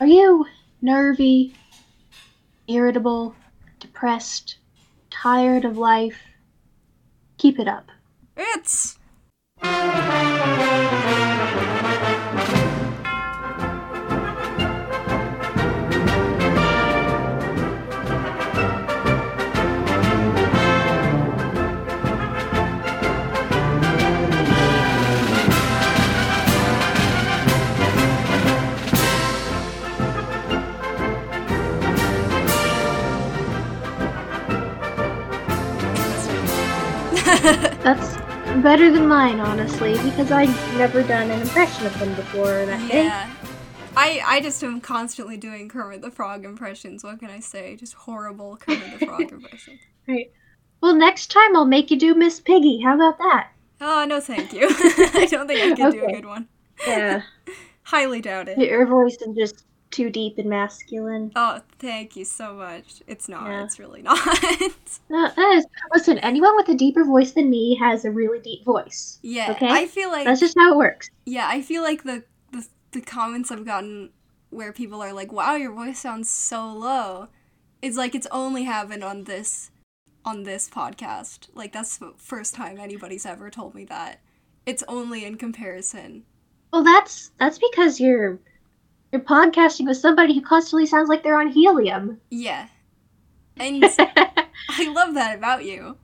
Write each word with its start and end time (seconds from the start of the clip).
Are 0.00 0.06
you 0.06 0.46
nervy, 0.80 1.54
irritable, 2.68 3.34
depressed, 3.80 4.58
tired 5.10 5.64
of 5.64 5.76
life? 5.76 6.20
Keep 7.36 7.58
it 7.58 7.66
up. 7.66 7.88
It's. 8.36 8.96
That's 37.88 38.16
better 38.62 38.92
than 38.92 39.08
mine, 39.08 39.40
honestly, 39.40 39.92
because 40.02 40.30
I've 40.30 40.54
never 40.76 41.02
done 41.02 41.30
an 41.30 41.40
impression 41.40 41.86
of 41.86 41.98
them 41.98 42.14
before. 42.16 42.66
That 42.66 42.92
Yeah. 42.92 43.30
I, 43.96 44.20
I 44.26 44.40
just 44.42 44.62
am 44.62 44.82
constantly 44.82 45.38
doing 45.38 45.70
Kermit 45.70 46.02
the 46.02 46.10
Frog 46.10 46.44
impressions. 46.44 47.02
What 47.02 47.18
can 47.18 47.30
I 47.30 47.40
say? 47.40 47.76
Just 47.76 47.94
horrible 47.94 48.58
Kermit 48.58 49.00
the 49.00 49.06
Frog 49.06 49.22
impressions. 49.32 49.80
Right. 50.06 50.30
Well, 50.82 50.96
next 50.96 51.30
time 51.30 51.56
I'll 51.56 51.64
make 51.64 51.90
you 51.90 51.98
do 51.98 52.14
Miss 52.14 52.40
Piggy. 52.40 52.82
How 52.84 52.94
about 52.94 53.16
that? 53.16 53.52
Oh, 53.80 54.04
no, 54.06 54.20
thank 54.20 54.52
you. 54.52 54.66
I 54.70 55.26
don't 55.30 55.46
think 55.46 55.58
I 55.58 55.74
can 55.74 55.90
do 55.90 56.04
a 56.04 56.12
good 56.12 56.26
one. 56.26 56.46
Yeah. 56.86 57.22
Highly 57.84 58.20
doubt 58.20 58.48
it. 58.48 58.58
Your 58.58 58.84
voice 58.84 59.16
and 59.22 59.34
just 59.34 59.64
too 59.90 60.10
deep 60.10 60.38
and 60.38 60.48
masculine. 60.50 61.32
Oh, 61.34 61.60
thank 61.78 62.14
you 62.16 62.24
so 62.24 62.54
much. 62.54 63.02
It's 63.06 63.28
not. 63.28 63.46
Yeah. 63.48 63.64
It's 63.64 63.78
really 63.78 64.02
not. 64.08 64.18
No, 65.08 65.30
that 65.34 65.52
is. 65.56 65.66
Listen, 65.94 66.18
anyone 66.18 66.54
with 66.56 66.68
a 66.68 66.74
deeper 66.74 67.04
voice 67.04 67.32
than 67.32 67.48
me 67.50 67.74
has 67.76 68.04
a 68.04 68.10
really 68.10 68.40
deep 68.40 68.64
voice. 68.64 69.18
yeah. 69.22 69.50
Okay? 69.52 69.68
I 69.68 69.86
feel 69.86 70.10
like 70.10 70.24
That's 70.26 70.40
just 70.40 70.56
how 70.58 70.72
it 70.72 70.76
works. 70.76 71.10
yeah, 71.26 71.46
I 71.48 71.62
feel 71.62 71.82
like 71.82 72.02
the, 72.04 72.24
the 72.52 72.66
the 72.92 73.00
comments 73.00 73.50
I've 73.50 73.64
gotten 73.64 74.10
where 74.50 74.72
people 74.72 75.02
are 75.02 75.12
like, 75.12 75.32
"Wow, 75.32 75.54
your 75.56 75.72
voice 75.72 75.98
sounds 75.98 76.28
so 76.30 76.72
low." 76.72 77.28
It's 77.82 77.96
like 77.96 78.14
it's 78.14 78.26
only 78.30 78.64
happened 78.64 79.04
on 79.04 79.24
this 79.24 79.70
on 80.24 80.42
this 80.42 80.68
podcast. 80.68 81.48
Like 81.54 81.72
that's 81.72 81.96
the 81.96 82.12
first 82.18 82.54
time 82.54 82.78
anybody's 82.78 83.24
ever 83.26 83.50
told 83.50 83.74
me 83.74 83.84
that. 83.86 84.20
It's 84.66 84.82
only 84.88 85.24
in 85.24 85.36
comparison. 85.36 86.24
Well, 86.72 86.84
that's 86.84 87.30
that's 87.38 87.58
because 87.58 88.00
you're 88.00 88.38
you're 89.12 89.22
podcasting 89.22 89.86
with 89.86 89.96
somebody 89.96 90.34
who 90.34 90.42
constantly 90.42 90.86
sounds 90.86 91.08
like 91.08 91.22
they're 91.22 91.38
on 91.38 91.48
helium. 91.48 92.20
Yeah. 92.30 92.68
And 93.56 93.84
I 94.68 94.92
love 94.92 95.14
that 95.14 95.36
about 95.36 95.64
you. 95.64 95.96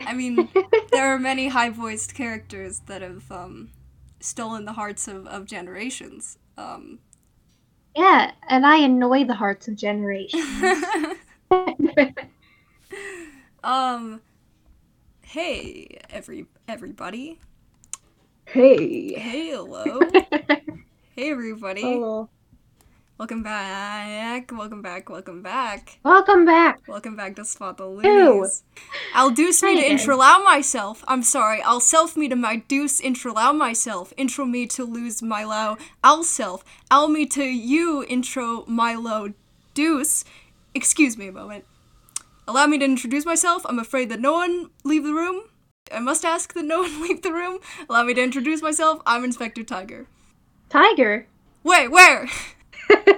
I 0.00 0.12
mean, 0.14 0.48
there 0.90 1.06
are 1.14 1.18
many 1.18 1.48
high-voiced 1.48 2.14
characters 2.14 2.80
that 2.86 3.02
have 3.02 3.30
um, 3.30 3.70
stolen 4.20 4.64
the 4.64 4.72
hearts 4.72 5.08
of, 5.08 5.26
of 5.26 5.46
generations. 5.46 6.38
Um, 6.56 6.98
yeah, 7.96 8.32
and 8.48 8.66
I 8.66 8.78
annoy 8.78 9.24
the 9.24 9.34
hearts 9.34 9.68
of 9.68 9.76
generations. 9.76 10.44
um, 13.62 14.20
hey, 15.22 15.98
every 16.10 16.46
everybody. 16.68 17.38
hey. 18.46 19.14
Hey, 19.14 19.50
hello. 19.50 20.00
hey, 21.14 21.30
everybody. 21.30 21.82
Oh. 21.84 22.28
Welcome 23.18 23.42
back. 23.42 24.50
Welcome 24.50 24.80
back. 24.80 25.08
Welcome 25.10 25.42
back. 25.42 25.98
Welcome 26.02 26.46
back. 26.46 26.80
Welcome 26.88 27.16
back 27.16 27.36
to 27.36 27.44
Spot 27.44 27.76
the. 27.76 27.86
Loonies. 27.86 28.64
I'll 29.14 29.30
deuce 29.30 29.62
me 29.62 29.74
to 29.74 29.80
again. 29.80 29.92
intro 29.92 30.16
allow 30.16 30.42
myself. 30.42 31.04
I'm 31.06 31.22
sorry. 31.22 31.60
I'll 31.62 31.80
self 31.80 32.16
me 32.16 32.28
to 32.30 32.36
my 32.36 32.56
deuce 32.56 32.98
intro 32.98 33.32
allow 33.32 33.52
myself. 33.52 34.14
Intro 34.16 34.46
me 34.46 34.66
to 34.68 34.84
lose 34.84 35.22
my 35.22 35.44
low. 35.44 35.76
I'll 36.02 36.24
self. 36.24 36.64
I'll 36.90 37.08
me 37.08 37.26
to 37.26 37.44
you 37.44 38.04
intro 38.08 38.64
my 38.66 38.94
low 38.94 39.34
deuce. 39.74 40.24
Excuse 40.74 41.18
me 41.18 41.28
a 41.28 41.32
moment. 41.32 41.66
Allow 42.48 42.66
me 42.66 42.78
to 42.78 42.84
introduce 42.86 43.26
myself. 43.26 43.66
I'm 43.68 43.78
afraid 43.78 44.08
that 44.08 44.20
no 44.20 44.32
one 44.32 44.70
leave 44.82 45.04
the 45.04 45.14
room. 45.14 45.42
I 45.92 46.00
must 46.00 46.24
ask 46.24 46.54
that 46.54 46.64
no 46.64 46.80
one 46.82 47.02
leave 47.02 47.20
the 47.20 47.32
room. 47.32 47.58
Allow 47.88 48.04
me 48.04 48.14
to 48.14 48.22
introduce 48.22 48.62
myself. 48.62 49.02
I'm 49.04 49.24
Inspector 49.24 49.62
Tiger. 49.64 50.06
Tiger. 50.72 51.26
Wait, 51.62 51.88
where? 51.88 52.28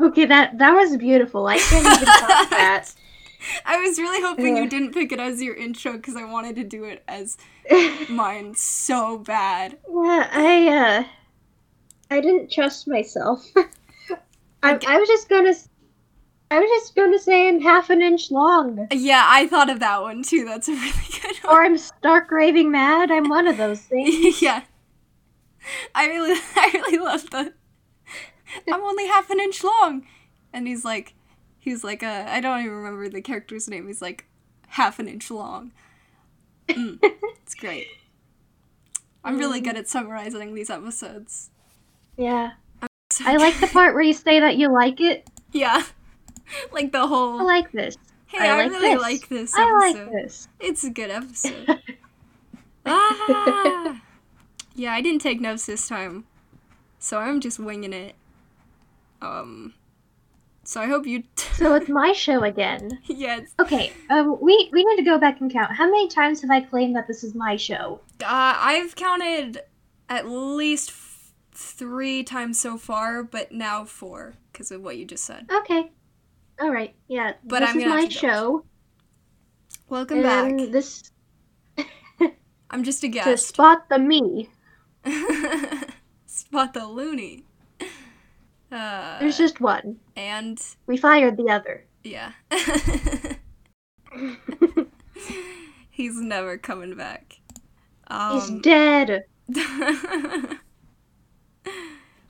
Okay, 0.00 0.24
that 0.24 0.56
that 0.58 0.72
was 0.72 0.96
beautiful. 0.96 1.46
I 1.46 1.58
can't 1.58 1.84
even 1.84 2.06
top 2.06 2.50
that. 2.50 2.86
I 3.66 3.78
was 3.80 3.98
really 3.98 4.22
hoping 4.22 4.56
you 4.56 4.66
didn't 4.66 4.92
pick 4.92 5.12
it 5.12 5.20
as 5.20 5.42
your 5.42 5.54
intro 5.54 5.92
because 5.92 6.16
I 6.16 6.24
wanted 6.24 6.56
to 6.56 6.64
do 6.64 6.84
it 6.84 7.02
as 7.06 7.36
mine 8.08 8.54
so 8.54 9.18
bad. 9.18 9.76
Yeah, 9.86 10.28
I 10.32 10.68
uh 10.68 11.04
I 12.10 12.20
didn't 12.20 12.50
trust 12.50 12.88
myself. 12.88 13.46
I, 14.62 14.78
I 14.86 14.98
was 14.98 15.08
just 15.08 15.28
gonna 15.28 15.54
I 16.52 16.58
was 16.58 16.68
just 16.70 16.96
gonna 16.96 17.18
say 17.18 17.48
I'm 17.48 17.60
half 17.60 17.90
an 17.90 18.02
inch 18.02 18.30
long. 18.30 18.88
Yeah, 18.92 19.24
I 19.26 19.46
thought 19.46 19.70
of 19.70 19.78
that 19.80 20.02
one 20.02 20.22
too. 20.22 20.44
That's 20.44 20.68
a 20.68 20.72
really 20.72 20.90
good 21.22 21.36
one. 21.44 21.54
Or 21.54 21.64
I'm 21.64 21.78
stark 21.78 22.30
raving 22.30 22.70
mad. 22.72 23.10
I'm 23.10 23.28
one 23.28 23.46
of 23.46 23.56
those 23.56 23.80
things. 23.80 24.42
yeah. 24.42 24.62
I 25.94 26.06
really 26.06 26.32
I 26.56 26.70
really 26.74 26.98
love 26.98 27.30
that. 27.30 27.54
I'm 28.72 28.82
only 28.82 29.06
half 29.06 29.30
an 29.30 29.38
inch 29.40 29.62
long. 29.62 30.06
And 30.52 30.66
he's 30.66 30.84
like 30.84 31.14
he's 31.60 31.84
like 31.84 32.02
uh 32.02 32.24
I 32.26 32.40
don't 32.40 32.60
even 32.60 32.72
remember 32.72 33.08
the 33.08 33.22
character's 33.22 33.68
name. 33.68 33.86
He's 33.86 34.02
like 34.02 34.26
half 34.68 34.98
an 34.98 35.06
inch 35.06 35.30
long. 35.30 35.70
Mm, 36.68 36.98
it's 37.42 37.54
great. 37.54 37.86
I'm 39.22 39.38
really 39.38 39.60
good 39.60 39.76
at 39.76 39.88
summarizing 39.88 40.54
these 40.54 40.70
episodes. 40.70 41.50
Yeah. 42.16 42.52
So 43.10 43.24
I 43.26 43.36
like 43.36 43.58
the 43.60 43.66
part 43.66 43.92
where 43.94 44.02
you 44.02 44.12
say 44.12 44.40
that 44.40 44.56
you 44.56 44.72
like 44.72 45.00
it. 45.00 45.28
Yeah. 45.52 45.82
Like 46.72 46.92
the 46.92 47.06
whole. 47.06 47.40
I 47.40 47.44
like 47.44 47.72
this. 47.72 47.96
Hey, 48.26 48.38
I 48.48 48.48
I, 48.48 48.62
like 48.62 48.70
really 48.70 48.94
this. 48.94 49.02
like 49.02 49.28
this 49.28 49.52
I 49.56 49.72
like 49.92 50.10
this. 50.12 50.48
It's 50.60 50.84
a 50.84 50.90
good 50.90 51.10
episode. 51.10 51.80
ah! 52.86 54.00
Yeah, 54.74 54.92
I 54.92 55.00
didn't 55.00 55.20
take 55.20 55.40
notes 55.40 55.66
this 55.66 55.88
time, 55.88 56.24
so 56.98 57.18
I'm 57.18 57.40
just 57.40 57.58
winging 57.58 57.92
it. 57.92 58.14
Um, 59.20 59.74
so 60.64 60.80
I 60.80 60.86
hope 60.86 61.06
you. 61.06 61.22
T- 61.36 61.46
So 61.60 61.74
it's 61.74 61.90
my 61.90 62.12
show 62.12 62.42
again. 62.42 63.00
it's, 63.06 63.52
Okay, 63.60 63.92
um, 64.08 64.38
we 64.40 64.70
we 64.72 64.82
need 64.84 64.96
to 64.96 65.02
go 65.02 65.18
back 65.18 65.40
and 65.40 65.52
count. 65.52 65.72
How 65.72 65.84
many 65.84 66.08
times 66.08 66.40
have 66.40 66.50
I 66.50 66.60
claimed 66.62 66.96
that 66.96 67.06
this 67.06 67.22
is 67.22 67.34
my 67.34 67.56
show? 67.56 68.00
uh, 68.22 68.54
I've 68.56 68.96
counted 68.96 69.60
at 70.08 70.26
least 70.28 70.88
f- 70.90 71.32
three 71.52 72.22
times 72.22 72.58
so 72.58 72.78
far, 72.78 73.22
but 73.22 73.52
now 73.52 73.84
four 73.84 74.34
because 74.52 74.70
of 74.70 74.80
what 74.82 74.96
you 74.96 75.04
just 75.04 75.24
said. 75.24 75.48
Okay. 75.52 75.90
All 76.60 76.70
right. 76.70 76.94
Yeah. 77.08 77.32
But 77.44 77.60
this 77.60 77.70
I'm 77.70 77.78
is 77.80 77.86
my 77.86 78.00
have 78.02 78.08
to 78.10 78.14
go. 78.14 78.20
show. 78.20 78.64
Welcome 79.88 80.24
and 80.24 80.58
back. 80.58 80.70
This 80.70 81.10
I'm 82.70 82.84
just 82.84 83.02
a 83.02 83.08
guest. 83.16 83.26
to 83.28 83.36
spot 83.36 83.88
the 83.88 83.98
me. 83.98 84.50
Spot 86.26 86.72
the 86.74 86.86
loony. 86.86 87.44
Uh, 88.70 89.18
There's 89.18 89.36
just 89.38 89.60
one. 89.60 89.98
and 90.16 90.60
We 90.86 90.96
fired 90.96 91.36
the 91.36 91.48
other. 91.50 91.84
yeah. 92.04 92.32
He's 95.90 96.16
never 96.20 96.56
coming 96.58 96.96
back. 96.96 97.40
He's 98.08 98.50
Um, 98.50 98.60
dead. 98.60 99.24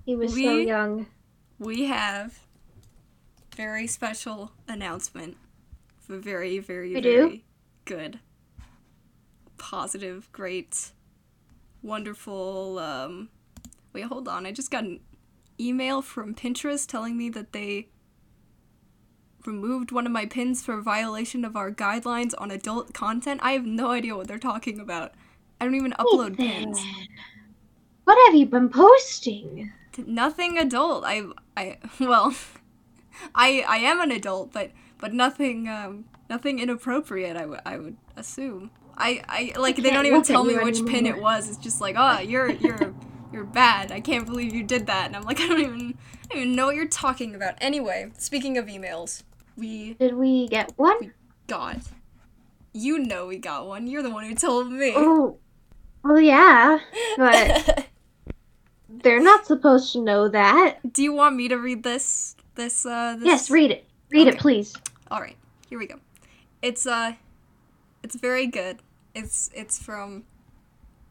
He 0.05 0.17
was 0.17 0.33
so 0.33 0.57
young. 0.57 1.07
we 1.59 1.85
have 1.85 2.39
very 3.61 3.87
special 3.87 4.53
announcement. 4.69 5.37
Very, 6.09 6.59
very, 6.59 6.95
We 6.95 7.01
do? 7.03 7.17
very 7.19 7.45
good, 7.85 8.19
positive, 9.59 10.33
great, 10.33 10.93
wonderful. 11.83 12.79
Um, 12.79 13.29
wait, 13.93 14.05
hold 14.05 14.29
on. 14.29 14.47
I 14.47 14.53
just 14.53 14.71
got 14.71 14.85
an 14.85 15.01
email 15.61 16.01
from 16.01 16.35
Pinterest 16.35 16.87
telling 16.87 17.19
me 17.19 17.29
that 17.29 17.53
they 17.53 17.89
removed 19.45 19.93
one 19.93 20.07
of 20.07 20.13
my 20.13 20.25
pins 20.25 20.63
for 20.63 20.81
violation 20.81 21.45
of 21.45 21.55
our 21.55 21.71
guidelines 21.71 22.33
on 22.39 22.51
adult 22.51 22.95
content. 22.95 23.41
I 23.43 23.53
have 23.53 23.67
no 23.67 23.91
idea 23.91 24.17
what 24.17 24.27
they're 24.27 24.39
talking 24.39 24.81
about. 24.81 25.13
I 25.61 25.67
don't 25.67 25.75
even 25.75 25.93
upload 25.99 26.39
pins. 26.39 26.81
What 28.05 28.17
have 28.27 28.35
you 28.35 28.47
been 28.47 28.71
posting? 28.71 29.71
nothing 30.07 30.57
adult. 30.57 31.05
I 31.05 31.25
I 31.59 31.77
well, 32.01 32.35
I 33.35 33.65
I 33.69 33.77
am 33.79 34.01
an 34.01 34.11
adult, 34.11 34.53
but 34.53 34.71
but 34.99 35.13
nothing 35.13 35.69
um 35.69 36.05
nothing 36.29 36.59
inappropriate. 36.59 37.37
I 37.37 37.47
would 37.47 37.61
I 37.65 37.79
would 37.79 37.97
assume. 38.17 38.71
I 38.97 39.23
I 39.29 39.59
like 39.59 39.77
they 39.77 39.91
don't 39.91 40.07
even 40.07 40.23
tell 40.23 40.45
me 40.45 40.57
which 40.57 40.85
pin 40.87 41.07
it 41.07 41.21
was. 41.21 41.49
It's 41.49 41.59
just 41.59 41.81
like 41.81 41.97
oh 41.99 42.21
you're 42.21 42.51
you're 42.51 42.95
you're 43.33 43.45
bad. 43.45 43.93
I 43.93 44.01
can't 44.01 44.27
believe 44.27 44.55
you 44.55 44.63
did 44.63 44.87
that." 44.87 45.07
And 45.07 45.17
I'm 45.17 45.23
like, 45.23 45.41
"I 45.41 45.47
don't 45.47 45.61
even 45.61 45.99
I 46.31 46.35
don't 46.35 46.43
even 46.43 46.57
know 46.57 46.67
what 46.67 46.77
you're 46.77 46.89
talking 46.89 47.35
about." 47.35 47.55
Anyway, 47.61 48.11
speaking 48.19 48.59
of 48.59 48.67
emails, 48.67 49.23
we 49.57 49.95
Did 49.95 50.15
we 50.15 50.49
get 50.49 50.73
one? 50.77 50.97
We 51.01 51.11
got 51.47 51.79
you 52.73 52.99
know 52.99 53.27
we 53.27 53.39
got 53.39 53.67
one. 53.67 53.87
You're 53.87 54.03
the 54.03 54.11
one 54.11 54.25
who 54.25 54.35
told 54.35 54.71
me. 54.71 54.93
Oh, 54.97 55.39
well, 56.03 56.21
yeah, 56.21 56.79
but 57.17 57.89
they're 58.89 59.21
not 59.21 59.47
supposed 59.47 59.93
to 59.93 60.01
know 60.01 60.29
that. 60.29 60.93
Do 60.93 61.03
you 61.03 61.13
want 61.13 61.37
me 61.37 61.49
to 61.49 61.57
read 61.57 61.83
this? 61.83 62.37
This 62.55 62.85
uh 62.87 63.17
this 63.19 63.27
Yes, 63.27 63.51
read 63.51 63.71
it. 63.71 63.85
Read 64.11 64.27
it, 64.29 64.39
please. 64.39 64.75
All 65.11 65.21
right, 65.21 65.37
here 65.69 65.79
we 65.79 65.87
go. 65.87 65.97
It's 66.63 66.87
uh, 66.87 67.13
it's 68.03 68.17
very 68.17 68.47
good. 68.47 68.79
It's 69.15 69.51
it's 69.55 69.81
from 69.83 70.25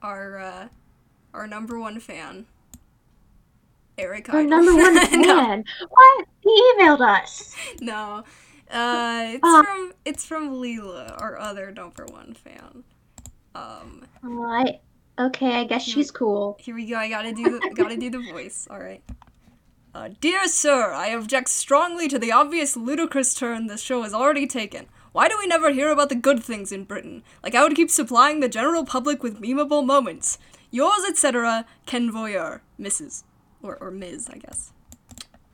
our 0.02 0.38
uh, 0.40 0.68
our 1.34 1.48
number 1.48 1.80
one 1.80 2.00
fan, 2.00 2.46
Eric. 3.98 4.30
Our 4.34 4.40
Idle. 4.42 4.50
number 4.50 4.76
one 4.76 4.94
no, 5.22 5.36
fan. 5.40 5.66
What? 5.90 6.26
He 6.42 6.74
emailed 6.78 7.02
us. 7.02 7.56
no. 7.82 8.24
Uh, 8.72 9.24
it's 9.34 9.40
Uh. 9.44 9.64
from 9.64 9.94
it's 10.06 10.26
from 10.26 10.52
Leela, 10.52 11.20
our 11.22 11.40
other 11.40 11.72
number 11.72 12.06
one 12.06 12.34
fan. 12.34 12.84
Um, 13.56 14.06
Oh, 14.24 14.44
I, 14.46 14.80
okay, 15.18 15.56
I 15.56 15.64
guess 15.64 15.82
she's 15.84 16.12
cool. 16.12 16.58
here 16.60 16.76
we 16.76 16.86
go. 16.86 16.98
I 16.98 17.10
gotta 17.10 17.34
do 17.34 17.60
the, 17.60 17.74
gotta 17.74 17.98
do 17.98 18.10
the 18.12 18.20
voice. 18.32 18.68
All 18.70 18.78
right. 18.80 19.02
Uh, 19.94 20.10
dear 20.22 20.48
sir, 20.48 20.94
I 20.94 21.08
object 21.08 21.50
strongly 21.50 22.08
to 22.10 22.20
the 22.20 22.32
obvious 22.32 22.78
ludicrous 22.78 23.34
turn 23.34 23.68
this 23.68 23.82
show 23.82 24.04
has 24.04 24.14
already 24.14 24.46
taken. 24.46 24.86
Why 25.14 25.28
do 25.28 25.36
we 25.38 25.48
never 25.48 25.72
hear 25.72 25.90
about 25.90 26.10
the 26.10 26.16
good 26.16 26.44
things 26.44 26.72
in 26.72 26.84
Britain? 26.84 27.24
Like 27.42 27.56
I 27.56 27.64
would 27.64 27.76
keep 27.76 27.90
supplying 27.90 28.40
the 28.40 28.50
general 28.50 28.86
public 28.86 29.24
with 29.24 29.42
memeable 29.42 29.84
moments. 29.84 30.38
Yours, 30.70 31.04
etc., 31.10 31.66
Ken 31.88 32.12
Voyeur, 32.12 32.62
Mrs. 32.80 33.24
Or, 33.64 33.78
or 33.78 33.90
Ms., 33.90 34.30
I 34.32 34.38
guess. 34.38 34.72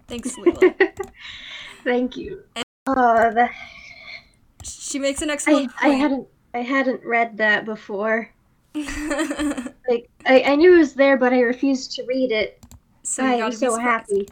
Thanks, 0.07 0.35
Leela. 0.37 0.91
Thank 1.85 2.17
you. 2.17 2.43
Oh, 2.87 3.31
the, 3.31 3.49
she 4.63 4.99
makes 4.99 5.21
an 5.21 5.29
I, 5.29 5.33
excellent 5.33 5.71
I 5.79 5.87
point. 5.87 5.99
hadn't 5.99 6.27
I 6.53 6.59
hadn't 6.59 7.03
read 7.05 7.37
that 7.37 7.65
before. 7.65 8.31
Like 9.87 10.09
I, 10.25 10.41
I 10.41 10.55
knew 10.55 10.73
it 10.73 10.77
was 10.79 10.95
there, 10.95 11.15
but 11.15 11.31
I 11.31 11.41
refused 11.41 11.91
to 11.91 12.03
read 12.07 12.31
it. 12.31 12.64
So 13.05 13.23
I 13.23 13.33
am 13.35 13.51
so 13.51 13.77
happy. 13.77 14.27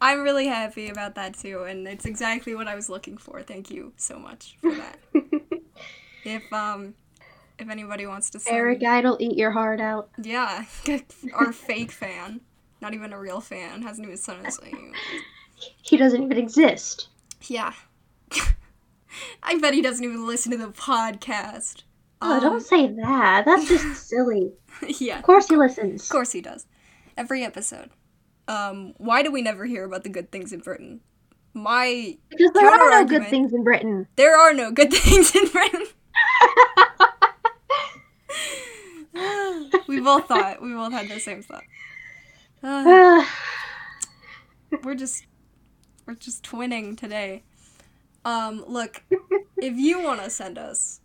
I'm 0.00 0.22
really 0.22 0.46
happy 0.46 0.88
about 0.90 1.14
that 1.14 1.34
too, 1.34 1.62
and 1.64 1.88
it's 1.88 2.04
exactly 2.04 2.54
what 2.54 2.68
I 2.68 2.74
was 2.74 2.88
looking 2.90 3.16
for. 3.16 3.42
Thank 3.42 3.70
you 3.70 3.92
so 3.96 4.18
much 4.18 4.56
for 4.60 4.74
that. 4.74 4.98
if 6.24 6.52
um, 6.52 6.94
if 7.58 7.68
anybody 7.70 8.06
wants 8.06 8.28
to 8.30 8.38
send, 8.38 8.54
Eric 8.56 8.82
Idle, 8.84 9.16
eat 9.20 9.36
your 9.36 9.50
heart 9.52 9.80
out. 9.80 10.10
yeah, 10.22 10.64
our 11.34 11.52
fake 11.52 11.90
fan, 11.92 12.40
not 12.82 12.92
even 12.94 13.12
a 13.14 13.18
real 13.18 13.40
fan, 13.40 13.82
hasn't 13.82 14.06
even 14.06 14.18
sent 14.18 14.46
us. 14.46 14.58
a- 14.62 14.92
He 15.82 15.96
doesn't 15.96 16.22
even 16.22 16.36
exist. 16.36 17.08
Yeah, 17.48 17.72
I 19.42 19.58
bet 19.58 19.72
he 19.74 19.80
doesn't 19.82 20.04
even 20.04 20.26
listen 20.26 20.52
to 20.52 20.58
the 20.58 20.68
podcast. 20.68 21.84
Oh, 22.20 22.34
Um, 22.34 22.40
don't 22.40 22.60
say 22.62 22.86
that. 22.88 23.44
That's 23.46 23.68
just 23.68 24.08
silly. 24.08 24.52
yeah, 25.00 25.18
Of 25.18 25.24
course 25.24 25.48
he 25.48 25.56
listens. 25.56 26.02
Of 26.04 26.08
course 26.10 26.32
he 26.32 26.40
does. 26.40 26.66
Every 27.16 27.42
episode. 27.44 27.90
Um, 28.48 28.94
why 28.98 29.22
do 29.22 29.32
we 29.32 29.42
never 29.42 29.64
hear 29.66 29.84
about 29.84 30.04
the 30.04 30.08
good 30.08 30.30
things 30.30 30.52
in 30.52 30.60
Britain? 30.60 31.00
My 31.54 32.18
Because 32.28 32.52
there 32.52 32.68
are 32.68 32.90
no 32.90 33.04
good 33.06 33.26
things 33.28 33.52
in 33.52 33.64
Britain. 33.64 34.06
there 34.16 34.38
are 34.38 34.52
no 34.52 34.70
good 34.70 34.92
things 34.92 35.34
in 35.34 35.48
Britain. 35.48 35.86
we 39.86 40.00
both 40.00 40.28
thought 40.28 40.60
we 40.62 40.72
both 40.74 40.92
had 40.92 41.08
the 41.08 41.18
same 41.18 41.42
thought. 41.42 41.64
Uh, 42.62 43.24
we're 44.84 44.94
just 44.94 45.24
we're 46.06 46.14
just 46.14 46.44
twinning 46.44 46.96
today. 46.96 47.42
Um, 48.24 48.64
look, 48.66 49.02
if 49.56 49.76
you 49.76 50.02
want 50.02 50.22
to 50.22 50.30
send 50.30 50.58
us 50.58 51.00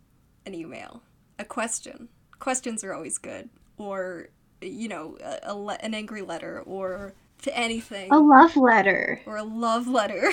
an 0.46 0.54
email, 0.54 1.04
a 1.40 1.46
question, 1.46 2.10
questions 2.40 2.84
are 2.84 2.94
always 2.94 3.18
good, 3.18 3.50
or 3.78 4.30
you 4.62 4.88
know, 4.88 5.18
a, 5.24 5.40
a 5.44 5.56
le- 5.56 5.78
an 5.82 5.94
angry 5.94 6.22
letter, 6.22 6.62
or 6.66 7.14
to 7.44 7.58
anything, 7.58 8.12
a 8.12 8.20
love 8.20 8.56
letter. 8.56 9.22
or 9.26 9.38
a 9.38 9.44
love 9.44 9.88
letter. 9.88 10.32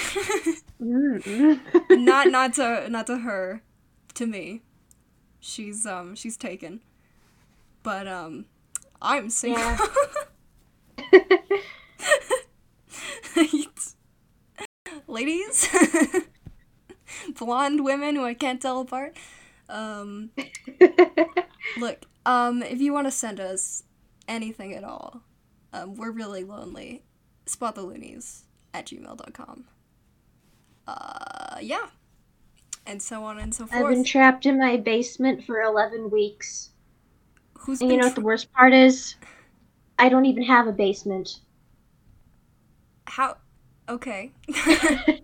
Not 0.80 2.28
not 2.30 2.54
to 2.54 2.88
not 2.88 3.06
to 3.08 3.18
her, 3.18 3.62
to 4.14 4.26
me. 4.26 4.62
She's 5.40 5.86
um 5.86 6.14
she's 6.14 6.36
taken, 6.36 6.80
but 7.82 8.06
um, 8.06 8.46
I'm 9.02 9.30
single. 9.30 9.76
Yeah. 11.12 11.28
Ladies, 15.06 15.68
blonde 17.38 17.84
women 17.84 18.16
who 18.16 18.24
I 18.24 18.34
can't 18.34 18.60
tell 18.60 18.80
apart. 18.80 19.16
Um, 19.68 20.30
look, 21.78 22.04
um, 22.26 22.62
if 22.62 22.80
you 22.80 22.92
want 22.92 23.06
to 23.06 23.10
send 23.10 23.40
us 23.40 23.84
anything 24.28 24.74
at 24.74 24.84
all, 24.84 25.22
um, 25.72 25.96
we're 25.96 26.12
really 26.12 26.44
lonely. 26.44 27.02
Spot 27.46 27.74
the 27.74 27.82
loonies 27.82 28.44
at 28.74 28.86
gmail.com. 28.86 29.64
Uh, 30.86 31.56
yeah. 31.60 31.88
And 32.86 33.02
so 33.02 33.24
on 33.24 33.38
and 33.38 33.54
so 33.54 33.66
forth. 33.66 33.82
I've 33.82 33.88
been 33.88 34.04
trapped 34.04 34.46
in 34.46 34.58
my 34.58 34.76
basement 34.76 35.44
for 35.44 35.60
11 35.60 36.10
weeks. 36.10 36.70
Who's 37.58 37.80
And 37.80 37.90
you 37.90 37.96
know 37.96 38.06
what 38.06 38.14
the 38.14 38.20
worst 38.22 38.52
part 38.52 38.72
is? 38.72 39.16
I 39.98 40.08
don't 40.08 40.24
even 40.26 40.44
have 40.44 40.66
a 40.66 40.72
basement. 40.72 41.40
how? 43.06 43.36
Okay. 43.88 44.32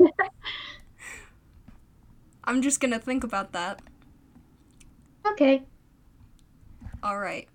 I'm 2.45 2.61
just 2.61 2.81
gonna 2.81 2.99
think 2.99 3.25
about 3.25 3.53
that. 3.53 3.81
okay. 5.27 5.63
All 7.03 7.19
right. 7.19 7.49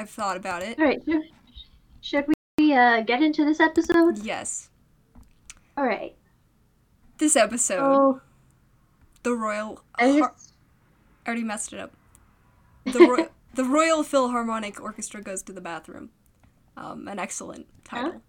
I've 0.00 0.08
thought 0.08 0.38
about 0.38 0.62
it. 0.62 0.78
All 0.78 0.84
right. 0.86 1.02
Should, 2.00 2.24
we 2.56 2.72
uh, 2.72 3.02
get 3.02 3.22
into 3.22 3.44
this 3.44 3.60
episode? 3.60 4.18
Yes. 4.24 4.70
All 5.76 5.84
right. 5.84 6.14
This 7.18 7.36
episode, 7.36 7.76
So 7.76 8.20
the 9.22 9.32
Royal. 9.34 9.84
I 9.96 10.08
Har- 10.18 10.34
I 11.26 11.28
already 11.28 11.44
messed 11.44 11.74
it 11.74 11.80
up. 11.80 11.92
The 12.86 13.00
Roy- 13.00 13.28
the 13.54 13.64
Royal 13.64 14.02
Philharmonic 14.02 14.80
Orchestra 14.80 15.20
goes 15.20 15.42
to 15.42 15.52
the 15.52 15.60
bathroom. 15.60 16.08
Um, 16.78 17.06
an 17.08 17.18
excellent 17.18 17.66
title. 17.84 18.22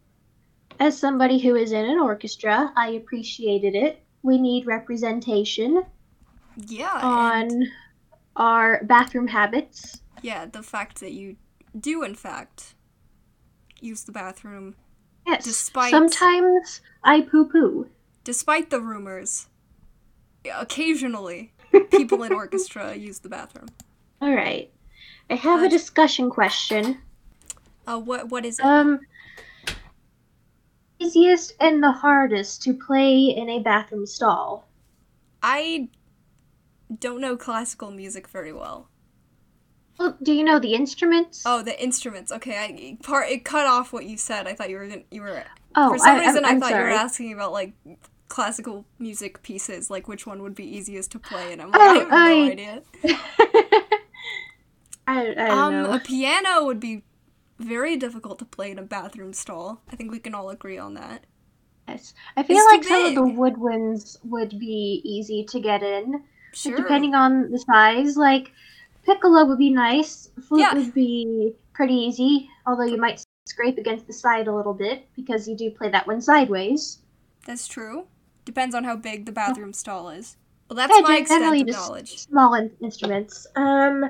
As 0.82 0.98
somebody 0.98 1.40
who 1.40 1.56
is 1.56 1.72
in 1.72 1.86
an 1.86 2.00
orchestra, 2.00 2.74
I 2.76 2.90
appreciated 2.90 3.76
it. 3.76 4.04
We 4.24 4.38
need 4.38 4.66
representation 4.68 5.84
Yeah. 6.68 7.00
and- 7.02 7.50
on 7.54 7.68
our 8.36 8.84
bathroom 8.84 9.28
habits. 9.28 10.02
yeah, 10.22 10.46
the 10.48 10.64
fact 10.64 11.00
that 11.00 11.14
you 11.14 11.38
do 11.80 12.04
in 12.04 12.16
fact 12.16 12.76
use 13.80 14.04
the 14.04 14.12
bathroom, 14.12 14.76
Yes. 15.26 15.44
Despite- 15.44 15.92
Sometimes 15.92 16.82
I 17.04 17.22
poo 17.22 17.46
poo. 17.46 17.88
despite 18.24 18.70
the 18.70 18.80
rumors. 18.82 19.48
Occasionally, 20.56 21.54
people 21.92 22.24
in 22.24 22.34
orchestra 22.34 22.96
use 22.96 23.20
the 23.20 23.30
bathroom. 23.30 23.68
All 24.22 24.34
right. 24.34 24.72
I 25.30 25.36
have 25.36 25.62
Uh, 25.62 25.66
a 25.66 25.70
discussion 25.70 26.30
question. 26.30 26.98
Uh, 27.88 28.00
what 28.00 28.30
what 28.30 28.46
is 28.46 28.60
it? 28.60 28.66
Um, 28.66 29.00
easiest 31.00 31.54
and 31.60 31.82
the 31.84 31.92
hardest 31.92 32.62
to 32.64 32.74
play 32.74 33.24
in 33.36 33.50
a 33.50 33.60
bathroom 33.60 34.06
stall. 34.06 34.68
I 35.42 35.90
don't 37.00 37.22
know 37.22 37.36
classical 37.38 37.90
music 37.92 38.28
very 38.28 38.54
well. 38.54 38.88
Well, 40.02 40.18
do 40.24 40.34
you 40.34 40.44
know 40.44 40.58
the 40.58 40.74
instruments? 40.74 41.44
Oh, 41.46 41.62
the 41.62 41.80
instruments. 41.82 42.32
Okay, 42.32 42.58
I 42.58 42.98
part 43.04 43.30
it 43.30 43.46
cut 43.46 43.68
off 43.68 43.94
what 43.94 44.06
you 44.06 44.18
said. 44.18 44.48
I 44.48 44.54
thought 44.56 44.72
you 44.72 44.78
were 44.78 44.88
gonna- 44.88 45.04
you 45.12 45.22
were 45.22 45.44
Oh, 45.76 45.92
for 45.92 46.00
some 46.00 46.16
I, 46.18 46.20
reason 46.26 46.38
I'm, 46.44 46.46
I 46.46 46.50
I'm 46.54 46.60
thought 46.60 46.70
sorry. 46.72 46.84
you 46.86 46.90
were 46.90 46.96
asking 46.96 47.34
about 47.34 47.52
like 47.52 47.74
classical 48.28 48.84
music 48.98 49.44
pieces, 49.44 49.92
like 49.92 50.08
which 50.08 50.26
one 50.26 50.42
would 50.42 50.56
be 50.56 50.66
easiest 50.66 51.12
to 51.12 51.20
play, 51.20 51.54
and 51.54 51.62
I'm 51.62 51.70
like, 51.70 51.80
Oh, 51.80 51.90
I 51.90 51.98
have 52.00 52.10
no 52.10 52.52
idea. 52.52 52.82
I, 55.08 55.34
I 55.38 55.50
Um, 55.50 55.74
know. 55.84 55.94
a 55.94 56.00
piano 56.00 56.66
would 56.66 56.80
be 56.80 57.04
very 57.60 57.96
difficult 57.98 58.40
to 58.40 58.46
play 58.46 58.72
in 58.72 58.80
a 58.80 58.84
bathroom 58.84 59.34
stall. 59.34 59.82
I 59.92 59.96
think 59.96 60.12
we 60.12 60.20
can 60.20 60.34
all 60.34 60.50
agree 60.50 60.78
on 60.78 60.94
that. 60.96 61.26
Yes. 61.88 62.14
I 62.38 62.44
feel 62.44 62.58
It's 62.58 62.72
like 62.72 62.84
some 62.84 63.06
of 63.06 63.16
the 63.16 63.22
woodwinds 63.22 64.18
would 64.24 64.58
be 64.58 65.02
easy 65.04 65.44
to 65.46 65.60
get 65.60 65.84
in, 65.84 66.24
Sure. 66.54 66.76
depending 66.76 67.14
on 67.14 67.52
the 67.52 67.60
size. 67.60 68.16
Like 68.18 68.52
piccolo 69.04 69.46
would 69.46 69.58
be 69.58 69.70
nice. 69.70 70.30
Flute 70.48 70.62
Yeah. 70.62 70.74
would 70.74 70.94
be 70.94 71.54
pretty 71.74 71.94
easy, 71.96 72.50
although 72.66 72.84
you 72.86 72.98
might 72.98 73.24
scrape 73.48 73.78
against 73.78 74.08
the 74.08 74.14
side 74.14 74.48
a 74.48 74.56
little 74.56 74.74
bit 74.74 75.08
because 75.16 75.48
you 75.48 75.56
do 75.56 75.72
play 75.72 75.90
that 75.90 76.08
one 76.08 76.22
sideways. 76.22 77.00
That's 77.46 77.68
true. 77.68 78.06
Depends 78.46 78.76
on 78.76 78.84
how 78.84 78.96
big 78.96 79.26
the 79.26 79.32
bathroom 79.32 79.74
stall 79.74 80.10
is. 80.10 80.38
Well, 80.70 80.76
that's 80.78 80.94
Yeah, 80.96 81.02
my 81.02 81.18
extent 81.18 81.44
of 81.44 81.68
knowledge. 81.68 82.18
Small 82.20 82.54
in- 82.54 82.72
instruments. 82.82 83.46
Um, 83.56 84.10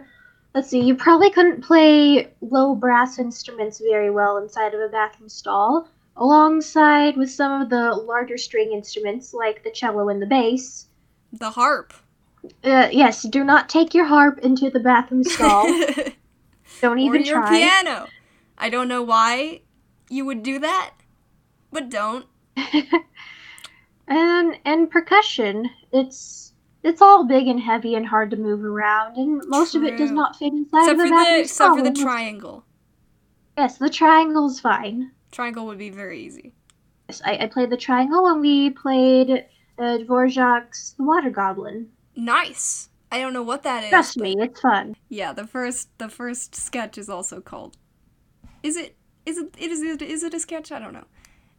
let's 0.53 0.69
see, 0.69 0.79
you 0.81 0.95
probably 0.95 1.31
couldn't 1.31 1.61
play 1.63 2.31
low 2.41 2.75
brass 2.75 3.19
instruments 3.19 3.79
very 3.79 4.11
well 4.11 4.37
inside 4.37 4.73
of 4.73 4.79
a 4.81 4.89
bathroom 4.89 5.29
stall, 5.29 5.87
alongside 6.17 7.17
with 7.17 7.31
some 7.31 7.61
of 7.61 7.69
the 7.69 7.93
larger 7.93 8.37
string 8.37 8.73
instruments 8.73 9.33
like 9.33 9.63
the 9.63 9.71
cello 9.71 10.09
and 10.09 10.21
the 10.21 10.25
bass. 10.27 10.87
The 11.33 11.51
harp. 11.51 11.93
Uh, 12.63 12.89
yes, 12.91 13.23
do 13.23 13.43
not 13.43 13.69
take 13.69 13.93
your 13.93 14.05
harp 14.05 14.39
into 14.39 14.69
the 14.69 14.79
bathroom 14.79 15.23
stall. 15.23 15.65
Don't 16.81 16.99
even 16.99 17.21
or 17.21 17.25
your 17.25 17.41
try. 17.41 17.59
piano. 17.59 18.07
I 18.57 18.69
don't 18.69 18.87
know 18.87 19.03
why 19.03 19.61
you 20.09 20.25
would 20.25 20.41
do 20.41 20.59
that, 20.59 20.93
but 21.71 21.89
don't. 21.89 22.25
and 24.07 24.57
and 24.65 24.89
percussion, 24.89 25.69
it's 25.91 26.53
it's 26.83 27.01
all 27.01 27.25
big 27.25 27.47
and 27.47 27.59
heavy 27.59 27.93
and 27.95 28.05
hard 28.05 28.31
to 28.31 28.37
move 28.37 28.63
around, 28.63 29.17
and 29.17 29.41
most 29.47 29.75
of 29.75 29.83
it 29.83 29.97
does 29.97 30.11
not 30.11 30.35
fit 30.35 30.53
inside 30.53 30.89
Except 30.89 30.99
of 30.99 31.05
a 31.05 31.09
bathroom 31.09 31.35
the 31.35 31.39
except 31.41 31.75
for 31.75 31.83
the 31.83 31.91
triangle. 31.91 32.65
Yes, 33.57 33.77
the 33.77 33.89
triangle's 33.89 34.59
fine. 34.59 35.11
Triangle 35.31 35.65
would 35.67 35.77
be 35.77 35.91
very 35.91 36.19
easy. 36.21 36.53
Yes, 37.09 37.21
I, 37.23 37.37
I 37.37 37.47
played 37.47 37.69
the 37.69 37.77
triangle 37.77 38.23
when 38.23 38.41
we 38.41 38.71
played 38.71 39.45
uh, 39.77 39.97
Dvorak's 39.99 40.95
The 40.97 41.03
Water 41.03 41.29
Goblin. 41.29 41.89
Nice. 42.15 42.89
I 43.11 43.19
don't 43.19 43.33
know 43.33 43.43
what 43.43 43.63
that 43.63 43.83
is. 43.83 43.89
Trust 43.89 44.17
me, 44.17 44.35
it's 44.39 44.61
fun. 44.61 44.95
Yeah, 45.09 45.33
the 45.33 45.45
first 45.45 45.89
the 45.97 46.07
first 46.07 46.55
sketch 46.55 46.97
is 46.97 47.09
also 47.09 47.41
called. 47.41 47.77
Is 48.63 48.77
it 48.77 48.95
is 49.25 49.37
it 49.37 49.53
it 49.57 49.71
is 49.71 49.81
it 49.81 50.01
is 50.01 50.23
it 50.23 50.33
a 50.33 50.39
sketch? 50.39 50.71
I 50.71 50.79
don't 50.79 50.93
know. 50.93 51.05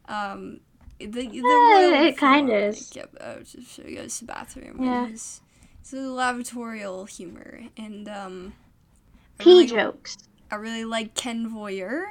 Um, 0.08 0.60
the 0.98 1.08
the 1.08 1.42
royal 1.42 2.06
it 2.06 2.18
Philharmonic, 2.18 2.74
is. 2.74 2.96
Yep. 2.96 3.16
Uh, 3.20 3.34
just 3.40 3.76
show 3.76 3.82
you 3.82 3.96
guys 3.96 4.18
the 4.20 4.26
bathroom. 4.26 4.82
Yeah. 4.82 5.08
It's, 5.08 5.40
it's 5.80 5.92
a 5.92 5.96
lavatorial 5.96 7.08
humor, 7.08 7.64
and 7.76 8.08
um, 8.08 8.54
I 9.38 9.44
P 9.44 9.50
really, 9.50 9.66
jokes. 9.66 10.16
I 10.50 10.54
really 10.56 10.84
like 10.84 11.14
Ken 11.14 11.50
Voyeur. 11.50 12.04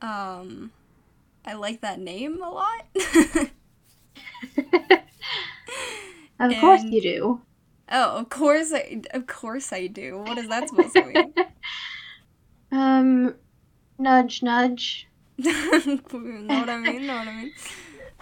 Um, 0.00 0.70
I 1.44 1.54
like 1.54 1.80
that 1.82 1.98
name 1.98 2.40
a 2.42 2.50
lot. 2.50 2.86
of 6.38 6.52
course 6.60 6.82
you 6.84 7.00
do. 7.00 7.40
oh, 7.90 8.18
of 8.18 8.28
course 8.28 8.72
I 8.72 9.02
of 9.12 9.26
course 9.26 9.72
I 9.72 9.86
do. 9.86 10.18
What 10.18 10.38
is 10.38 10.48
that 10.48 10.68
supposed 10.68 10.94
to 10.94 11.04
mean? 11.04 11.34
um, 12.72 13.34
nudge, 13.98 14.42
nudge. 14.42 15.06
know 15.38 15.52
what 15.52 16.68
I 16.68 16.78
mean? 16.78 17.06
Know 17.06 17.16
what 17.16 17.28
I 17.28 17.36
mean? 17.36 17.52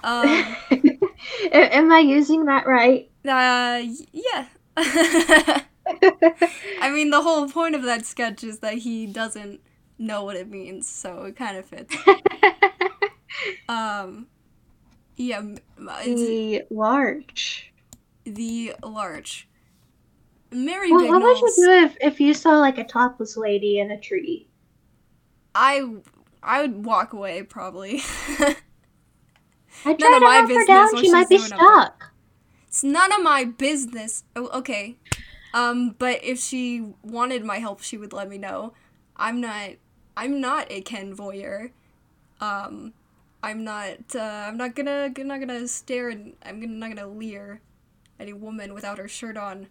Um, 0.02 0.56
Am 1.52 1.92
I 1.92 2.00
using 2.00 2.44
that 2.46 2.66
right? 2.66 3.08
uh, 3.26 3.82
yeah. 4.12 4.46
I 4.76 5.64
mean, 6.90 7.10
the 7.10 7.22
whole 7.22 7.48
point 7.48 7.74
of 7.74 7.82
that 7.84 8.04
sketch 8.04 8.44
is 8.44 8.58
that 8.58 8.74
he 8.74 9.06
doesn't 9.06 9.60
know 9.98 10.24
what 10.24 10.36
it 10.36 10.48
means, 10.50 10.88
so 10.88 11.24
it 11.24 11.36
kind 11.36 11.56
of 11.56 11.64
fits. 11.66 11.94
Um, 13.68 14.26
yeah, 15.16 15.42
it's 15.78 16.20
the 16.20 16.62
large. 16.70 17.72
The 18.24 18.74
large. 18.82 19.48
Mary 20.50 20.90
Well, 20.92 21.06
what 21.08 21.22
would 21.22 21.40
you 21.40 21.52
do 21.56 21.70
if, 21.70 21.96
if 22.00 22.20
you 22.20 22.32
saw 22.34 22.58
like 22.58 22.78
a 22.78 22.84
topless 22.84 23.36
lady 23.36 23.78
in 23.80 23.90
a 23.90 24.00
tree? 24.00 24.48
I 25.54 25.96
I 26.42 26.62
would 26.62 26.84
walk 26.84 27.12
away 27.12 27.42
probably. 27.42 28.02
I'd 29.84 29.98
None 29.98 30.12
try 30.12 30.16
of 30.16 30.20
to 30.20 30.24
my 30.24 30.36
help 30.36 30.52
her 30.52 30.64
business 30.64 30.66
down. 30.66 30.96
She 30.96 31.08
might 31.08 31.28
be 31.28 31.38
stuck. 31.38 32.12
it's 32.68 32.84
none 32.84 33.12
of 33.12 33.22
my 33.22 33.44
business. 33.44 34.24
Oh, 34.36 34.48
okay. 34.58 34.96
Um, 35.52 35.94
but 35.98 36.22
if 36.24 36.38
she 36.40 36.94
wanted 37.02 37.44
my 37.44 37.58
help, 37.58 37.82
she 37.82 37.96
would 37.96 38.12
let 38.12 38.28
me 38.28 38.38
know. 38.38 38.74
I'm 39.16 39.40
not. 39.40 39.72
I'm 40.16 40.40
not 40.40 40.66
a 40.70 40.80
Ken 40.82 41.14
voyeur. 41.16 41.70
Um, 42.40 42.94
I'm 43.42 43.64
not. 43.64 44.14
Uh, 44.14 44.20
I'm 44.48 44.56
not 44.56 44.74
gonna. 44.74 45.12
I'm 45.16 45.26
not 45.26 45.40
gonna 45.40 45.68
stare 45.68 46.08
and 46.08 46.34
I'm 46.42 46.60
gonna, 46.60 46.72
not 46.72 46.94
gonna 46.94 47.08
leer 47.08 47.60
at 48.24 48.30
a 48.32 48.36
woman 48.36 48.74
without 48.74 48.98
her 48.98 49.08
shirt 49.08 49.36
on. 49.36 49.68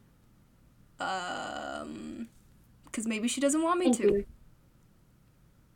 Um, 0.99 2.27
because 2.85 3.07
maybe 3.07 3.27
she 3.27 3.41
doesn't 3.41 3.63
want 3.63 3.79
me 3.79 3.85
Thank 3.85 3.97
to. 3.97 4.03
you. 4.03 4.25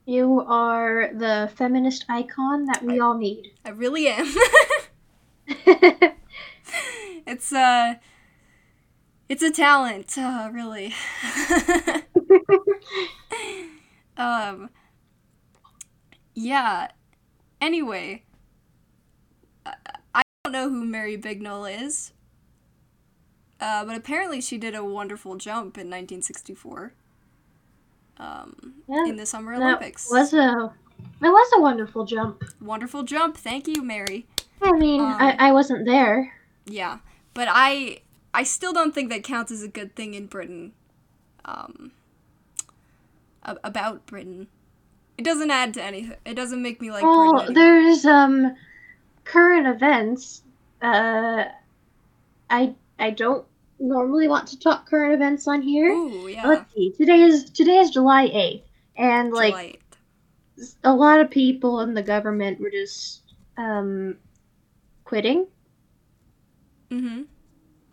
You 0.05 0.41
are 0.47 1.09
the 1.13 1.51
feminist 1.55 2.05
icon 2.07 2.65
that 2.65 2.83
we 2.83 2.99
all 2.99 3.17
need. 3.17 3.51
I 3.65 3.69
really 3.71 4.07
am. 4.07 4.33
it's 7.25 7.51
uh 7.53 7.95
it's 9.29 9.43
a 9.43 9.51
talent, 9.51 10.17
uh, 10.17 10.49
really. 10.53 10.93
um 14.17 14.69
yeah. 16.33 16.89
Anyway, 17.59 18.23
I- 19.65 19.75
I 20.13 20.21
don't 20.43 20.53
know 20.53 20.69
who 20.69 20.85
Mary 20.85 21.17
Bignal 21.17 21.65
is. 21.65 22.13
Uh, 23.59 23.83
but 23.85 23.95
apparently 23.97 24.39
she 24.41 24.57
did 24.57 24.75
a 24.75 24.83
wonderful 24.83 25.35
jump 25.35 25.77
in 25.77 25.87
1964. 25.89 26.93
Um, 28.19 28.75
Yeah, 28.87 29.05
in 29.05 29.15
the 29.15 29.25
Summer 29.25 29.53
Olympics. 29.53 30.09
was 30.11 30.33
a 30.33 30.73
that 31.21 31.29
was 31.29 31.51
a 31.55 31.61
wonderful 31.61 32.05
jump. 32.05 32.43
Wonderful 32.61 33.03
jump. 33.03 33.37
Thank 33.37 33.67
you, 33.67 33.83
Mary. 33.83 34.25
I 34.61 34.71
mean, 34.71 35.01
Um, 35.01 35.15
I, 35.19 35.35
I 35.39 35.51
wasn't 35.51 35.85
there. 35.85 36.33
Yeah, 36.65 36.99
but 37.33 37.47
I 37.51 38.01
I 38.33 38.43
still 38.43 38.73
don't 38.73 38.93
think 38.93 39.09
that 39.09 39.23
counts 39.23 39.51
as 39.51 39.63
a 39.63 39.67
good 39.67 39.95
thing 39.95 40.13
in 40.15 40.25
Britain. 40.27 40.73
Um, 41.45 41.91
a- 43.43 43.57
about 43.63 44.05
Britain, 44.07 44.47
it 45.17 45.23
doesn't 45.23 45.49
add 45.51 45.73
to 45.75 45.83
anything. 45.83 46.17
It 46.25 46.33
doesn't 46.33 46.61
make 46.61 46.81
me 46.81 46.91
like 46.91 47.03
well, 47.03 47.33
Britain. 47.33 47.53
there's 47.53 48.05
um 48.05 48.55
current 49.23 49.67
events. 49.67 50.41
Uh, 50.81 51.45
I 52.49 52.73
I 52.99 53.11
don't 53.11 53.45
normally 53.79 54.27
want 54.27 54.47
to 54.49 54.59
talk 54.59 54.89
current 54.89 55.13
events 55.13 55.47
on 55.47 55.61
here. 55.61 55.89
Ooh, 55.89 56.27
yeah. 56.27 56.47
Let's 56.47 56.73
see. 56.73 56.91
Today 56.91 57.21
is 57.21 57.49
today 57.49 57.77
is 57.77 57.91
July 57.91 58.23
eighth, 58.25 58.65
and 58.95 59.31
like 59.31 59.53
July 59.53 59.75
8th. 60.57 60.75
a 60.83 60.93
lot 60.93 61.19
of 61.19 61.29
people 61.29 61.81
in 61.81 61.93
the 61.93 62.03
government 62.03 62.59
were 62.59 62.71
just 62.71 63.21
um 63.57 64.17
quitting. 65.03 65.47
Mm-hmm. 66.91 67.23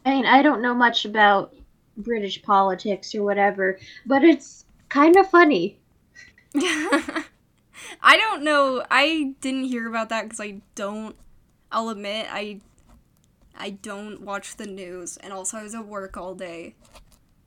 I 0.07 0.11
mean, 0.11 0.27
I 0.27 0.43
don't 0.43 0.63
know 0.63 0.75
much 0.75 1.05
about 1.05 1.55
British 1.97 2.43
politics 2.43 3.15
or 3.15 3.23
whatever, 3.23 3.79
but 4.07 4.23
it's 4.25 4.65
kind 4.89 5.17
of 5.17 5.29
funny. 5.31 5.79
I 6.55 7.25
don't 8.17 8.43
know. 8.43 8.85
I 8.91 9.35
didn't 9.41 9.65
hear 9.65 9.89
about 9.89 10.09
that 10.11 10.25
because 10.25 10.41
I 10.41 10.61
don't. 10.75 11.17
I'll 11.73 11.89
admit 11.89 12.27
I. 12.31 12.61
I 13.57 13.71
don't 13.71 14.21
watch 14.23 14.57
the 14.57 14.67
news, 14.67 15.17
and 15.19 15.33
also 15.33 15.59
I 15.59 15.63
was 15.63 15.75
at 15.75 15.87
work 15.87 16.17
all 16.17 16.35
day, 16.35 16.75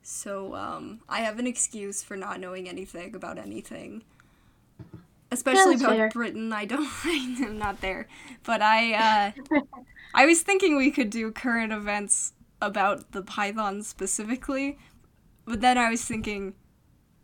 so 0.01 0.55
um, 0.55 1.01
I 1.09 1.19
have 1.19 1.39
an 1.39 1.47
excuse 1.47 2.03
for 2.03 2.15
not 2.15 2.39
knowing 2.39 2.69
anything 2.69 3.15
about 3.15 3.37
anything. 3.37 4.03
Especially 5.31 5.75
about 5.75 5.97
fair. 5.97 6.09
Britain, 6.09 6.53
I 6.53 6.65
don't. 6.65 6.89
I'm 7.03 7.57
not 7.57 7.81
there, 7.81 8.07
but 8.43 8.61
I. 8.61 9.33
Uh, 9.51 9.59
I 10.13 10.25
was 10.25 10.41
thinking 10.41 10.77
we 10.77 10.91
could 10.91 11.09
do 11.09 11.31
current 11.31 11.73
events 11.73 12.33
about 12.61 13.11
the 13.11 13.21
pythons 13.21 13.87
specifically, 13.87 14.77
but 15.45 15.61
then 15.61 15.77
I 15.77 15.89
was 15.89 16.03
thinking, 16.05 16.53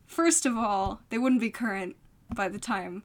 first 0.06 0.46
of 0.46 0.58
all, 0.58 1.02
they 1.10 1.18
wouldn't 1.18 1.42
be 1.42 1.50
current 1.50 1.96
by 2.36 2.50
the 2.50 2.60
time 2.60 3.04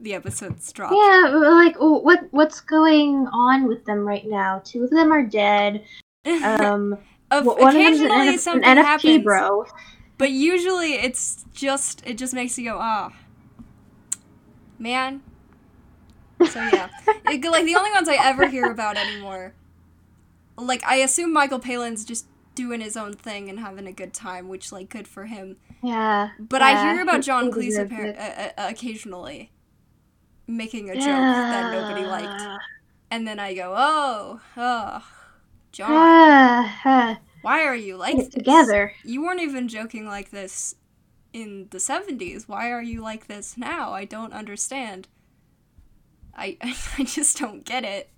the 0.00 0.14
episodes 0.14 0.72
drop. 0.72 0.92
Yeah, 0.92 1.30
like 1.30 1.76
what 1.78 2.26
what's 2.30 2.60
going 2.60 3.26
on 3.32 3.66
with 3.66 3.84
them 3.84 4.06
right 4.06 4.26
now? 4.26 4.60
Two 4.64 4.84
of 4.84 4.90
them 4.90 5.12
are 5.12 5.24
dead. 5.24 5.84
Um, 6.26 6.98
of, 7.30 7.46
one 7.46 7.58
of 7.58 7.74
an, 7.74 7.76
occasionally 7.76 8.10
NF- 8.10 8.32
an 8.32 8.38
something 8.38 8.68
NFT 8.68 8.82
happens, 8.82 9.24
bro. 9.24 9.66
but 10.18 10.30
usually 10.30 10.94
it's 10.94 11.44
just 11.52 12.06
it 12.06 12.18
just 12.18 12.34
makes 12.34 12.58
you 12.58 12.70
go 12.70 12.78
ah, 12.80 13.12
man. 14.78 15.22
So 16.50 16.60
yeah, 16.60 16.88
it, 17.06 17.44
like 17.44 17.64
the 17.64 17.76
only 17.76 17.90
ones 17.92 18.08
I 18.08 18.16
ever 18.20 18.48
hear 18.48 18.70
about 18.70 18.96
anymore. 18.96 19.54
Like 20.58 20.84
I 20.84 20.96
assume 20.96 21.32
Michael 21.32 21.58
Palin's 21.58 22.04
just 22.04 22.26
doing 22.54 22.80
his 22.80 22.96
own 22.96 23.12
thing 23.12 23.48
and 23.48 23.60
having 23.60 23.86
a 23.86 23.92
good 23.92 24.12
time, 24.12 24.48
which 24.48 24.72
like 24.72 24.88
good 24.88 25.08
for 25.08 25.26
him. 25.26 25.56
Yeah. 25.82 26.30
But 26.38 26.62
I 26.62 26.92
hear 26.92 27.02
about 27.02 27.22
John 27.22 27.50
Cleese 27.50 27.66
deserves 27.68 27.92
appar- 27.92 28.04
it. 28.04 28.16
uh, 28.18 28.60
uh, 28.62 28.68
occasionally 28.70 29.50
making 30.46 30.90
a 30.90 30.94
joke 30.94 31.04
that 31.04 31.72
nobody 31.72 32.06
liked, 32.06 32.42
and 33.10 33.26
then 33.26 33.38
I 33.38 33.54
go, 33.54 33.74
oh, 33.76 34.40
oh, 34.56 35.06
John, 35.72 35.90
ah, 35.92 37.18
why 37.42 37.64
are 37.64 37.76
you 37.76 37.96
like 37.96 38.16
this? 38.16 38.28
together. 38.28 38.92
You 39.04 39.22
weren't 39.22 39.40
even 39.40 39.68
joking 39.68 40.06
like 40.06 40.30
this 40.30 40.74
in 41.32 41.68
the 41.70 41.78
70s. 41.78 42.48
Why 42.48 42.70
are 42.70 42.82
you 42.82 43.02
like 43.02 43.26
this 43.26 43.56
now? 43.56 43.92
I 43.92 44.04
don't 44.04 44.32
understand. 44.32 45.08
I 46.34 46.56
I 46.98 47.04
just 47.04 47.38
don't 47.38 47.64
get 47.64 47.84
it. 47.84 48.10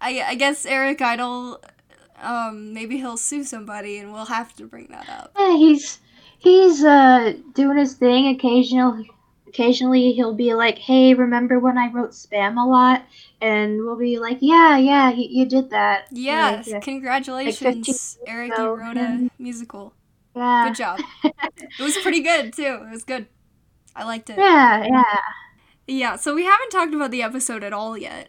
I 0.00 0.22
I 0.22 0.34
guess 0.34 0.64
Eric 0.66 1.00
Idle 1.00 1.60
um, 2.22 2.72
maybe 2.72 2.98
he'll 2.98 3.16
sue 3.16 3.44
somebody, 3.44 3.98
and 3.98 4.12
we'll 4.12 4.26
have 4.26 4.54
to 4.54 4.66
bring 4.66 4.86
that 4.88 5.08
up. 5.08 5.32
Yeah, 5.38 5.56
he's 5.56 5.98
he's 6.38 6.84
uh 6.84 7.34
doing 7.54 7.78
his 7.78 7.94
thing. 7.94 8.28
Occasionally, 8.34 9.10
occasionally 9.52 10.12
he'll 10.12 10.34
be 10.34 10.54
like, 10.54 10.78
"Hey, 10.78 11.12
remember 11.14 11.58
when 11.60 11.76
I 11.76 11.90
wrote 11.92 12.10
Spamalot?" 12.12 13.02
And 13.40 13.78
we'll 13.84 13.96
be 13.98 14.18
like, 14.18 14.38
"Yeah, 14.40 14.76
yeah, 14.78 15.10
you, 15.10 15.26
you 15.30 15.46
did 15.46 15.70
that." 15.70 16.06
Yes, 16.10 16.66
Like, 16.66 16.76
uh, 16.76 16.80
congratulations, 16.80 18.18
Eric. 18.26 18.52
You 18.56 18.64
wrote 18.74 18.96
a 18.96 19.28
musical. 19.38 19.94
yeah. 20.34 20.68
Good 20.68 20.76
job. 20.76 21.00
It 21.78 21.82
was 21.82 21.96
pretty 21.98 22.20
good 22.20 22.52
too. 22.52 22.80
It 22.86 22.90
was 22.90 23.04
good. 23.04 23.26
I 23.94 24.04
liked 24.04 24.30
it. 24.30 24.38
Yeah, 24.38 24.84
yeah. 24.84 25.04
Yeah. 25.86 26.16
So 26.16 26.34
we 26.34 26.44
haven't 26.44 26.70
talked 26.70 26.94
about 26.94 27.10
the 27.10 27.22
episode 27.22 27.62
at 27.64 27.72
all 27.72 27.96
yet. 27.96 28.28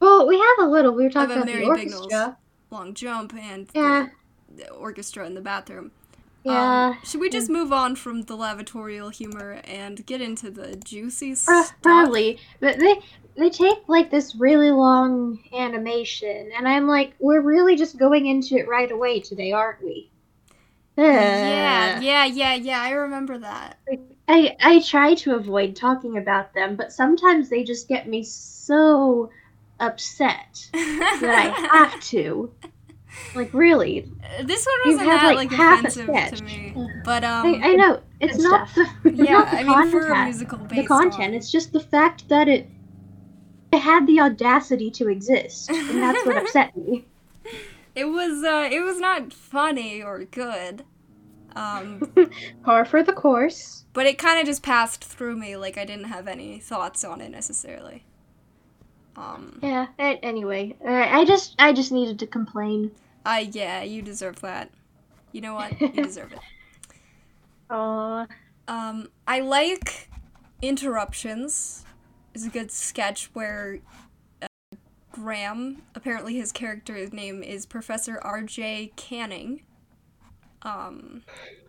Well, 0.00 0.26
we 0.26 0.36
have 0.38 0.66
a 0.66 0.70
little. 0.70 0.92
We 0.94 1.04
were 1.04 1.10
talking 1.10 1.32
About 1.36 1.44
about 1.44 1.46
the 1.46 1.64
Mary 1.64 1.76
Bignal's. 1.76 2.02
orchestra. 2.02 2.36
Long 2.70 2.94
jump 2.94 3.34
and 3.34 3.68
Yeah, 3.74 4.08
the, 4.54 4.64
the 4.64 4.70
orchestra 4.70 5.26
in 5.26 5.34
the 5.34 5.40
bathroom. 5.40 5.90
Um, 6.46 6.54
yeah. 6.54 6.86
Um, 6.86 6.98
should 7.04 7.20
we 7.20 7.30
just 7.30 7.48
mm. 7.48 7.54
move 7.54 7.72
on 7.72 7.96
from 7.96 8.22
the 8.22 8.36
lavatorial 8.36 9.14
humor 9.14 9.60
and 9.64 10.04
get 10.06 10.20
into 10.20 10.50
the 10.50 10.76
juicy 10.76 11.32
uh, 11.32 11.36
stuff? 11.36 11.72
Probably, 11.82 12.38
but 12.60 12.78
they 12.78 13.00
they 13.36 13.50
take 13.50 13.78
like 13.88 14.10
this 14.10 14.34
really 14.34 14.70
long 14.70 15.38
animation, 15.52 16.50
and 16.56 16.66
I'm 16.66 16.86
like, 16.86 17.14
we're 17.18 17.40
really 17.40 17.76
just 17.76 17.98
going 17.98 18.26
into 18.26 18.56
it 18.56 18.68
right 18.68 18.90
away 18.90 19.20
today, 19.20 19.52
aren't 19.52 19.82
we? 19.82 20.10
Yeah, 20.96 21.94
uh. 21.96 22.00
yeah, 22.00 22.24
yeah, 22.24 22.54
yeah. 22.54 22.82
I 22.82 22.90
remember 22.90 23.38
that. 23.38 23.78
I 24.26 24.56
I 24.60 24.80
try 24.80 25.14
to 25.14 25.34
avoid 25.34 25.76
talking 25.76 26.18
about 26.18 26.54
them, 26.54 26.76
but 26.76 26.92
sometimes 26.92 27.48
they 27.48 27.62
just 27.64 27.88
get 27.88 28.08
me 28.08 28.24
so 28.24 29.30
upset 29.80 30.68
that 30.72 31.22
I 31.22 31.78
have 31.78 32.00
to. 32.00 32.52
Like 33.34 33.52
really, 33.52 34.08
this 34.44 34.66
one 34.66 34.94
wasn't 34.94 35.08
that 35.10 35.24
like, 35.34 35.36
like, 35.36 35.52
half 35.52 35.78
offensive 35.80 36.06
sketch. 36.06 36.38
to 36.38 36.44
me, 36.44 36.74
but 37.04 37.24
um, 37.24 37.46
I, 37.46 37.70
I 37.70 37.74
know 37.74 38.00
it's 38.20 38.36
good 38.36 38.42
not 38.50 38.68
the 38.74 38.88
yeah, 39.12 39.32
not 39.32 39.50
the 39.50 39.56
I 39.58 39.62
mean 39.64 39.90
for 39.90 40.06
a 40.06 40.24
musical 40.24 40.58
based 40.58 40.74
the 40.82 40.86
content. 40.86 41.22
on- 41.28 41.34
It's 41.34 41.50
just 41.52 41.72
the 41.72 41.80
fact 41.80 42.28
that 42.30 42.48
it 42.48 42.68
it 43.72 43.78
had 43.80 44.06
the 44.06 44.20
audacity 44.20 44.90
to 44.92 45.08
exist, 45.08 45.68
and 45.70 46.02
that's 46.02 46.24
what 46.26 46.36
upset 46.42 46.74
me. 46.76 47.04
It 47.94 48.06
was 48.06 48.42
uh, 48.42 48.68
it 48.72 48.80
was 48.80 48.98
not 48.98 49.32
funny 49.32 50.02
or 50.02 50.24
good. 50.24 50.84
Um, 51.56 52.10
Par 52.62 52.84
for 52.84 53.02
the 53.02 53.12
course. 53.12 53.84
but 53.92 54.06
it 54.06 54.16
kind 54.16 54.38
of 54.38 54.46
just 54.46 54.62
passed 54.62 55.02
through 55.04 55.36
me. 55.36 55.56
Like 55.56 55.76
I 55.76 55.84
didn't 55.84 56.04
have 56.04 56.28
any 56.28 56.60
thoughts 56.60 57.04
on 57.04 57.20
it 57.20 57.30
necessarily. 57.30 58.04
Um, 59.16 59.58
Yeah. 59.62 59.86
Anyway, 59.98 60.76
uh, 60.86 60.90
I 61.10 61.24
just 61.24 61.56
I 61.58 61.72
just 61.72 61.90
needed 61.92 62.18
to 62.20 62.26
complain. 62.26 62.90
I 63.24 63.50
yeah, 63.52 63.82
you 63.82 64.02
deserve 64.02 64.40
that. 64.40 64.70
You 65.32 65.40
know 65.40 65.54
what? 65.54 65.80
You 65.80 65.88
deserve 66.02 66.32
it. 66.32 66.38
Aw. 67.70 68.26
Um, 68.66 69.08
I 69.26 69.40
like 69.40 70.08
interruptions. 70.62 71.84
Is 72.34 72.46
a 72.46 72.50
good 72.50 72.70
sketch 72.70 73.30
where 73.32 73.80
uh, 74.42 74.46
Graham, 75.10 75.82
apparently 75.94 76.36
his 76.36 76.52
character's 76.52 77.12
name 77.12 77.42
is 77.42 77.66
Professor 77.66 78.20
R.J. 78.22 78.92
Canning. 78.96 79.62
Um, 80.62 81.22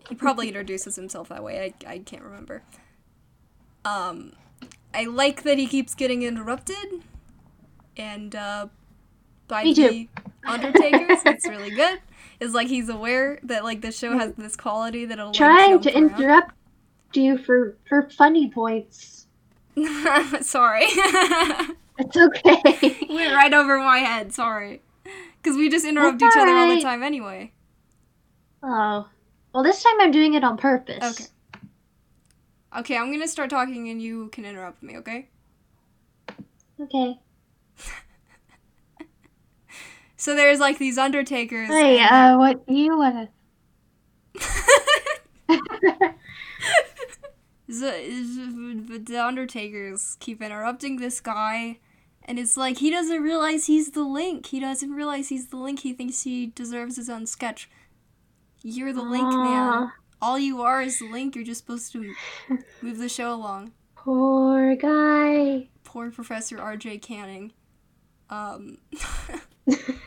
he 0.08 0.16
probably 0.16 0.48
introduces 0.50 0.96
himself 0.96 1.30
that 1.30 1.44
way. 1.44 1.74
I, 1.86 1.92
I 1.92 2.00
can't 2.00 2.24
remember. 2.24 2.62
Um, 3.86 4.34
I 4.94 5.06
like 5.06 5.44
that 5.44 5.58
he 5.58 5.68
keeps 5.68 5.96
getting 5.96 6.24
interrupted, 6.24 7.04
and 7.98 8.36
uh, 8.36 8.68
by 9.48 9.64
Me 9.64 9.74
the 9.74 9.90
too. 9.90 10.29
Undertakers, 10.46 11.20
it's 11.26 11.48
really 11.50 11.72
good. 11.72 12.00
It's 12.40 12.54
like 12.54 12.68
he's 12.68 12.90
aware 12.90 13.40
that 13.44 13.64
like 13.64 13.82
the 13.82 13.92
show 13.92 14.18
has 14.18 14.34
this 14.34 14.56
quality 14.56 15.06
that'll 15.06 15.28
like, 15.28 15.36
Trying 15.36 15.80
to 15.82 15.90
around. 15.94 16.12
interrupt 16.12 16.56
you 17.14 17.38
for 17.38 17.76
for 17.88 18.10
funny 18.10 18.50
points. 18.50 19.28
Sorry. 20.42 20.86
It's 22.02 22.16
okay. 22.16 22.96
Went 23.10 23.36
right 23.36 23.54
over 23.54 23.78
my 23.80 23.98
head, 23.98 24.32
sorry. 24.32 24.82
Because 25.44 25.58
we 25.58 25.68
just 25.70 25.84
interrupt 25.86 26.20
That's 26.20 26.34
each 26.34 26.42
other 26.42 26.54
all 26.54 26.74
the 26.74 26.82
time 26.82 27.04
anyway. 27.04 27.52
oh. 28.64 29.06
Well, 29.54 29.64
this 29.64 29.84
time 29.84 30.00
I'm 30.00 30.12
doing 30.12 30.36
it 30.36 30.44
on 30.46 30.56
purpose. 30.56 30.98
Okay. 31.04 31.26
Okay, 32.80 32.98
I'm 32.98 33.12
gonna 33.12 33.28
start 33.28 33.50
talking 33.50 33.90
and 33.90 34.02
you 34.02 34.30
can 34.30 34.46
interrupt 34.46 34.82
me, 34.82 34.96
okay? 35.00 35.28
Okay. 36.80 37.20
So 40.20 40.36
there's 40.36 40.60
like 40.60 40.78
these 40.78 40.98
undertakers. 40.98 41.70
Hey, 41.70 42.02
uh, 42.02 42.38
what 42.38 42.62
you 42.68 42.98
wanna? 42.98 43.30
But 47.70 49.06
the 49.06 49.24
undertakers 49.24 50.18
keep 50.20 50.42
interrupting 50.42 50.98
this 50.98 51.22
guy 51.22 51.78
and 52.26 52.40
it's 52.40 52.58
like 52.58 52.80
he 52.80 52.90
doesn't 52.90 53.22
realize 53.22 53.68
he's 53.68 53.92
the 53.92 54.04
link 54.04 54.48
he 54.48 54.60
doesn't 54.60 54.92
realize 54.92 55.30
he's 55.30 55.48
the 55.48 55.58
link 55.58 55.82
he 55.82 55.94
thinks 55.94 56.24
he 56.24 56.48
deserves 56.48 56.96
his 56.96 57.10
own 57.10 57.28
sketch 57.28 57.70
you're 58.64 58.92
the 58.92 59.04
link 59.04 59.32
man 59.32 59.92
all 60.20 60.40
you 60.40 60.62
are 60.64 60.82
is 60.82 60.98
the 60.98 61.10
link 61.10 61.36
you're 61.36 61.46
just 61.46 61.62
supposed 61.62 61.92
to 61.92 62.14
move 62.82 62.98
the 62.98 63.08
show 63.08 63.32
along 63.34 63.72
Poor 63.96 64.76
guy. 64.76 65.70
poor 65.84 66.10
professor 66.10 66.58
rj 66.58 67.00
canning 67.02 67.52
um 68.32 68.80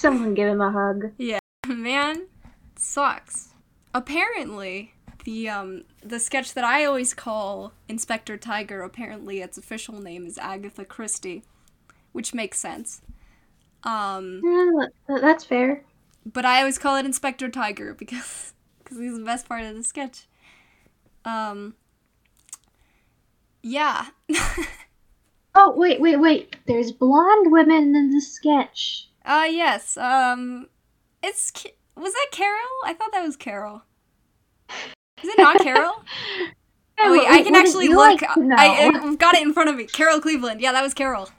Someone 0.00 0.32
give 0.34 0.48
him 0.48 0.60
a 0.62 0.70
hug. 0.72 1.12
Yeah, 1.18 1.38
man 1.68 2.26
sucks 2.76 3.50
apparently 3.92 4.94
the 5.24 5.46
um 5.50 5.84
the 6.02 6.18
sketch 6.18 6.54
that 6.54 6.64
i 6.64 6.82
always 6.86 7.12
call 7.12 7.74
inspector 7.88 8.38
tiger 8.38 8.80
apparently 8.80 9.40
its 9.42 9.58
official 9.58 10.00
name 10.00 10.24
is 10.24 10.38
agatha 10.38 10.82
christie 10.86 11.42
which 12.12 12.32
makes 12.32 12.58
sense 12.58 13.02
um 13.84 14.40
Yeah, 14.42 14.86
that's 15.20 15.44
fair. 15.44 15.84
but 16.24 16.46
i 16.46 16.60
always 16.60 16.78
call 16.78 16.96
it 16.96 17.04
inspector 17.04 17.50
tiger 17.50 17.92
because 17.98 18.54
because 18.78 18.98
he's 18.98 19.18
the 19.18 19.24
best 19.24 19.46
part 19.46 19.64
of 19.64 19.74
the 19.76 19.84
sketch 19.84 20.26
um 21.26 21.74
yeah 23.62 24.06
Oh 25.54 25.74
wait, 25.76 26.00
wait, 26.00 26.16
wait. 26.16 26.56
There's 26.66 26.92
blonde 26.92 27.50
women 27.50 27.94
in 27.96 28.10
the 28.12 28.20
sketch. 28.20 29.08
Uh 29.24 29.46
yes 29.50 29.96
um 29.96 30.68
it's 31.22 31.52
was 31.96 32.12
that 32.12 32.26
carol 32.32 32.56
i 32.84 32.92
thought 32.94 33.12
that 33.12 33.22
was 33.24 33.36
carol 33.36 33.82
is 35.22 35.28
it 35.28 35.38
not 35.38 35.58
carol 35.60 36.02
Oh, 37.02 37.12
wait, 37.12 37.26
I 37.26 37.42
can 37.42 37.54
actually 37.56 37.88
look. 37.88 38.20
like? 38.20 38.22
I, 38.36 38.90
I've 38.94 39.16
got 39.18 39.34
it 39.34 39.40
in 39.40 39.54
front 39.54 39.70
of 39.70 39.76
me. 39.76 39.86
Carol 39.86 40.20
Cleveland. 40.20 40.60
Yeah, 40.60 40.72
that 40.72 40.82
was 40.82 40.92
Carol. 40.92 41.30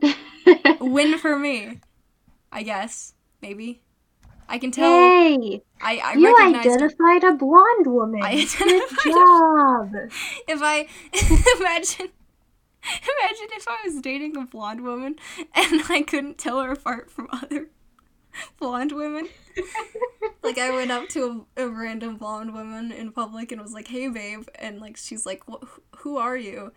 Win 0.80 1.18
for 1.18 1.38
me. 1.38 1.80
I 2.50 2.62
guess. 2.62 3.12
Maybe. 3.42 3.82
I 4.48 4.58
can 4.58 4.70
tell. 4.70 4.88
hey, 4.90 5.60
I, 5.82 5.98
I 5.98 6.12
you 6.14 6.24
recognized 6.34 6.64
her. 6.68 6.70
identified 6.86 7.24
a 7.24 7.34
blonde 7.34 7.86
woman. 7.86 8.22
I 8.22 8.34
Good 8.58 8.62
identified 8.62 9.06
a- 9.06 9.10
job. 9.10 9.92
If 10.48 10.62
I 10.62 10.86
imagine. 11.60 12.08
Imagine 13.20 13.48
if 13.52 13.66
I 13.68 13.78
was 13.84 14.00
dating 14.00 14.36
a 14.36 14.44
blonde 14.46 14.82
woman 14.82 15.16
and 15.54 15.82
I 15.88 16.02
couldn't 16.06 16.38
tell 16.38 16.60
her 16.60 16.72
apart 16.72 17.10
from 17.10 17.28
other 17.32 17.68
blonde 18.60 18.92
women. 18.92 19.28
like 20.42 20.58
I 20.58 20.70
went 20.70 20.90
up 20.90 21.08
to 21.10 21.46
a, 21.56 21.64
a 21.64 21.68
random 21.68 22.16
blonde 22.16 22.52
woman 22.52 22.92
in 22.92 23.10
public 23.12 23.50
and 23.52 23.60
was 23.60 23.72
like, 23.72 23.88
"Hey, 23.88 24.08
babe," 24.08 24.46
and 24.56 24.80
like 24.80 24.96
she's 24.96 25.24
like, 25.26 25.42
"Wh- 25.50 25.64
"Who 25.98 26.18
are 26.18 26.36
you?" 26.36 26.72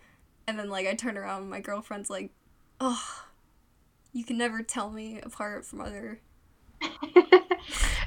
And 0.46 0.58
then 0.58 0.68
like 0.70 0.86
I 0.86 0.94
turn 0.94 1.16
around, 1.18 1.42
and 1.42 1.50
my 1.50 1.60
girlfriend's 1.60 2.10
like, 2.10 2.30
"Oh, 2.80 3.24
you 4.12 4.24
can 4.24 4.38
never 4.38 4.62
tell 4.62 4.90
me 4.90 5.20
apart 5.20 5.64
from 5.66 5.80
other." 5.80 6.20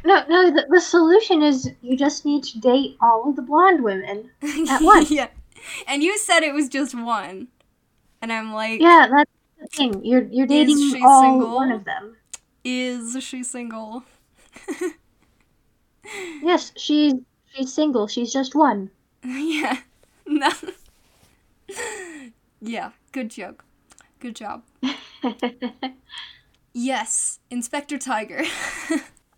no, 0.04 0.26
no. 0.28 0.52
The, 0.52 0.66
the 0.70 0.82
solution 0.82 1.44
is 1.44 1.70
you 1.82 1.96
just 1.96 2.26
need 2.26 2.44
to 2.46 2.60
date 2.60 2.98
all 3.02 3.30
of 3.30 3.36
the 3.36 3.42
blonde 3.44 3.84
women. 3.84 4.32
At 4.70 4.82
once. 4.82 5.12
yeah, 5.12 5.28
and 5.88 6.02
you 6.04 6.18
said 6.18 6.42
it 6.42 6.54
was 6.54 6.68
just 6.70 6.96
one, 6.96 7.50
and 8.24 8.32
I'm 8.34 8.54
like, 8.54 8.82
Yeah, 8.82 9.08
that's 9.12 9.32
the 9.60 9.68
thing. 9.68 10.04
You're 10.04 10.24
you're 10.24 10.48
dating 10.48 10.78
all 11.04 11.22
single? 11.22 11.56
one 11.56 11.72
of 11.72 11.84
them. 11.86 12.16
"Is 12.64 13.22
she 13.24 13.44
single?" 13.44 14.04
Yes, 16.42 16.72
she's 16.78 17.14
she's 17.54 17.74
single. 17.74 18.08
She's 18.08 18.32
just 18.34 18.56
one. 18.56 18.90
yeah. 19.24 19.78
No. 20.26 20.50
yeah. 22.62 22.92
Good 23.12 23.30
joke. 23.30 23.64
Good 24.20 24.36
job. 24.36 24.64
Yes, 26.76 27.40
Inspector 27.52 27.98
Tiger. 28.00 28.44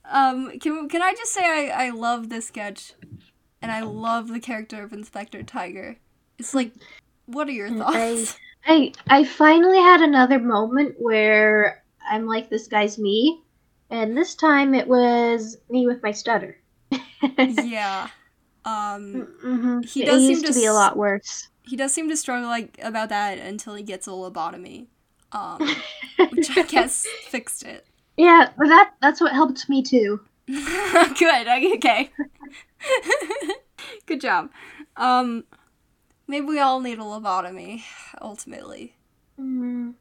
um, 0.10 0.58
can 0.60 0.88
can 0.88 1.02
I 1.02 1.14
just 1.14 1.34
say 1.34 1.44
I 1.44 1.88
I 1.88 1.90
love 1.90 2.30
this 2.30 2.48
sketch, 2.48 2.94
and 3.62 3.72
I 3.74 3.82
love 3.82 4.30
the 4.30 4.40
character 4.40 4.82
of 4.84 4.94
Inspector 4.94 5.44
Tiger. 5.44 5.98
It's 6.40 6.54
like, 6.54 6.72
what 7.26 7.50
are 7.50 7.52
your 7.52 7.70
thoughts? 7.70 8.38
I 8.66 8.94
I 9.10 9.24
finally 9.24 9.78
had 9.80 10.02
another 10.02 10.40
moment 10.40 10.96
where 11.00 11.84
I'm 12.08 12.28
like, 12.28 12.50
this 12.50 12.68
guy's 12.68 12.98
me, 13.00 13.42
and 13.90 14.16
this 14.18 14.36
time 14.36 14.74
it 14.76 14.88
was 14.88 15.58
me 15.70 15.88
with 15.88 16.04
my 16.04 16.12
stutter. 16.12 16.58
yeah. 17.38 18.10
Um, 18.66 19.28
hmm 19.42 19.82
He 19.82 20.02
it 20.02 20.06
does 20.06 20.26
seem 20.26 20.38
used 20.38 20.46
to 20.46 20.54
to 20.54 20.54
be 20.54 20.66
a 20.66 20.74
lot 20.74 20.98
worse. 20.98 21.48
he 21.64 21.76
does 21.76 21.94
seem 21.94 22.10
to 22.10 22.18
struggle 22.18 22.50
like 22.50 22.78
about 22.82 23.10
that 23.10 23.38
until 23.40 23.76
he 23.76 23.84
gets 23.84 24.08
a 24.08 24.12
lobotomy. 24.12 24.88
Um, 25.32 25.84
which 26.30 26.50
I 26.58 26.64
guess 26.64 27.14
fixed 27.22 27.64
it. 27.64 27.86
yeah, 28.18 28.52
but 28.58 28.68
that 28.68 28.94
that's 29.02 29.22
what 29.22 29.34
helped 29.34 29.70
me 29.70 29.82
too. 29.84 30.20
Good. 30.48 31.48
Okay. 31.48 32.12
Good 34.06 34.22
job. 34.22 34.50
Um, 34.96 35.46
maybe 36.28 36.46
we 36.46 36.60
all 36.60 36.80
need 36.80 37.00
a 37.00 37.04
lobotomy 37.04 37.84
ultimately. 38.22 38.96
Mm. 39.40 39.94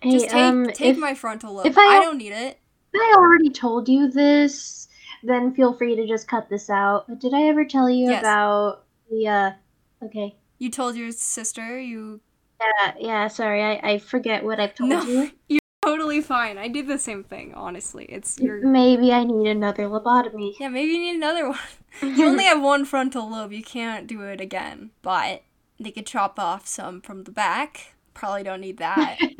Hey, 0.00 0.12
Just 0.12 0.30
take 0.30 0.42
um, 0.42 0.66
take 0.68 0.80
if 0.94 0.98
my 0.98 1.14
frontal 1.14 1.54
lobe. 1.54 1.66
if 1.66 1.76
I 1.76 1.96
I 1.96 2.00
don't 2.00 2.18
need 2.18 2.32
it. 2.32 2.58
I 2.94 3.14
already 3.16 3.50
told 3.50 3.88
you 3.88 4.10
this, 4.10 4.88
then 5.22 5.54
feel 5.54 5.72
free 5.74 5.94
to 5.96 6.06
just 6.06 6.26
cut 6.28 6.48
this 6.48 6.70
out. 6.70 7.06
But 7.08 7.20
did 7.20 7.34
I 7.34 7.42
ever 7.48 7.64
tell 7.64 7.88
you 7.90 8.08
Yes. 8.10 8.20
about 8.20 8.84
the 9.10 9.28
uh? 9.28 9.50
Okay. 10.04 10.36
You 10.58 10.70
told 10.70 10.96
your 10.96 11.12
sister 11.12 11.78
you 11.78 12.20
Yeah, 12.60 12.94
yeah. 12.98 13.28
Sorry, 13.28 13.62
I, 13.62 13.80
I 13.92 13.98
forget 13.98 14.44
what 14.44 14.58
I've 14.60 14.74
told 14.74 14.90
No, 14.90 15.02
you. 15.04 15.30
you're 15.48 15.60
totally 15.84 16.20
fine. 16.20 16.58
I 16.58 16.68
did 16.68 16.86
the 16.88 16.98
same 16.98 17.22
thing, 17.24 17.54
honestly. 17.54 18.04
It's 18.06 18.38
your 18.38 18.60
Maybe 18.66 19.12
I 19.12 19.24
need 19.24 19.48
another 19.50 19.84
lobotomy. 19.84 20.54
Yeah, 20.58 20.68
maybe 20.68 20.92
you 20.92 20.98
need 20.98 21.16
another 21.16 21.48
one. 21.50 21.58
You 22.02 22.26
only 22.28 22.44
have 22.44 22.60
one 22.62 22.84
frontal 22.84 23.30
lobe. 23.30 23.52
You 23.52 23.62
can't 23.62 24.06
do 24.06 24.22
it 24.22 24.40
again. 24.40 24.90
But 25.02 25.42
they 25.80 25.90
could 25.90 26.06
chop 26.06 26.38
off 26.38 26.66
some 26.66 27.00
from 27.00 27.24
the 27.24 27.32
back. 27.32 27.94
Probably 28.14 28.42
don't 28.44 28.60
need 28.60 28.78
that. 28.78 29.18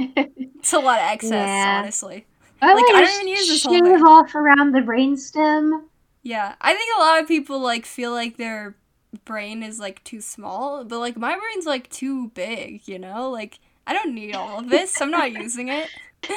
It's 0.60 0.72
a 0.74 0.78
lot 0.78 0.98
of 0.98 1.06
excess, 1.06 1.64
Yeah. 1.64 1.78
honestly. 1.78 2.26
I 2.62 2.74
Like, 2.74 2.90
I 2.92 3.00
don't 3.00 3.14
even 3.16 3.28
use 3.28 3.48
this 3.48 3.64
whole 3.64 3.74
shave 3.74 3.84
thing. 3.84 4.02
off 4.02 4.34
around 4.34 4.72
the 4.72 4.80
brainstem. 4.80 5.84
Yeah, 6.22 6.54
I 6.60 6.74
think 6.74 6.96
a 6.96 7.00
lot 7.00 7.20
of 7.22 7.28
people 7.28 7.60
like 7.60 7.86
feel 7.86 8.12
like 8.12 8.36
their 8.36 8.76
brain 9.24 9.62
is 9.62 9.78
like 9.80 10.04
too 10.04 10.20
small, 10.20 10.84
but 10.84 10.98
like 10.98 11.16
my 11.16 11.36
brain's 11.38 11.66
like 11.66 11.88
too 11.90 12.28
big, 12.30 12.86
you 12.86 12.98
know? 12.98 13.30
Like 13.30 13.58
I 13.86 13.94
don't 13.94 14.14
need 14.14 14.34
all 14.34 14.58
of 14.60 14.68
this. 14.68 15.00
I'm 15.00 15.10
not 15.10 15.32
using 15.32 15.68
it. 15.68 15.88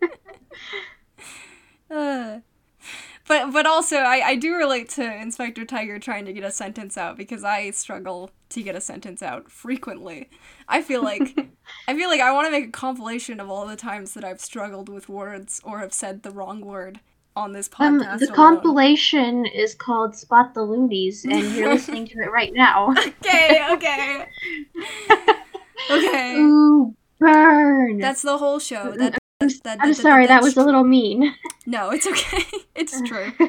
Uh, 1.90 2.40
but 3.28 3.52
but 3.52 3.66
also 3.66 3.96
I, 3.96 4.22
I 4.28 4.36
do 4.36 4.54
relate 4.54 4.88
to 4.90 5.02
Inspector 5.22 5.64
Tiger 5.66 5.98
trying 5.98 6.24
to 6.26 6.32
get 6.32 6.44
a 6.44 6.50
sentence 6.50 6.96
out 6.96 7.16
because 7.16 7.44
I 7.44 7.70
struggle 7.70 8.30
to 8.50 8.62
get 8.62 8.76
a 8.76 8.80
sentence 8.80 9.22
out 9.22 9.50
frequently. 9.50 10.28
I 10.68 10.82
feel 10.82 11.02
like 11.02 11.36
I 11.88 11.94
feel 11.96 12.08
like 12.08 12.20
I 12.20 12.32
want 12.32 12.46
to 12.46 12.50
make 12.50 12.68
a 12.68 12.70
compilation 12.72 13.40
of 13.40 13.50
all 13.50 13.66
the 13.66 13.76
times 13.76 14.14
that 14.14 14.24
I've 14.24 14.40
struggled 14.40 14.88
with 14.88 15.08
words 15.08 15.60
or 15.64 15.78
have 15.80 15.92
said 15.92 16.22
the 16.22 16.30
wrong 16.30 16.60
word 16.60 17.00
on 17.34 17.52
this 17.52 17.68
Um, 17.78 18.00
podcast. 18.00 18.18
the 18.20 18.26
alone. 18.26 18.34
compilation 18.36 19.44
is 19.46 19.74
called 19.74 20.16
Spot 20.16 20.54
the 20.54 20.62
Loonies, 20.62 21.24
and 21.24 21.52
you're 21.54 21.68
listening 21.74 22.06
to 22.08 22.18
it 22.20 22.30
right 22.32 22.52
now. 22.54 22.92
okay, 22.96 23.66
okay. 23.72 24.26
okay. 25.90 26.36
Ooh, 26.38 26.94
burn! 27.18 27.98
That's 27.98 28.22
the 28.22 28.38
whole 28.38 28.58
show. 28.58 28.92
That, 28.96 29.18
I'm, 29.40 29.48
that, 29.48 29.62
that, 29.64 29.78
I'm 29.80 29.88
that- 29.90 29.94
sorry, 29.96 30.26
that 30.26 30.36
that's 30.42 30.44
was 30.44 30.56
a 30.56 30.64
little 30.64 30.84
mean. 30.84 31.34
No, 31.68 31.90
it's 31.90 32.06
okay. 32.06 32.44
it's 32.74 33.00
true. 33.02 33.32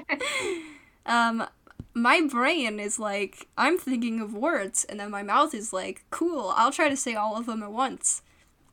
Um, 1.05 1.47
my 1.93 2.19
brain 2.29 2.81
is 2.81 2.99
like, 2.99 3.47
I'm 3.57 3.77
thinking 3.77 4.19
of 4.19 4.33
words, 4.33 4.83
and 4.89 4.99
then 4.99 5.09
my 5.09 5.23
mouth 5.23 5.53
is 5.53 5.71
like, 5.71 6.03
cool, 6.09 6.51
I'll 6.57 6.71
try 6.73 6.89
to 6.89 6.97
say 6.97 7.15
all 7.15 7.37
of 7.37 7.45
them 7.45 7.63
at 7.63 7.71
once. 7.71 8.23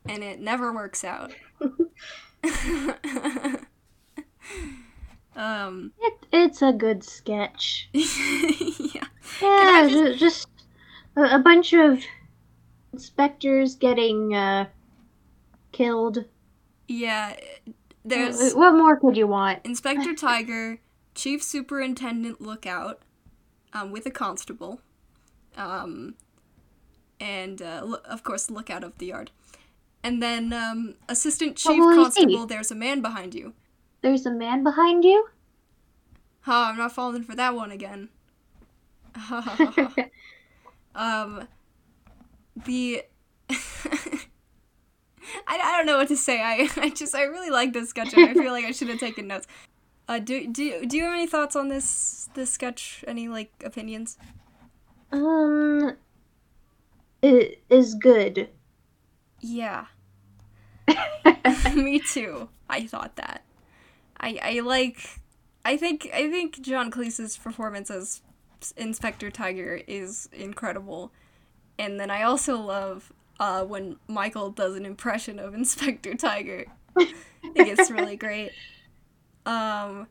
And 0.05 0.24
it 0.24 0.40
never 0.40 0.72
works 0.72 1.05
out. 1.05 1.33
um, 5.37 5.92
It, 6.00 6.14
it's 6.33 6.62
a 6.62 6.72
good 6.72 7.05
sketch. 7.05 7.88
yeah. 7.92 9.05
Yeah, 9.40 9.87
just- 9.88 9.92
ju- 9.92 10.14
just, 10.16 10.48
a, 11.16 11.37
a 11.37 11.38
bunch 11.38 11.72
of 11.72 12.03
inspectors 12.92 13.77
getting 13.77 14.35
uh, 14.35 14.66
killed. 15.70 16.24
Yeah. 16.88 17.36
There's 18.04 18.52
What 18.52 18.72
more 18.74 18.98
could 18.98 19.16
you 19.16 19.26
want? 19.26 19.60
Inspector 19.64 20.14
Tiger, 20.18 20.80
Chief 21.14 21.42
Superintendent 21.42 22.40
Lookout, 22.40 23.00
um, 23.72 23.90
with 23.90 24.04
a 24.06 24.10
constable, 24.10 24.80
um, 25.56 26.14
and 27.18 27.62
uh, 27.62 27.82
lo- 27.84 28.02
of 28.04 28.22
course 28.22 28.50
Lookout 28.50 28.84
of 28.84 28.98
the 28.98 29.06
Yard, 29.06 29.30
and 30.02 30.22
then 30.22 30.52
um, 30.52 30.94
Assistant 31.08 31.56
Chief 31.56 31.80
Constable. 31.80 32.46
There's 32.46 32.70
a 32.70 32.74
man 32.74 33.00
behind 33.00 33.34
you. 33.34 33.54
There's 34.02 34.26
a 34.26 34.30
man 34.30 34.62
behind 34.62 35.02
you? 35.02 35.28
Ha! 36.42 36.70
I'm 36.70 36.76
not 36.76 36.92
falling 36.92 37.22
for 37.22 37.34
that 37.34 37.54
one 37.54 37.70
again. 37.70 38.10
um, 40.94 41.48
the. 42.66 43.02
I, 45.46 45.58
I 45.58 45.76
don't 45.76 45.87
know 45.87 45.96
what 45.98 46.08
to 46.08 46.16
say. 46.16 46.40
I, 46.40 46.68
I 46.76 46.90
just 46.90 47.14
I 47.14 47.22
really 47.24 47.50
like 47.50 47.72
this 47.72 47.90
sketch 47.90 48.14
and 48.14 48.28
I 48.28 48.34
feel 48.34 48.52
like 48.52 48.64
I 48.64 48.72
should 48.72 48.88
have 48.88 49.00
taken 49.00 49.26
notes. 49.26 49.46
Uh, 50.08 50.18
do 50.18 50.46
do 50.46 50.84
do 50.84 50.96
you 50.96 51.04
have 51.04 51.14
any 51.14 51.26
thoughts 51.26 51.56
on 51.56 51.68
this 51.68 52.28
this 52.34 52.50
sketch? 52.50 53.04
Any 53.06 53.28
like 53.28 53.50
opinions? 53.64 54.18
um, 55.12 55.96
it 57.22 57.62
is 57.70 57.94
good. 57.94 58.48
Yeah, 59.40 59.87
me 61.74 62.00
too. 62.00 62.48
I 62.68 62.87
thought 62.87 63.16
that. 63.16 63.44
I 64.20 64.38
I 64.42 64.60
like. 64.60 65.20
I 65.64 65.78
think 65.78 66.10
I 66.12 66.30
think 66.30 66.60
John 66.60 66.90
Cleese's 66.90 67.38
performance 67.38 67.90
as 67.90 68.20
Inspector 68.76 69.30
Tiger 69.30 69.80
is 69.87 70.28
incredible, 70.32 71.12
and 71.78 71.98
then 71.98 72.10
I 72.10 72.22
also 72.22 72.58
love 72.58 73.12
uh, 73.40 73.64
when 73.64 73.96
Michael 74.08 74.50
does 74.50 74.76
an 74.76 74.86
impression 74.86 75.38
of 75.38 75.54
Inspector 75.54 76.12
Tiger. 76.14 76.66
I 76.96 77.04
think 77.42 77.78
it's 77.78 77.90
really 77.90 78.16
great. 78.26 78.52
Um, 79.46 80.06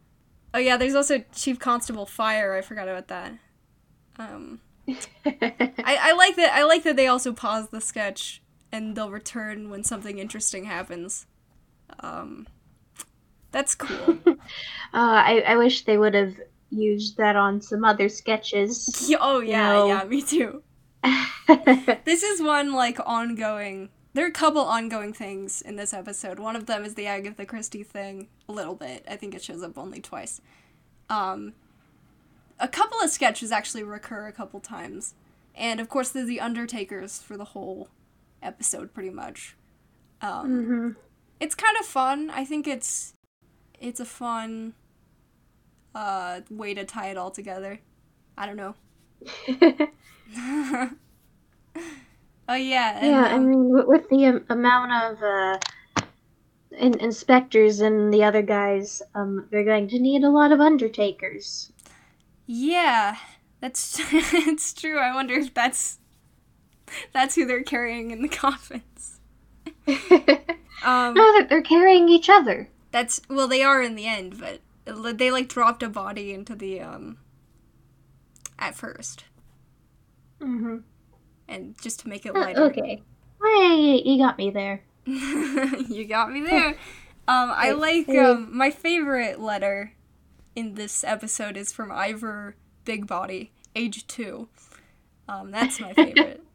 oh 0.53 0.59
yeah, 0.59 0.77
there's 0.77 0.95
also 0.95 1.23
Chief 1.33 1.59
Constable 1.59 2.05
Fire. 2.05 2.53
I 2.53 2.62
forgot 2.62 2.88
about 2.88 3.07
that. 3.07 3.33
Um, 4.19 4.59
I, 5.25 5.71
I 5.86 6.13
like 6.13 6.36
that. 6.36 6.51
I 6.53 6.63
like 6.65 6.83
that 6.83 6.95
they 6.95 7.07
also 7.07 7.33
pause 7.33 7.69
the 7.69 7.81
sketch 7.81 8.41
and 8.71 8.95
they'll 8.95 9.09
return 9.12 9.69
when 9.69 9.83
something 9.83 10.19
interesting 10.19 10.65
happens. 10.65 11.25
Um, 11.99 12.47
that's 13.51 13.75
cool. 13.75 14.17
Uh, 14.95 15.23
I, 15.25 15.43
I 15.47 15.55
wish 15.55 15.86
they 15.86 15.97
would 15.97 16.13
have 16.13 16.36
used 16.69 17.17
that 17.17 17.36
on 17.36 17.62
some 17.62 17.83
other 17.83 18.09
sketches. 18.09 19.07
Yeah, 19.09 19.17
oh 19.19 19.39
yeah, 19.39 19.69
No. 19.69 19.88
yeah, 19.88 20.03
me 20.03 20.21
too. 20.21 20.62
This 22.06 22.24
is 22.24 22.42
one 22.42 22.74
like 22.74 23.00
ongoing. 23.06 23.89
There 24.13 24.26
are 24.26 24.30
a 24.30 24.32
couple 24.32 24.62
ongoing 24.62 25.13
things 25.13 25.62
in 25.62 25.76
this 25.76 25.94
episode. 25.94 26.39
One 26.39 26.56
of 26.56 26.66
them 26.68 26.86
is 26.86 26.96
the 26.96 27.08
Agatha 27.08 27.46
Christie 27.46 27.84
thing, 27.84 28.28
a 28.48 28.52
little 28.52 28.76
bit. 28.76 29.04
I 29.10 29.16
think 29.16 29.34
it 29.34 29.44
shows 29.44 29.63
up 29.63 29.78
only 29.78 30.00
twice. 30.02 30.39
Um, 31.10 31.54
a 32.60 32.68
couple 32.68 33.00
of 33.02 33.10
sketches 33.10 33.52
actually 33.52 33.84
recur 33.84 34.28
a 34.28 34.32
couple 34.32 34.60
times, 34.60 35.16
and 35.56 35.80
of 35.80 35.89
course 35.89 36.10
there's 36.10 36.28
the 36.28 36.39
Undertakers 36.39 37.22
for 37.22 37.38
the 37.38 37.46
whole 37.46 37.89
episode, 38.42 38.94
pretty 38.94 39.10
much. 39.10 39.56
Um, 40.22 40.66
hmm 40.66 40.89
it's 41.39 41.56
kind 41.56 41.76
of 41.78 41.86
fun. 41.86 42.30
I 42.30 42.46
think 42.46 42.68
it's 42.68 43.16
it's 43.80 44.00
a 44.00 44.06
fun 44.06 44.74
uh 45.94 46.42
way 46.50 46.74
to 46.74 46.86
tie 46.86 47.10
it 47.10 47.18
all 47.18 47.32
together. 47.32 47.80
I 48.38 48.46
don't 48.46 48.56
know. 48.56 48.76
oh 49.47 50.89
yeah. 52.55 52.97
and, 52.97 53.07
yeah, 53.07 53.27
I 53.29 53.33
um, 53.33 53.49
mean, 53.49 53.69
with, 53.69 53.86
with 53.88 54.09
the 54.09 54.25
um, 54.25 54.45
amount 54.49 54.91
of 54.91 55.23
uh, 55.23 55.59
in- 56.71 56.99
inspectors 56.99 57.79
and 57.79 58.13
the 58.13 58.23
other 58.23 58.41
guys, 58.41 59.01
um, 59.15 59.47
they're 59.51 59.63
going 59.63 59.88
to 59.89 59.99
need 59.99 60.23
a 60.23 60.29
lot 60.29 60.51
of 60.51 60.59
undertakers. 60.59 61.71
yeah. 62.47 63.15
That's 63.62 64.01
it's 64.12 64.73
true. 64.73 64.99
I 64.99 65.15
wonder 65.15 65.36
if 65.36 65.53
that's 65.53 65.99
that's 67.13 67.36
who 67.36 67.45
they're 67.45 67.63
carrying 67.63 68.12
in 68.12 68.21
the 68.21 68.27
coffins. 68.27 69.21
Um 70.83 71.13
no, 71.13 71.31
they're, 71.31 71.47
they're 71.47 71.62
carrying 71.62 72.09
each 72.09 72.29
other. 72.29 72.67
that's 72.91 73.21
well 73.29 73.47
they 73.47 73.63
are 73.63 73.81
in 73.81 73.95
the 73.95 74.05
end, 74.05 74.38
but 74.38 74.59
they 75.17 75.31
like 75.31 75.47
dropped 75.47 75.81
a 75.81 75.88
body 75.88 76.33
into 76.33 76.55
the 76.55 76.81
um 76.81 77.19
at 78.67 78.76
first 78.76 79.26
Mm-hmm. 80.41 80.78
and 81.47 81.76
just 81.82 81.99
to 82.02 82.10
make 82.10 82.26
it 82.26 82.36
Uh, 82.36 82.39
lighter. 82.39 82.63
okay. 82.63 83.02
Hey, 83.41 84.02
you 84.06 84.17
got 84.17 84.38
me 84.38 84.49
there. 84.52 84.84
you 85.06 86.06
got 86.08 86.32
me 86.32 86.41
there. 86.41 86.69
Um, 87.28 87.52
I 87.52 87.71
like 87.71 88.08
Hey. 88.08 88.19
um, 88.19 88.49
my 88.56 88.69
favorite 88.71 89.39
letter 89.39 89.93
in 90.56 90.76
this 90.76 91.04
episode 91.04 91.56
is 91.58 91.71
from 91.71 91.91
Ivor 91.91 92.56
Big 92.86 93.08
Body, 93.08 93.52
age 93.76 94.06
two. 94.08 94.47
Um, 95.30 95.52
that's 95.52 95.80
my 95.80 95.93
favorite. 95.93 96.41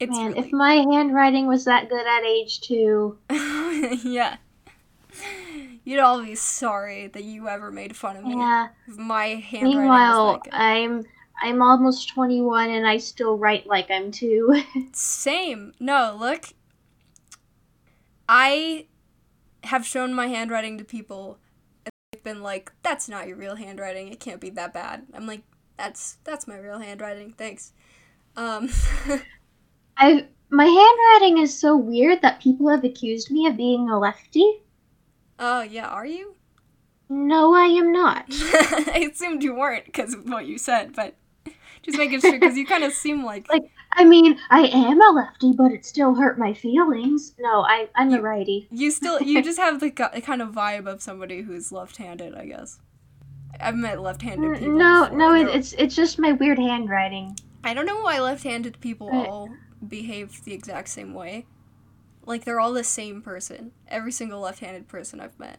It's 0.00 0.10
Man, 0.10 0.32
really 0.32 0.38
if 0.48 0.52
my 0.52 0.74
handwriting 0.90 1.46
was 1.46 1.64
that 1.66 1.88
good 1.88 2.04
at 2.04 2.24
age 2.24 2.60
two, 2.62 3.18
yeah, 4.02 4.38
You'd 5.84 6.00
all 6.00 6.24
be 6.24 6.34
sorry 6.34 7.06
that 7.08 7.22
you 7.22 7.46
ever 7.48 7.70
made 7.70 7.94
fun 7.94 8.16
of 8.16 8.24
me. 8.24 8.34
Yeah. 8.34 8.68
My 8.88 9.26
handwriting 9.26 9.78
Meanwhile, 9.80 10.28
is 10.28 10.40
that 10.42 10.50
good. 10.50 10.54
I'm 10.54 11.04
I'm 11.42 11.60
almost 11.60 12.08
21 12.10 12.70
and 12.70 12.86
I 12.86 12.98
still 12.98 13.36
write 13.36 13.66
like 13.66 13.90
I'm 13.90 14.12
two. 14.12 14.62
Same. 14.92 15.74
No, 15.80 16.16
look. 16.18 16.46
I 18.28 18.86
have 19.64 19.84
shown 19.84 20.14
my 20.14 20.28
handwriting 20.28 20.78
to 20.78 20.84
people 20.84 21.38
and 21.84 21.92
they've 22.12 22.22
been 22.22 22.42
like, 22.42 22.72
that's 22.82 23.08
not 23.08 23.26
your 23.26 23.36
real 23.36 23.56
handwriting. 23.56 24.08
It 24.08 24.20
can't 24.20 24.40
be 24.40 24.50
that 24.50 24.72
bad. 24.72 25.06
I'm 25.12 25.26
like, 25.26 25.42
that's 25.76 26.18
that's 26.22 26.46
my 26.46 26.56
real 26.56 26.78
handwriting. 26.78 27.32
Thanks. 27.32 27.72
Um 28.36 28.70
I 29.96 30.28
my 30.48 30.66
handwriting 30.66 31.42
is 31.42 31.58
so 31.58 31.76
weird 31.76 32.22
that 32.22 32.40
people 32.40 32.68
have 32.68 32.84
accused 32.84 33.30
me 33.32 33.48
of 33.48 33.56
being 33.56 33.90
a 33.90 33.98
lefty. 33.98 34.62
Oh, 35.38 35.62
yeah, 35.62 35.88
are 35.88 36.06
you? 36.06 36.36
No, 37.08 37.52
I 37.54 37.64
am 37.64 37.90
not. 37.90 38.26
I 38.30 39.10
assumed 39.10 39.42
you 39.42 39.54
weren't 39.54 39.86
because 39.86 40.14
of 40.14 40.28
what 40.28 40.46
you 40.46 40.56
said, 40.56 40.94
but 40.94 41.16
just 41.82 41.98
making 41.98 42.20
sure 42.20 42.32
because 42.38 42.56
you 42.56 42.66
kind 42.66 42.84
of 42.84 42.92
seem 42.92 43.24
like 43.24 43.48
Like- 43.48 43.70
I 43.94 44.04
mean, 44.04 44.38
I 44.48 44.60
am 44.68 45.00
a 45.02 45.10
lefty, 45.10 45.52
but 45.52 45.70
it 45.72 45.84
still 45.84 46.14
hurt 46.14 46.38
my 46.38 46.54
feelings. 46.54 47.34
No, 47.38 47.60
I 47.62 47.88
I'm 47.94 48.12
a 48.14 48.22
righty. 48.22 48.68
you 48.70 48.90
still 48.90 49.20
you 49.20 49.42
just 49.50 49.58
have 49.58 49.80
the 49.80 49.90
ki- 49.90 50.20
kind 50.22 50.40
of 50.40 50.50
vibe 50.50 50.86
of 50.86 51.02
somebody 51.02 51.42
who's 51.42 51.70
left-handed, 51.72 52.34
I 52.34 52.46
guess. 52.46 52.80
I've 53.60 53.74
met 53.76 54.00
left-handed 54.00 54.48
mm, 54.50 54.58
people. 54.58 54.72
No, 54.78 55.04
before, 55.04 55.18
no, 55.18 55.34
they're- 55.34 55.48
it's 55.56 55.72
it's 55.74 55.94
just 55.94 56.18
my 56.18 56.32
weird 56.32 56.58
handwriting. 56.58 57.36
I 57.64 57.74
don't 57.74 57.86
know 57.86 58.00
why 58.00 58.18
left-handed 58.18 58.80
people 58.80 59.10
Right. 59.10 59.28
all 59.28 59.50
behave 59.86 60.42
the 60.44 60.52
exact 60.54 60.88
same 60.88 61.12
way. 61.12 61.46
Like 62.24 62.44
they're 62.44 62.60
all 62.60 62.72
the 62.72 62.84
same 62.84 63.20
person. 63.20 63.72
Every 63.88 64.12
single 64.12 64.40
left-handed 64.40 64.88
person 64.88 65.20
I've 65.20 65.38
met. 65.38 65.58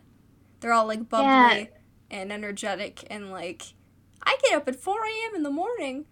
They're 0.59 0.73
all 0.73 0.88
like 0.88 1.07
bubbly 1.07 1.25
Yeah. 1.63 1.65
and 2.09 2.31
energetic 2.31 3.05
and 3.12 3.31
like 3.31 3.73
I 4.23 4.38
get 4.43 4.53
up 4.55 4.67
at 4.67 4.77
4 4.77 5.03
a.m. 5.03 5.36
in 5.36 5.43
the 5.43 5.51
morning. 5.51 6.05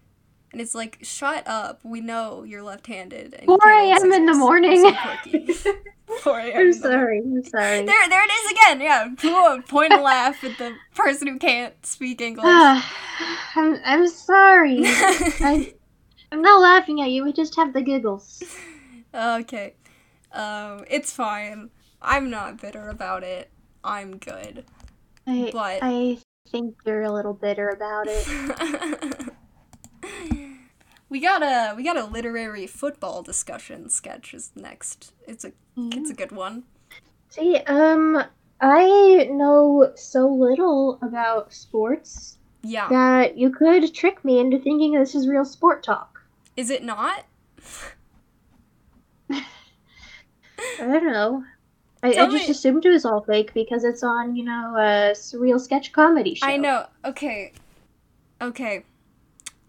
And 0.52 0.60
it's 0.60 0.74
like, 0.74 0.98
shut 1.02 1.46
up. 1.48 1.80
We 1.82 2.00
know 2.02 2.42
you're 2.44 2.62
left-handed. 2.62 3.34
and 3.34 3.46
4 3.46 3.58
a.m. 3.64 4.12
in 4.12 4.26
the 4.26 4.34
morning. 4.34 4.94
So 5.54 5.72
4 6.22 6.38
a.m. 6.40 6.58
I'm 6.58 6.72
sorry. 6.74 7.18
I'm 7.24 7.42
sorry. 7.44 7.86
There, 7.86 8.08
there 8.08 8.22
it 8.24 8.30
is 8.30 8.50
again. 8.52 8.80
Yeah, 8.82 9.08
Cool. 9.18 9.62
point 9.62 9.92
and 9.94 10.02
laugh 10.02 10.44
at 10.44 10.58
the 10.58 10.74
person 10.94 11.28
who 11.28 11.38
can't 11.38 11.74
speak 11.86 12.20
English. 12.20 12.44
I'm 13.56 13.78
I'm 13.84 14.06
sorry. 14.08 14.80
I 14.84 15.72
I'm 16.30 16.42
not 16.42 16.60
laughing 16.60 17.00
at 17.00 17.10
you. 17.10 17.24
We 17.24 17.32
just 17.32 17.56
have 17.56 17.72
the 17.72 17.82
giggles. 17.82 18.42
okay, 19.14 19.74
um, 20.32 20.84
it's 20.90 21.12
fine. 21.12 21.70
I'm 22.02 22.28
not 22.30 22.60
bitter 22.60 22.88
about 22.88 23.22
it. 23.24 23.50
I'm 23.84 24.16
good. 24.18 24.64
I 25.26 25.50
But- 25.52 25.78
I 25.82 26.18
think 26.48 26.74
you're 26.84 27.02
a 27.02 27.12
little 27.12 27.34
bitter 27.34 27.68
about 27.70 28.06
it. 28.08 29.28
we 31.08 31.20
got 31.20 31.42
a 31.42 31.74
we 31.76 31.82
got 31.82 31.96
a 31.96 32.04
literary 32.04 32.66
football 32.66 33.22
discussion 33.22 33.88
sketch 33.88 34.34
is 34.34 34.50
next. 34.54 35.12
It's 35.26 35.44
a 35.44 35.52
it's 35.76 36.10
a 36.10 36.14
good 36.14 36.32
one. 36.32 36.64
See, 37.30 37.56
um, 37.66 38.22
I 38.60 39.28
know 39.30 39.92
so 39.96 40.28
little 40.28 40.98
about 41.02 41.52
sports 41.52 42.36
Yeah. 42.62 42.88
that 42.90 43.36
you 43.38 43.50
could 43.50 43.94
trick 43.94 44.24
me 44.24 44.38
into 44.38 44.58
thinking 44.58 44.92
this 44.92 45.14
is 45.14 45.26
real 45.26 45.44
sport 45.44 45.82
talk. 45.82 46.22
Is 46.56 46.68
it 46.68 46.84
not? 46.84 47.24
I 49.30 49.40
don't 50.78 51.12
know. 51.12 51.44
I, 52.02 52.08
I 52.08 52.26
just 52.26 52.46
me- 52.46 52.50
assumed 52.50 52.84
it 52.84 52.90
was 52.90 53.04
all 53.04 53.22
fake 53.22 53.54
because 53.54 53.84
it's 53.84 54.02
on, 54.02 54.36
you 54.36 54.44
know, 54.44 54.74
a 54.76 55.12
surreal 55.14 55.60
sketch 55.60 55.92
comedy 55.92 56.34
show. 56.34 56.46
I 56.46 56.56
know. 56.56 56.86
Okay. 57.04 57.52
Okay. 58.40 58.84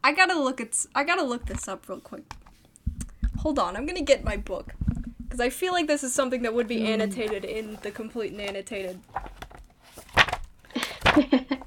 I 0.04 0.12
gotta 0.12 0.38
look 0.40 0.60
at. 0.62 0.86
I 0.96 1.04
gotta 1.04 1.24
look 1.24 1.46
this 1.46 1.68
up 1.68 1.88
real 1.88 2.00
quick. 2.00 2.24
Hold 3.40 3.60
on. 3.60 3.76
I'm 3.76 3.86
gonna 3.86 4.02
get 4.02 4.24
my 4.24 4.38
book 4.38 4.74
because 5.24 5.40
I 5.40 5.50
feel 5.50 5.74
like 5.74 5.88
this 5.88 6.04
is 6.04 6.14
something 6.14 6.42
that 6.44 6.54
would 6.54 6.68
be 6.68 6.80
Hmm. 6.82 6.88
annotated 6.88 7.46
in 7.46 7.78
the 7.82 7.92
complete 7.92 8.32
and 8.32 8.42
annotated. 8.42 9.00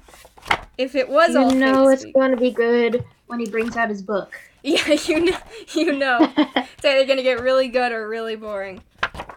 If 0.77 0.93
it 0.93 1.09
was 1.09 1.35
all 1.35 1.51
you 1.51 1.57
know 1.59 1.87
it's 1.89 2.03
speak- 2.03 2.13
going 2.13 2.29
to 2.29 2.37
be 2.37 2.51
good 2.51 3.03
when 3.25 3.39
he 3.39 3.49
brings 3.49 3.75
out 3.75 3.89
his 3.89 4.01
book. 4.03 4.33
Yeah, 4.63 4.91
you 4.91 5.21
know. 5.31 5.37
You 5.73 5.91
know. 5.93 6.33
It's 6.55 6.85
either 6.85 7.05
gonna 7.05 7.23
get 7.23 7.41
really 7.41 7.67
good 7.69 7.91
or 7.91 8.07
really 8.09 8.35
boring. 8.35 8.83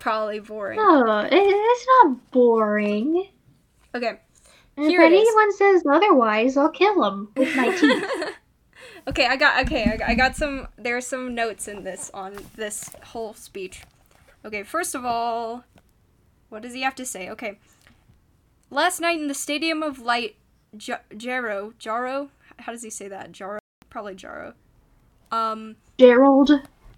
Probably 0.01 0.41
boring. 0.41 0.77
no, 0.79 1.21
it, 1.21 1.29
it's 1.33 1.87
not 2.05 2.31
boring. 2.33 3.27
Okay. 3.95 4.19
And 4.77 4.87
Here 4.91 5.01
if 5.03 5.07
anyone 5.07 5.53
says 5.53 5.83
otherwise, 5.91 6.57
I'll 6.57 6.71
kill 6.71 7.03
him 7.05 7.29
with 7.37 7.55
my 7.57 7.75
teeth. 7.77 8.05
Okay, 9.09 9.27
I 9.27 9.37
got 9.37 9.65
okay. 9.67 9.85
I 9.85 9.97
got, 9.97 10.09
I 10.09 10.15
got 10.15 10.37
some. 10.37 10.69
There 10.77 10.97
are 10.97 11.01
some 11.01 11.35
notes 11.35 11.69
in 11.69 11.85
this 11.85 12.11
on 12.15 12.37
this 12.57 12.91
whole 13.05 13.35
speech. 13.35 13.83
Okay, 14.45 14.63
first 14.63 14.95
of 14.95 15.05
all, 15.05 15.65
what 16.49 16.63
does 16.63 16.75
he 16.75 16.83
have 16.83 16.95
to 16.97 17.05
say? 17.05 17.29
Okay, 17.31 17.59
last 18.71 19.01
night 19.01 19.21
in 19.21 19.29
the 19.29 19.35
Stadium 19.35 19.83
of 19.83 19.99
Light, 19.99 20.37
J- 20.77 20.95
Jaro, 21.11 21.75
Jaro, 21.75 22.31
how 22.59 22.73
does 22.73 22.83
he 22.83 22.91
say 22.91 23.09
that? 23.09 23.33
Jaro, 23.33 23.59
probably 23.91 24.15
Jaro. 24.15 24.55
Um, 25.31 25.77
Gerald. 25.99 26.51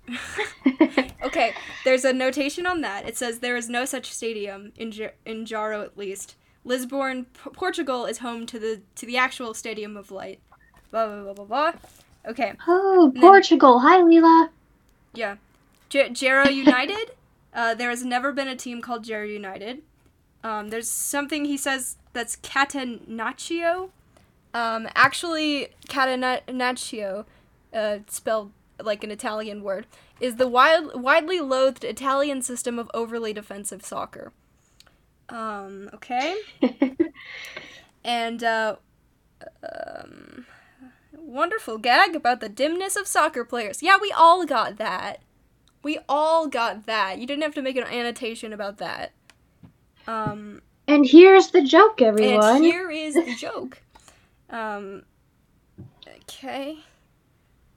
okay, 1.24 1.52
there's 1.84 2.04
a 2.04 2.12
notation 2.12 2.66
on 2.66 2.80
that. 2.80 3.06
It 3.08 3.16
says 3.16 3.38
there 3.38 3.56
is 3.56 3.68
no 3.68 3.84
such 3.84 4.12
stadium 4.12 4.72
in 4.76 4.90
J- 4.90 5.12
in 5.24 5.44
Jaro 5.44 5.84
at 5.84 5.96
least. 5.96 6.36
Lisbon, 6.64 7.24
P- 7.24 7.50
Portugal 7.52 8.06
is 8.06 8.18
home 8.18 8.46
to 8.46 8.58
the 8.58 8.82
to 8.96 9.06
the 9.06 9.16
actual 9.16 9.54
Stadium 9.54 9.96
of 9.96 10.10
Light. 10.10 10.40
Blah 10.92 11.06
blah 11.06 11.22
blah 11.22 11.32
blah 11.32 11.44
blah. 11.44 11.72
Okay. 12.28 12.52
Oh, 12.68 13.10
then- 13.12 13.20
Portugal. 13.20 13.80
Hi, 13.80 13.98
Leela. 14.00 14.50
Yeah. 15.14 15.36
J- 15.88 16.12
United. 16.50 17.10
uh, 17.54 17.74
there 17.74 17.90
has 17.90 18.04
never 18.04 18.32
been 18.32 18.46
a 18.46 18.54
team 18.54 18.80
called 18.80 19.02
Jarrow 19.02 19.26
United. 19.26 19.82
Um, 20.44 20.68
there's 20.68 20.88
something 20.90 21.44
he 21.44 21.56
says 21.56 21.96
that's 22.12 22.36
Catenaccio. 22.36 23.90
Um, 24.54 24.88
actually, 24.94 25.68
Catenaccio, 25.88 27.24
uh, 27.74 27.98
spelled 28.08 28.52
like 28.80 29.02
an 29.02 29.10
Italian 29.10 29.62
word, 29.62 29.86
is 30.20 30.36
the 30.36 30.48
wild, 30.48 31.00
widely 31.00 31.40
loathed 31.40 31.84
Italian 31.84 32.42
system 32.42 32.78
of 32.78 32.90
overly 32.92 33.32
defensive 33.32 33.84
soccer. 33.84 34.32
Um, 35.28 35.90
okay. 35.94 36.36
And, 38.04 38.42
uh, 38.42 38.76
um, 39.62 40.46
wonderful 41.32 41.78
gag 41.78 42.14
about 42.14 42.40
the 42.40 42.48
dimness 42.48 42.96
of 42.96 43.06
soccer 43.06 43.44
players. 43.44 43.82
Yeah, 43.82 43.96
we 44.00 44.12
all 44.12 44.44
got 44.44 44.76
that. 44.76 45.22
We 45.82 45.98
all 46.08 46.46
got 46.46 46.86
that. 46.86 47.18
You 47.18 47.26
didn't 47.26 47.42
have 47.42 47.54
to 47.54 47.62
make 47.62 47.76
an 47.76 47.84
annotation 47.84 48.52
about 48.52 48.78
that. 48.78 49.12
Um, 50.06 50.62
and 50.86 51.06
here's 51.06 51.50
the 51.50 51.62
joke, 51.62 52.02
everyone. 52.02 52.56
and 52.56 52.64
here 52.64 52.90
is 52.90 53.14
the 53.14 53.34
joke. 53.36 53.82
Um, 54.50 55.04
okay. 56.06 56.78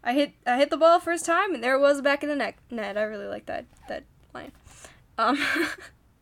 I 0.03 0.13
hit 0.13 0.33
I 0.45 0.57
hit 0.57 0.69
the 0.69 0.77
ball 0.77 0.99
first 0.99 1.25
time, 1.25 1.55
and 1.55 1.63
there 1.63 1.75
it 1.75 1.79
was 1.79 2.01
back 2.01 2.21
in 2.21 2.29
the 2.29 2.35
neck 2.35 2.57
net. 2.69 2.97
I 2.97 3.03
really 3.03 3.27
like 3.27 3.47
that 3.47 3.65
that 3.87 4.03
line. 4.33 4.51
Um, 5.17 5.39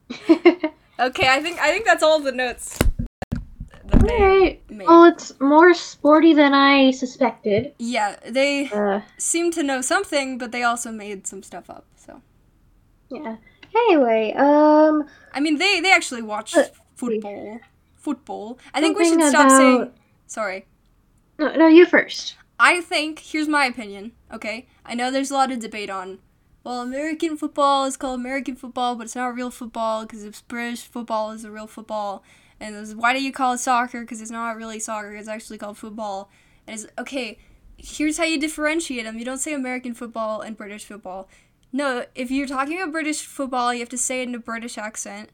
okay, 0.29 1.27
I 1.27 1.41
think 1.41 1.59
I 1.59 1.71
think 1.71 1.85
that's 1.85 2.03
all 2.03 2.19
the 2.19 2.31
notes. 2.31 2.79
They 4.07 4.13
Alright. 4.13 4.69
made. 4.69 4.87
Well, 4.87 5.05
it's 5.05 5.39
more 5.39 5.73
sporty 5.73 6.33
than 6.33 6.53
I 6.53 6.91
suspected. 6.91 7.73
Yeah, 7.79 8.17
they 8.27 8.69
Uh, 8.69 9.01
seem 9.17 9.51
to 9.51 9.63
know 9.63 9.81
something, 9.81 10.37
but 10.37 10.51
they 10.51 10.63
also 10.63 10.91
made 10.91 11.27
some 11.27 11.43
stuff 11.43 11.69
up. 11.69 11.85
So 11.95 12.21
yeah. 13.09 13.37
Anyway, 13.75 14.33
um, 14.33 15.05
I 15.33 15.39
mean, 15.39 15.57
they 15.57 15.79
they 15.81 15.91
actually 15.91 16.21
watch 16.21 16.55
Uh, 16.55 16.65
football. 16.95 17.59
Football. 17.95 18.59
I 18.73 18.81
think 18.81 18.97
we 18.97 19.05
should 19.05 19.23
stop 19.23 19.49
saying. 19.49 19.91
Sorry. 20.27 20.65
no, 21.39 21.53
no, 21.55 21.67
you 21.67 21.85
first. 21.85 22.35
I 22.59 22.81
think 22.81 23.19
here's 23.19 23.47
my 23.47 23.65
opinion. 23.65 24.11
Okay, 24.31 24.67
I 24.85 24.93
know 24.95 25.09
there's 25.11 25.31
a 25.31 25.35
lot 25.35 25.51
of 25.51 25.59
debate 25.59 25.89
on. 25.89 26.19
Well, 26.63 26.81
American 26.81 27.35
football 27.35 27.85
is 27.85 27.97
called 27.97 28.19
American 28.19 28.55
football, 28.55 28.95
but 28.95 29.03
it's 29.05 29.15
not 29.15 29.35
real 29.35 29.51
football 29.51 30.03
because 30.03 30.23
it's 30.23 30.41
British 30.41 30.83
football 30.83 31.31
is 31.31 31.41
the 31.43 31.51
real 31.51 31.67
football. 31.67 32.23
And 32.63 32.73
there's, 32.73 32.95
why 32.95 33.11
do 33.11 33.21
you 33.21 33.33
call 33.33 33.51
it 33.51 33.57
soccer? 33.57 33.99
Because 33.99 34.21
it's 34.21 34.31
not 34.31 34.55
really 34.55 34.79
soccer. 34.79 35.11
It's 35.11 35.27
actually 35.27 35.57
called 35.57 35.77
football. 35.77 36.31
And 36.65 36.73
it's 36.79 36.87
okay. 36.97 37.37
Here's 37.77 38.17
how 38.17 38.23
you 38.23 38.39
differentiate 38.39 39.03
them. 39.03 39.19
You 39.19 39.25
don't 39.25 39.39
say 39.39 39.53
American 39.53 39.93
football 39.93 40.39
and 40.39 40.55
British 40.55 40.85
football. 40.85 41.27
No, 41.73 42.05
if 42.15 42.31
you're 42.31 42.47
talking 42.47 42.79
about 42.79 42.93
British 42.93 43.25
football, 43.25 43.73
you 43.73 43.81
have 43.81 43.89
to 43.89 43.97
say 43.97 44.21
it 44.21 44.29
in 44.29 44.35
a 44.35 44.39
British 44.39 44.77
accent. 44.77 45.31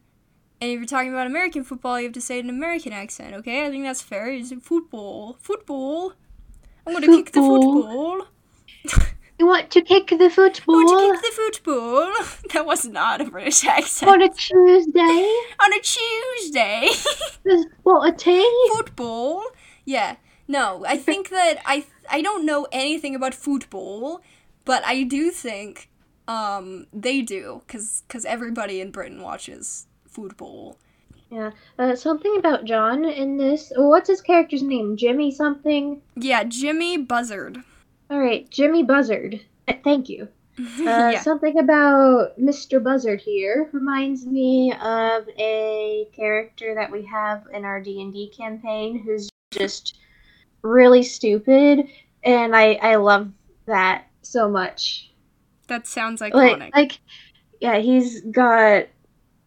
And 0.59 0.71
if 0.71 0.79
you're 0.79 0.87
talking 0.87 1.11
about 1.11 1.27
American 1.27 1.63
football, 1.63 1.99
you 1.99 2.07
have 2.07 2.13
to 2.13 2.21
say 2.21 2.37
it 2.37 2.45
in 2.45 2.49
an 2.49 2.55
American 2.55 2.93
accent. 2.93 3.35
Okay, 3.35 3.63
I 3.63 3.69
think 3.69 3.83
that's 3.83 4.01
fair. 4.01 4.31
It's 4.31 4.51
football. 4.63 5.37
Football. 5.39 6.13
I'm 6.87 6.93
gonna 6.93 7.05
kick 7.05 7.31
the 7.31 7.41
Football. 7.41 8.25
You 9.39 9.47
want 9.47 9.71
to 9.71 9.81
kick 9.81 10.07
the 10.09 10.25
I 10.25 10.29
football? 10.29 10.75
want 10.83 11.15
to 11.15 11.21
kick 11.21 11.31
the 11.35 11.41
football. 11.63 12.13
that 12.53 12.65
was 12.65 12.85
not 12.85 13.21
a 13.21 13.25
British 13.25 13.63
accent. 13.65 14.11
On 14.11 14.21
a 14.21 14.29
Tuesday? 14.29 14.99
On 15.63 15.73
a 15.73 15.79
Tuesday. 15.81 16.89
What 17.83 18.09
a 18.13 18.15
tea? 18.15 18.69
football. 18.75 19.43
Yeah. 19.85 20.17
No, 20.47 20.83
I 20.85 20.97
think 20.97 21.29
that 21.29 21.55
I 21.65 21.85
I 22.09 22.21
don't 22.21 22.45
know 22.45 22.67
anything 22.71 23.15
about 23.15 23.33
football, 23.33 24.21
but 24.65 24.83
I 24.85 25.03
do 25.03 25.31
think 25.31 25.89
um 26.27 26.87
they 26.93 27.21
do 27.21 27.61
cuz 27.67 28.03
cuz 28.09 28.25
everybody 28.25 28.81
in 28.81 28.91
Britain 28.91 29.21
watches 29.21 29.87
football. 30.07 30.77
Yeah. 31.31 31.51
Uh, 31.77 31.95
something 31.95 32.35
about 32.37 32.65
John 32.65 33.05
in 33.05 33.37
this. 33.37 33.71
What's 33.75 34.09
his 34.09 34.21
character's 34.21 34.63
name? 34.63 34.97
Jimmy 34.97 35.31
something? 35.31 36.01
Yeah, 36.15 36.43
Jimmy 36.43 36.97
Buzzard. 36.97 37.63
All 38.09 38.19
right, 38.19 38.49
Jimmy 38.49 38.83
Buzzard. 38.83 39.39
Uh, 39.67 39.73
Thank 39.83 40.09
you. 40.09 40.27
Uh, 40.59 41.11
yeah. 41.13 41.21
Something 41.21 41.57
about 41.57 42.37
Mr. 42.37 42.83
Buzzard 42.83 43.21
here 43.21 43.69
reminds 43.71 44.25
me 44.25 44.73
of 44.73 45.25
a 45.37 46.05
character 46.13 46.75
that 46.75 46.91
we 46.91 47.05
have 47.05 47.47
in 47.53 47.63
our 47.63 47.79
D 47.79 48.01
and 48.01 48.11
D 48.11 48.29
campaign 48.35 48.99
who's 48.99 49.29
just 49.51 49.99
really 50.61 51.01
stupid, 51.01 51.87
and 52.25 52.53
I 52.53 52.73
I 52.73 52.95
love 52.95 53.31
that 53.67 54.07
so 54.21 54.49
much. 54.49 55.11
That 55.67 55.87
sounds 55.87 56.19
Like 56.19 56.33
iconic. 56.33 56.71
like 56.75 56.99
yeah, 57.61 57.77
he's 57.77 58.19
got 58.19 58.87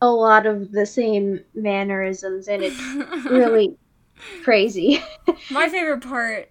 a 0.00 0.08
lot 0.10 0.46
of 0.46 0.72
the 0.72 0.86
same 0.86 1.40
mannerisms, 1.54 2.48
and 2.48 2.62
it's 2.62 2.80
really 3.30 3.76
crazy. 4.42 4.98
My 5.50 5.68
favorite 5.68 6.00
part 6.08 6.50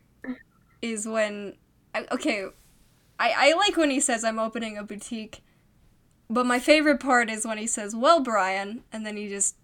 is 0.84 1.08
when 1.08 1.56
I- 1.96 2.08
okay, 2.12 2.46
I 3.20 3.34
I 3.50 3.54
like 3.54 3.78
when 3.78 3.90
he 3.92 4.00
says 4.00 4.24
I'm 4.24 4.40
opening 4.40 4.78
a 4.78 4.84
boutique. 4.84 5.42
But 6.30 6.46
my 6.46 6.60
favorite 6.60 7.00
part 7.02 7.30
is 7.30 7.46
when 7.46 7.58
he 7.58 7.68
says, 7.68 7.96
"Well, 7.96 8.22
Brian," 8.22 8.84
and 8.94 9.06
then 9.06 9.18
he 9.18 9.28
just 9.28 9.56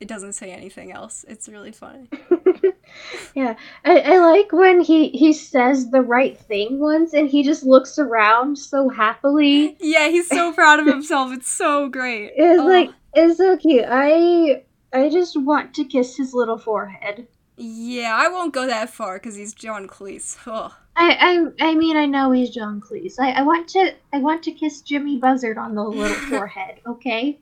it 0.00 0.08
doesn't 0.08 0.32
say 0.34 0.50
anything 0.52 0.92
else. 0.92 1.24
It's 1.28 1.48
really 1.48 1.72
funny. 1.72 2.08
yeah, 3.34 3.54
I, 3.84 4.00
I 4.00 4.18
like 4.18 4.52
when 4.52 4.80
he 4.80 5.08
he 5.10 5.32
says 5.32 5.90
the 5.90 6.00
right 6.00 6.38
thing 6.38 6.78
once, 6.78 7.12
and 7.12 7.28
he 7.28 7.42
just 7.42 7.64
looks 7.64 7.98
around 7.98 8.56
so 8.58 8.88
happily. 8.88 9.76
Yeah, 9.80 10.08
he's 10.08 10.28
so 10.28 10.52
proud 10.52 10.80
of 10.80 10.86
himself. 10.86 11.32
It's 11.32 11.50
so 11.50 11.88
great. 11.88 12.32
It's 12.36 12.60
Oh, 12.60 12.66
like 12.66 12.90
it's 13.14 13.38
so 13.38 13.56
cute. 13.56 13.84
I 13.88 14.62
I 14.92 15.08
just 15.08 15.40
want 15.40 15.74
to 15.74 15.84
kiss 15.84 16.16
his 16.16 16.34
little 16.34 16.58
forehead. 16.58 17.26
yeah, 17.56 18.14
I 18.16 18.28
won't 18.28 18.54
go 18.54 18.66
that 18.66 18.90
far 18.90 19.16
because 19.18 19.34
he's 19.36 19.54
John 19.54 19.86
Cleese. 19.88 20.36
Ugh. 20.46 20.72
I, 20.94 21.50
I 21.60 21.70
I 21.70 21.74
mean 21.74 21.96
I 21.96 22.06
know 22.06 22.32
he's 22.32 22.50
John 22.50 22.80
Cleese. 22.80 23.14
I, 23.18 23.32
I 23.32 23.42
want 23.42 23.68
to 23.70 23.94
I 24.12 24.18
want 24.18 24.42
to 24.44 24.52
kiss 24.52 24.82
Jimmy 24.82 25.18
Buzzard 25.18 25.58
on 25.58 25.74
the 25.74 25.82
little 25.84 26.16
forehead. 26.28 26.80
Okay. 26.86 27.38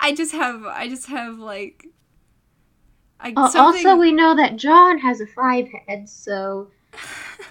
I 0.00 0.14
just 0.14 0.32
have, 0.32 0.64
I 0.66 0.88
just 0.88 1.06
have 1.06 1.38
like, 1.38 1.86
I 3.20 3.32
Uh, 3.36 3.48
something. 3.48 3.86
also, 3.86 3.96
we 3.96 4.12
know 4.12 4.34
that 4.36 4.56
John 4.56 4.98
has 4.98 5.20
a 5.20 5.26
five 5.26 5.68
head, 5.88 6.08
so 6.08 6.68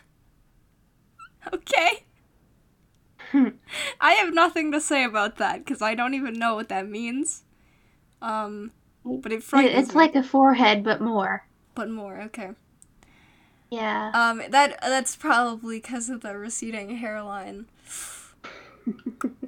okay. 1.53 2.05
Hmm. 3.31 3.49
I 3.99 4.13
have 4.13 4.33
nothing 4.33 4.71
to 4.71 4.79
say 4.81 5.03
about 5.03 5.37
that 5.37 5.65
because 5.65 5.81
I 5.81 5.95
don't 5.95 6.13
even 6.13 6.37
know 6.37 6.55
what 6.55 6.69
that 6.69 6.87
means. 6.87 7.43
Um, 8.21 8.71
but 9.05 9.31
it 9.31 9.43
it, 9.43 9.43
frightens 9.43 9.73
it's 9.73 9.89
me. 9.95 9.95
like 9.95 10.15
a 10.15 10.23
forehead 10.23 10.83
but 10.83 11.01
more. 11.01 11.47
but 11.75 11.89
more. 11.89 12.21
Okay. 12.23 12.51
Yeah. 13.73 14.11
Um, 14.13 14.43
that 14.49 14.77
that's 14.81 15.15
probably 15.15 15.79
because 15.79 16.09
of 16.09 16.21
the 16.21 16.37
receding 16.37 16.97
hairline. 16.97 17.65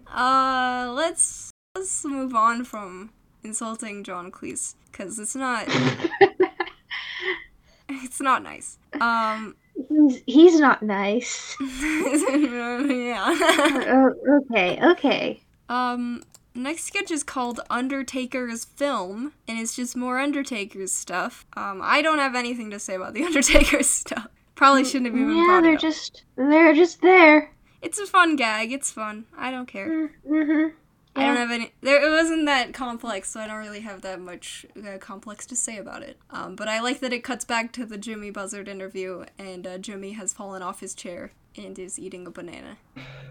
Uh, 0.07 0.93
let's 0.95 1.51
let's 1.75 2.05
move 2.05 2.33
on 2.33 2.63
from 2.63 3.09
insulting 3.43 4.01
John 4.01 4.31
Cleese 4.31 4.75
because 4.89 5.19
it's 5.19 5.35
not 5.35 5.65
it's 7.89 8.21
not 8.21 8.41
nice. 8.41 8.77
Um, 9.01 9.57
he's 9.89 10.21
he's 10.25 10.59
not 10.61 10.81
nice. 10.81 11.57
yeah. 11.59 13.25
Uh, 13.27 14.09
okay, 14.39 14.79
okay. 14.91 15.41
um, 15.67 16.23
next 16.55 16.85
sketch 16.85 17.11
is 17.11 17.23
called 17.23 17.59
Undertaker's 17.69 18.65
Film, 18.65 19.33
and 19.47 19.59
it's 19.59 19.75
just 19.75 19.95
more 19.95 20.19
Undertaker's 20.19 20.91
stuff. 20.91 21.45
Um, 21.55 21.81
I 21.83 22.01
don't 22.01 22.19
have 22.19 22.35
anything 22.35 22.71
to 22.71 22.79
say 22.79 22.95
about 22.95 23.13
the 23.13 23.23
Undertaker's 23.25 23.89
stuff. 23.89 24.27
Probably 24.55 24.85
shouldn't 24.85 25.07
have 25.07 25.15
even 25.15 25.35
yeah, 25.35 25.45
brought 25.45 25.61
they're 25.63 25.73
it 25.73 25.75
up. 25.75 25.81
just 25.81 26.23
they're 26.37 26.73
just 26.73 27.01
there. 27.01 27.51
It's 27.81 27.99
a 27.99 28.05
fun 28.05 28.35
gag. 28.35 28.71
It's 28.71 28.91
fun. 28.91 29.25
I 29.37 29.51
don't 29.51 29.67
care. 29.67 30.11
Mm-hmm. 30.27 30.75
I 31.17 31.27
don't 31.27 31.37
have 31.37 31.51
any. 31.51 31.71
There, 31.81 32.05
it 32.05 32.09
wasn't 32.09 32.45
that 32.47 32.73
complex, 32.73 33.31
so 33.31 33.39
I 33.39 33.47
don't 33.47 33.57
really 33.57 33.81
have 33.81 34.01
that 34.01 34.19
much 34.19 34.65
uh, 34.77 34.97
complex 34.97 35.45
to 35.47 35.55
say 35.55 35.77
about 35.77 36.03
it. 36.03 36.17
Um, 36.29 36.55
but 36.55 36.67
I 36.67 36.81
like 36.81 36.99
that 36.99 37.13
it 37.13 37.23
cuts 37.23 37.45
back 37.45 37.71
to 37.73 37.85
the 37.85 37.97
Jimmy 37.97 38.31
Buzzard 38.31 38.67
interview, 38.67 39.23
and 39.37 39.65
uh, 39.65 39.77
Jimmy 39.77 40.11
has 40.13 40.33
fallen 40.33 40.61
off 40.61 40.81
his 40.81 40.93
chair 40.93 41.31
and 41.57 41.77
is 41.79 41.97
eating 41.99 42.27
a 42.27 42.31
banana. 42.31 42.77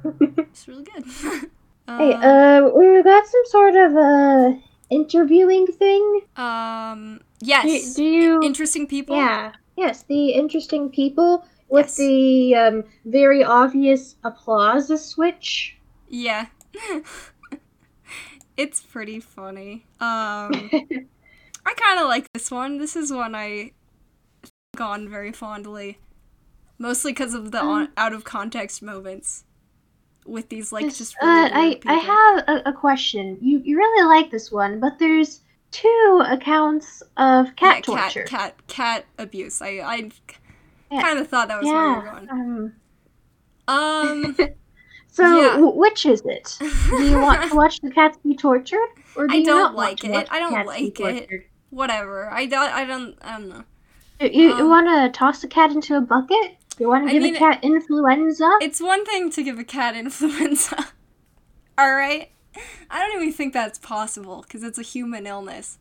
It's 0.55 0.69
really 0.69 0.85
good. 0.85 1.05
Hey, 1.87 2.13
Uh, 2.15 2.17
uh, 2.17 2.71
we 2.75 3.03
got 3.03 3.27
some 3.27 3.43
sort 3.47 3.77
of 3.77 3.97
uh 3.97 4.53
interviewing 4.91 5.67
thing. 5.67 6.21
um. 6.37 7.21
Yes. 7.41 7.95
do 7.95 8.05
you? 8.05 8.43
Interesting 8.43 8.87
people. 8.87 9.17
Yeah. 9.17 9.53
Yes, 9.77 10.03
the 10.05 10.31
interesting 10.31 10.89
people 10.91 11.45
with 11.69 11.87
Yes. 11.87 11.97
the 11.97 12.55
um 12.55 12.85
very 13.05 13.45
obvious 13.45 14.17
applause 14.25 14.89
switch. 15.11 15.77
Yeah. 16.09 16.47
it's 18.57 18.81
pretty 18.81 19.21
funny. 19.21 19.85
Um. 20.01 20.71
I 21.67 21.73
kind 21.75 21.99
of 22.01 22.07
like 22.09 22.27
this 22.35 22.51
one. 22.51 22.79
This 22.79 22.95
is 22.97 23.13
one 23.13 23.35
I 23.35 23.73
on 24.81 25.09
very 25.09 25.33
fondly, 25.33 25.99
mostly 26.79 27.13
because 27.13 27.33
of 27.35 27.53
the 27.53 27.61
on- 27.61 27.89
out 27.97 28.13
of 28.13 28.25
context 28.25 28.83
moments 28.83 29.45
with 30.27 30.49
these 30.49 30.73
like 30.73 30.85
This- 30.87 30.99
just 30.99 31.17
uh, 31.23 31.27
really 31.27 31.51
I 31.53 31.61
weird 31.69 31.83
I 31.87 31.99
people. 31.99 32.15
have 32.15 32.45
a, 32.49 32.69
a 32.71 32.73
question. 32.73 33.39
You 33.41 33.59
you 33.65 33.77
really 33.77 34.07
like 34.09 34.31
this 34.31 34.51
one, 34.53 34.81
but 34.81 34.99
there's 34.99 35.41
two 35.71 36.23
accounts 36.27 37.03
of 37.17 37.55
cat 37.57 37.87
Yeah, 37.89 37.95
torture. 37.97 38.23
cat, 38.25 38.55
cat, 38.67 38.67
cat 38.69 39.05
abuse. 39.19 39.61
I, 39.61 39.81
I 39.81 40.11
Yeah. 40.91 41.03
kind 41.03 41.19
of 41.19 41.29
thought 41.29 41.49
that 41.49 41.61
was 41.61 41.67
where 41.71 41.89
you 41.91 41.97
were 41.97 42.03
going. 42.11 42.31
Um. 42.31 42.73
Um, 43.69 44.37
So 45.09 45.23
Yeah. 45.23 45.51
w- 45.51 45.77
which 45.79 46.07
is 46.07 46.23
it? 46.25 46.57
Do 46.59 47.03
you 47.05 47.19
want 47.21 47.49
to 47.49 47.57
watch 47.63 47.81
the 47.81 47.91
cats 47.93 48.19
be 48.25 48.35
tortured, 48.35 48.89
or 49.15 49.29
do 49.29 49.35
I 49.35 49.39
you 49.39 49.45
don't 49.45 49.77
like 49.77 50.03
it. 50.05 50.29
I 50.31 50.41
don't 50.41 50.53
the 50.53 50.65
like 50.65 50.83
it. 50.83 50.95
tortured? 50.97 51.45
whatever. 51.71 52.29
I 52.31 52.47
don't. 52.47 52.73
I 52.73 52.85
don't. 52.85 53.17
I 53.23 53.39
don't 53.39 53.49
know. 53.49 53.65
You, 54.21 54.29
you, 54.31 54.53
Um, 54.55 54.69
want 54.69 54.87
to 54.89 55.17
toss 55.17 55.45
a 55.45 55.49
cat 55.49 55.71
into 55.71 55.97
a 55.97 56.01
bucket? 56.01 56.57
You 56.79 56.89
want 56.89 57.07
to 57.07 57.13
give 57.13 57.23
mean, 57.23 57.37
a 57.37 57.39
cat 57.39 57.61
influenza? 57.63 58.51
It's 58.61 58.81
one 58.81 59.05
thing 59.05 59.31
to 59.31 59.43
give 59.43 59.59
a 59.59 59.65
cat 59.65 59.97
influenza. 59.97 60.89
All 61.79 61.95
right. 61.95 62.31
I 62.91 63.01
don't 63.01 63.21
even 63.21 63.33
think 63.33 63.53
that's 63.53 63.79
possible 63.79 64.43
because 64.43 64.63
it's 64.63 64.79
a 64.79 64.83
human 64.83 65.27
illness. 65.27 65.79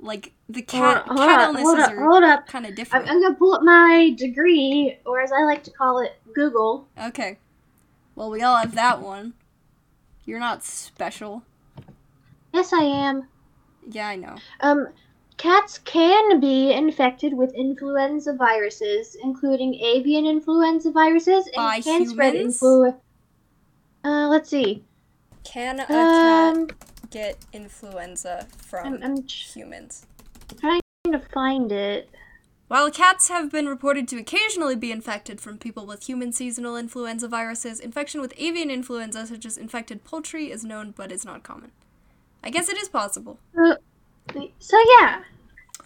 Like 0.00 0.32
the 0.48 0.62
cat, 0.62 1.06
hold, 1.06 1.18
cat 1.18 1.40
up, 1.40 1.54
illnesses 1.54 1.84
up, 1.84 1.92
are 1.92 2.42
kind 2.46 2.64
of 2.64 2.70
I'm, 2.70 2.74
different. 2.74 3.08
I'm 3.08 3.22
gonna 3.22 3.34
pull 3.34 3.54
up 3.54 3.62
my 3.62 4.14
degree, 4.16 4.98
or 5.06 5.20
as 5.20 5.30
I 5.30 5.44
like 5.44 5.62
to 5.64 5.70
call 5.70 6.00
it, 6.00 6.18
Google. 6.34 6.88
Okay. 7.00 7.38
Well, 8.16 8.30
we 8.30 8.42
all 8.42 8.56
have 8.56 8.74
that 8.74 9.00
one. 9.00 9.34
You're 10.24 10.40
not 10.40 10.64
special. 10.64 11.44
Yes, 12.52 12.72
I 12.72 12.82
am. 12.82 13.28
Yeah, 13.88 14.08
I 14.08 14.16
know. 14.16 14.36
Um, 14.60 14.88
cats 15.42 15.78
can 15.78 16.38
be 16.38 16.72
infected 16.72 17.34
with 17.34 17.52
influenza 17.54 18.32
viruses, 18.32 19.16
including 19.16 19.74
avian 19.74 20.24
influenza 20.24 20.92
viruses, 20.92 21.46
and 21.46 21.56
By 21.56 21.80
can 21.80 22.06
spread 22.06 22.36
influenza. 22.36 22.96
Uh, 24.04 24.28
let's 24.28 24.48
see. 24.48 24.84
Can 25.42 25.80
a 25.80 25.86
cat 25.86 26.56
Um, 26.56 26.68
get 27.10 27.38
influenza 27.52 28.46
from 28.56 28.86
I'm, 28.86 29.02
I'm 29.02 29.22
tr- 29.24 29.58
humans? 29.58 30.06
trying 30.60 30.80
to 31.10 31.18
find 31.18 31.72
it. 31.72 32.08
While 32.68 32.90
cats 32.92 33.28
have 33.28 33.50
been 33.50 33.66
reported 33.66 34.06
to 34.08 34.18
occasionally 34.18 34.76
be 34.76 34.92
infected 34.92 35.40
from 35.40 35.58
people 35.58 35.84
with 35.86 36.06
human 36.06 36.32
seasonal 36.32 36.76
influenza 36.76 37.26
viruses, 37.26 37.80
infection 37.80 38.20
with 38.20 38.32
avian 38.38 38.70
influenza, 38.70 39.26
such 39.26 39.44
as 39.44 39.58
infected 39.58 40.04
poultry, 40.04 40.52
is 40.52 40.64
known 40.64 40.94
but 40.96 41.10
is 41.10 41.24
not 41.24 41.42
common. 41.42 41.72
I 42.44 42.50
guess 42.50 42.68
it 42.68 42.78
is 42.78 42.88
possible. 42.88 43.40
Uh, 43.58 43.74
so 44.60 44.78
yeah. 44.98 45.22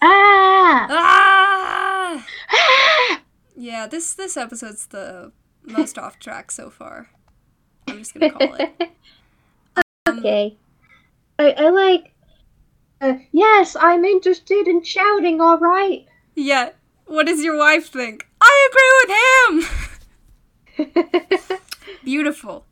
Ah! 0.08 0.86
Ah! 0.88 2.26
ah! 2.52 3.22
Yeah, 3.56 3.88
this 3.88 4.14
this 4.14 4.36
episode's 4.36 4.86
the 4.86 5.32
most 5.64 5.98
off 5.98 6.20
track 6.20 6.52
so 6.52 6.70
far. 6.70 7.10
I'm 7.88 7.98
just 7.98 8.14
gonna 8.14 8.30
call 8.30 8.54
it. 8.54 8.72
Um, 10.08 10.20
okay. 10.20 10.56
I, 11.40 11.50
I 11.50 11.68
like. 11.70 12.14
Uh, 13.00 13.14
yes, 13.32 13.76
I'm 13.78 14.04
interested 14.04 14.68
in 14.68 14.84
shouting. 14.84 15.40
All 15.40 15.58
right. 15.58 16.06
Yeah. 16.36 16.70
What 17.06 17.26
does 17.26 17.42
your 17.42 17.58
wife 17.58 17.88
think? 17.88 18.24
I 18.40 18.68
agree 18.70 19.66
with 20.76 20.88
him. 20.88 21.58
Beautiful. 22.04 22.64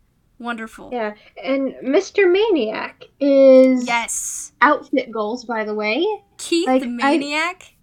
Wonderful. 0.45 0.90
Yeah, 0.92 1.14
and 1.42 1.74
Mr. 1.82 2.30
Maniac 2.30 3.05
is 3.18 3.86
Yes. 3.86 4.53
outfit 4.61 5.11
goals, 5.11 5.45
by 5.45 5.64
the 5.64 5.74
way. 5.74 6.07
Keith 6.38 6.68
Like, 6.68 6.82
the 6.82 6.88
I- 6.88 6.90
Maniac. 6.90 7.74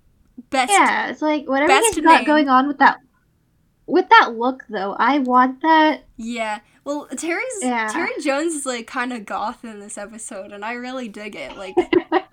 Best. 0.49 0.71
Yeah, 0.71 1.09
it's 1.09 1.21
like 1.21 1.47
whatever 1.47 1.71
he's 1.73 1.99
got 1.99 2.19
name. 2.19 2.23
going 2.25 2.49
on 2.49 2.67
with 2.67 2.77
that 2.79 2.99
with 3.87 4.07
that 4.09 4.33
look 4.37 4.63
though. 4.69 4.93
I 4.97 5.19
want 5.19 5.61
that. 5.61 6.03
Yeah. 6.17 6.59
Well, 6.83 7.07
Terry's 7.17 7.45
Yeah. 7.61 7.87
Terry 7.89 8.11
Jones 8.23 8.53
is 8.53 8.65
like 8.65 8.87
kind 8.87 9.13
of 9.13 9.25
goth 9.25 9.63
in 9.63 9.79
this 9.79 9.97
episode, 9.97 10.51
and 10.51 10.63
I 10.65 10.73
really 10.73 11.07
dig 11.09 11.35
it. 11.35 11.57
Like, 11.57 11.75
like 12.11 12.25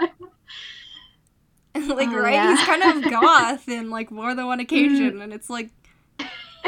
Oh, 1.74 1.94
right? 2.18 2.32
yeah. 2.34 2.56
He's 2.56 2.66
kind 2.66 2.82
of 3.04 3.10
goth 3.10 3.68
in 3.68 3.90
like 3.90 4.10
more 4.10 4.34
than 4.34 4.46
one 4.46 4.58
mm. 4.62 4.62
occasion, 4.62 5.20
and 5.22 5.32
it's 5.32 5.48
like 5.50 5.70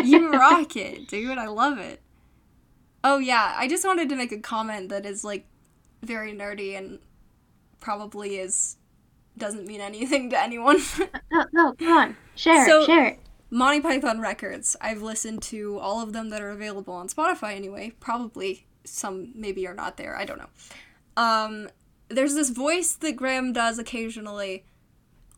you 0.04 0.30
rock 0.32 0.76
it, 0.76 1.08
dude. 1.08 1.38
I 1.38 1.46
love 1.48 1.78
it. 1.78 2.00
Oh 3.02 3.18
yeah, 3.18 3.54
I 3.56 3.66
just 3.68 3.84
wanted 3.84 4.08
to 4.10 4.16
make 4.16 4.32
a 4.32 4.38
comment 4.38 4.88
that 4.90 5.06
is 5.06 5.24
like 5.24 5.46
very 6.02 6.32
nerdy 6.32 6.76
and 6.76 6.98
probably 7.80 8.36
is 8.38 8.76
doesn't 9.38 9.66
mean 9.66 9.80
anything 9.80 10.30
to 10.30 10.38
anyone. 10.40 10.78
No, 11.32 11.44
no, 11.52 11.72
come 11.74 11.88
on, 11.96 12.16
share 12.34 12.66
So- 12.66 12.84
share 12.86 13.06
it. 13.06 13.18
Monty 13.52 13.80
Python 13.80 14.20
records. 14.20 14.76
I've 14.80 15.02
listened 15.02 15.42
to 15.42 15.76
all 15.80 16.00
of 16.00 16.12
them 16.12 16.28
that 16.30 16.40
are 16.40 16.50
available 16.50 16.94
on 16.94 17.08
Spotify 17.08 17.56
anyway. 17.56 17.92
Probably 17.98 18.66
some 18.84 19.32
maybe 19.34 19.66
are 19.66 19.74
not 19.74 19.96
there. 19.96 20.16
I 20.16 20.24
don't 20.24 20.38
know. 20.38 20.48
Um, 21.16 21.68
there's 22.08 22.34
this 22.34 22.50
voice 22.50 22.94
that 22.94 23.16
Graham 23.16 23.52
does 23.52 23.78
occasionally 23.80 24.64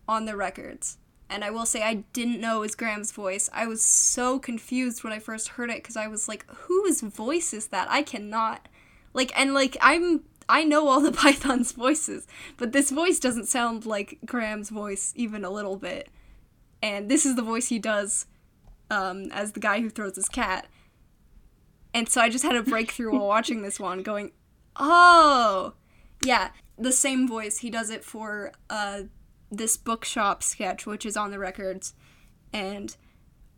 on 0.07 0.27
the 0.27 0.37
records. 0.37 0.99
And 1.33 1.45
I 1.45 1.51
will 1.51 1.67
say 1.67 1.83
I 1.83 2.05
didn't 2.13 2.41
know 2.41 2.59
it 2.59 2.61
was 2.61 2.75
Graham's 2.75 3.13
voice. 3.13 3.49
I 3.53 3.67
was 3.67 3.83
so 3.83 4.39
confused 4.39 5.03
when 5.03 5.13
I 5.13 5.19
first 5.19 5.49
heard 5.49 5.71
it 5.71 5.83
because 5.83 5.97
I 5.97 6.07
was 6.07 6.29
like, 6.29 6.45
whose 6.49 7.01
voice 7.01 7.53
is 7.53 7.69
that? 7.69 7.89
I 7.91 8.03
cannot. 8.03 8.69
Like 9.15 9.33
and 9.39 9.55
like 9.55 9.77
I'm 9.81 10.23
I 10.49 10.65
know 10.65 10.89
all 10.89 11.01
the 11.01 11.13
Python's 11.23 11.73
voices, 11.73 12.27
but 12.57 12.73
this 12.73 12.91
voice 12.91 13.19
doesn't 13.19 13.49
sound 13.49 13.87
like 13.87 14.19
Graham's 14.27 14.71
voice 14.71 15.13
even 15.17 15.45
a 15.45 15.51
little 15.51 15.77
bit 15.77 16.09
and 16.83 17.09
this 17.09 17.25
is 17.25 17.37
the 17.37 17.43
voice 17.43 17.69
he 17.69 17.79
does 17.79 18.27
um, 18.91 19.31
as 19.33 19.53
the 19.53 19.61
guy 19.61 19.81
who 19.81 19.89
throws 19.89 20.17
his 20.17 20.29
cat. 20.29 20.67
And 21.95 22.09
so 22.09 22.21
I 22.21 22.29
just 22.29 22.45
had 22.45 22.57
a 22.57 22.63
breakthrough 22.63 23.13
while 23.13 23.27
watching 23.27 23.63
this 23.63 23.79
one, 23.79 24.03
going, 24.03 24.33
"Oh, 24.77 25.75
yeah, 26.25 26.51
the 26.79 26.93
same 26.93 27.29
voice. 27.29 27.59
He 27.59 27.71
does 27.71 27.91
it 27.91 28.05
for 28.05 28.53
uh, 28.69 29.03
this 29.53 29.77
bookshop 29.77 30.43
sketch, 30.43 30.87
which 30.87 31.07
is 31.07 31.17
on 31.17 31.31
the 31.31 31.39
records, 31.39 31.95
and 32.53 32.97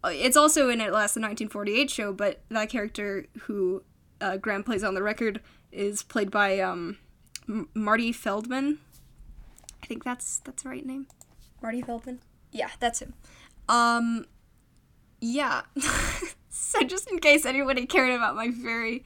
uh, 0.02 0.10
it's 0.12 0.36
also 0.36 0.68
in 0.68 0.80
At 0.80 0.92
Last 0.92 1.14
the 1.14 1.20
1948 1.20 1.90
show. 1.90 2.12
But 2.12 2.42
that 2.50 2.68
character 2.68 3.26
who 3.42 3.84
uh, 4.20 4.36
Graham 4.36 4.64
plays 4.64 4.84
on 4.84 4.94
the 4.94 5.02
record 5.02 5.40
is 5.72 6.02
played 6.02 6.30
by 6.30 6.58
um, 6.60 6.98
M- 7.48 7.68
Marty 7.74 8.12
Feldman. 8.12 8.78
I 9.82 9.86
think 9.86 10.04
that's 10.04 10.40
that's 10.40 10.64
the 10.64 10.68
right 10.68 10.84
name. 10.84 11.06
Marty 11.62 11.80
Feldman. 11.80 12.20
Yeah, 12.50 12.70
that's 12.80 13.00
him. 13.00 13.14
Um, 13.68 14.26
yeah. 15.20 15.62
so 16.50 16.82
just 16.82 17.10
in 17.10 17.18
case 17.18 17.46
anybody 17.46 17.86
cared 17.86 18.12
about 18.12 18.36
my 18.36 18.50
very, 18.50 19.04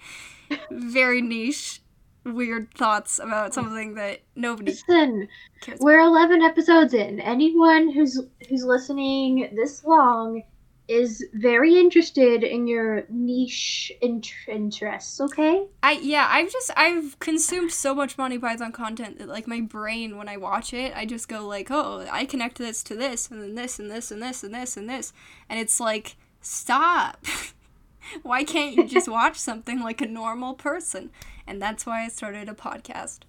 very 0.71 1.23
niche, 1.23 1.81
weird 2.25 2.73
thoughts 2.75 3.19
about 3.19 3.55
something 3.55 3.95
that 3.95 4.21
nobody 4.35 4.73
Listen, 4.73 5.29
cares. 5.61 5.79
we're 5.81 6.01
eleven 6.01 6.43
episodes 6.43 6.95
in. 6.95 7.21
Anyone 7.21 7.91
who's 7.91 8.21
who's 8.49 8.65
listening 8.65 9.51
this 9.55 9.85
long 9.85 10.43
is 10.89 11.23
very 11.35 11.79
interested 11.79 12.43
in 12.43 12.67
your 12.67 13.05
niche 13.11 13.93
int- 14.01 14.33
interests. 14.49 15.21
Okay. 15.21 15.67
I 15.83 15.93
yeah, 15.93 16.27
I've 16.31 16.51
just 16.51 16.71
I've 16.77 17.19
consumed 17.19 17.73
so 17.73 17.95
much 17.95 18.17
Monty 18.17 18.39
Python 18.39 18.73
content 18.73 19.19
that 19.19 19.29
like 19.29 19.47
my 19.47 19.61
brain 19.61 20.17
when 20.17 20.29
I 20.29 20.39
watch 20.39 20.73
it, 20.73 20.93
I 20.97 21.05
just 21.05 21.29
go 21.29 21.47
like, 21.47 21.71
oh, 21.71 22.07
I 22.11 22.25
connect 22.25 22.59
this 22.59 22.83
to 22.85 22.95
this 22.95 23.31
and 23.31 23.43
then 23.43 23.55
this 23.55 23.79
and 23.79 23.91
this 23.91 24.11
and 24.11 24.23
this 24.23 24.43
and 24.43 24.55
this 24.55 24.77
and 24.77 24.89
this, 24.89 25.13
and 25.49 25.61
it's 25.61 25.79
like, 25.79 26.17
stop. 26.41 27.25
why 28.23 28.45
can't 28.45 28.75
you 28.75 28.87
just 28.87 29.09
watch 29.11 29.37
something 29.37 29.81
like 29.81 30.01
a 30.01 30.07
normal 30.07 30.55
person? 30.55 31.11
And 31.49 31.63
that's 31.63 31.87
why 31.87 32.05
I 32.05 32.09
started 32.09 32.47
a 32.51 32.53
podcast. 32.53 33.21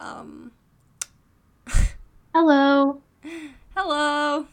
Um, 0.00 0.50
Hello. 2.34 3.02
hello. 3.76 4.46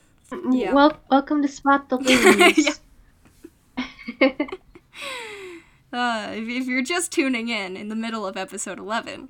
Yeah. 0.51 0.73
Well, 0.73 0.99
welcome 1.09 1.41
to 1.41 1.47
Spot 1.47 1.89
the 1.89 1.97
Looneys. 1.97 2.79
Uh, 5.93 6.31
if, 6.33 6.49
if 6.49 6.67
you're 6.67 6.83
just 6.83 7.13
tuning 7.13 7.47
in 7.47 7.77
in 7.77 7.87
the 7.87 7.95
middle 7.95 8.27
of 8.27 8.35
episode 8.35 8.77
11, 8.77 9.29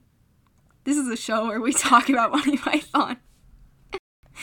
this 0.85 0.97
is 0.97 1.07
a 1.07 1.15
show 1.15 1.45
where 1.45 1.61
we 1.61 1.71
talk 1.71 2.09
about 2.09 2.31
Monty 2.31 2.57
Python. 2.57 3.17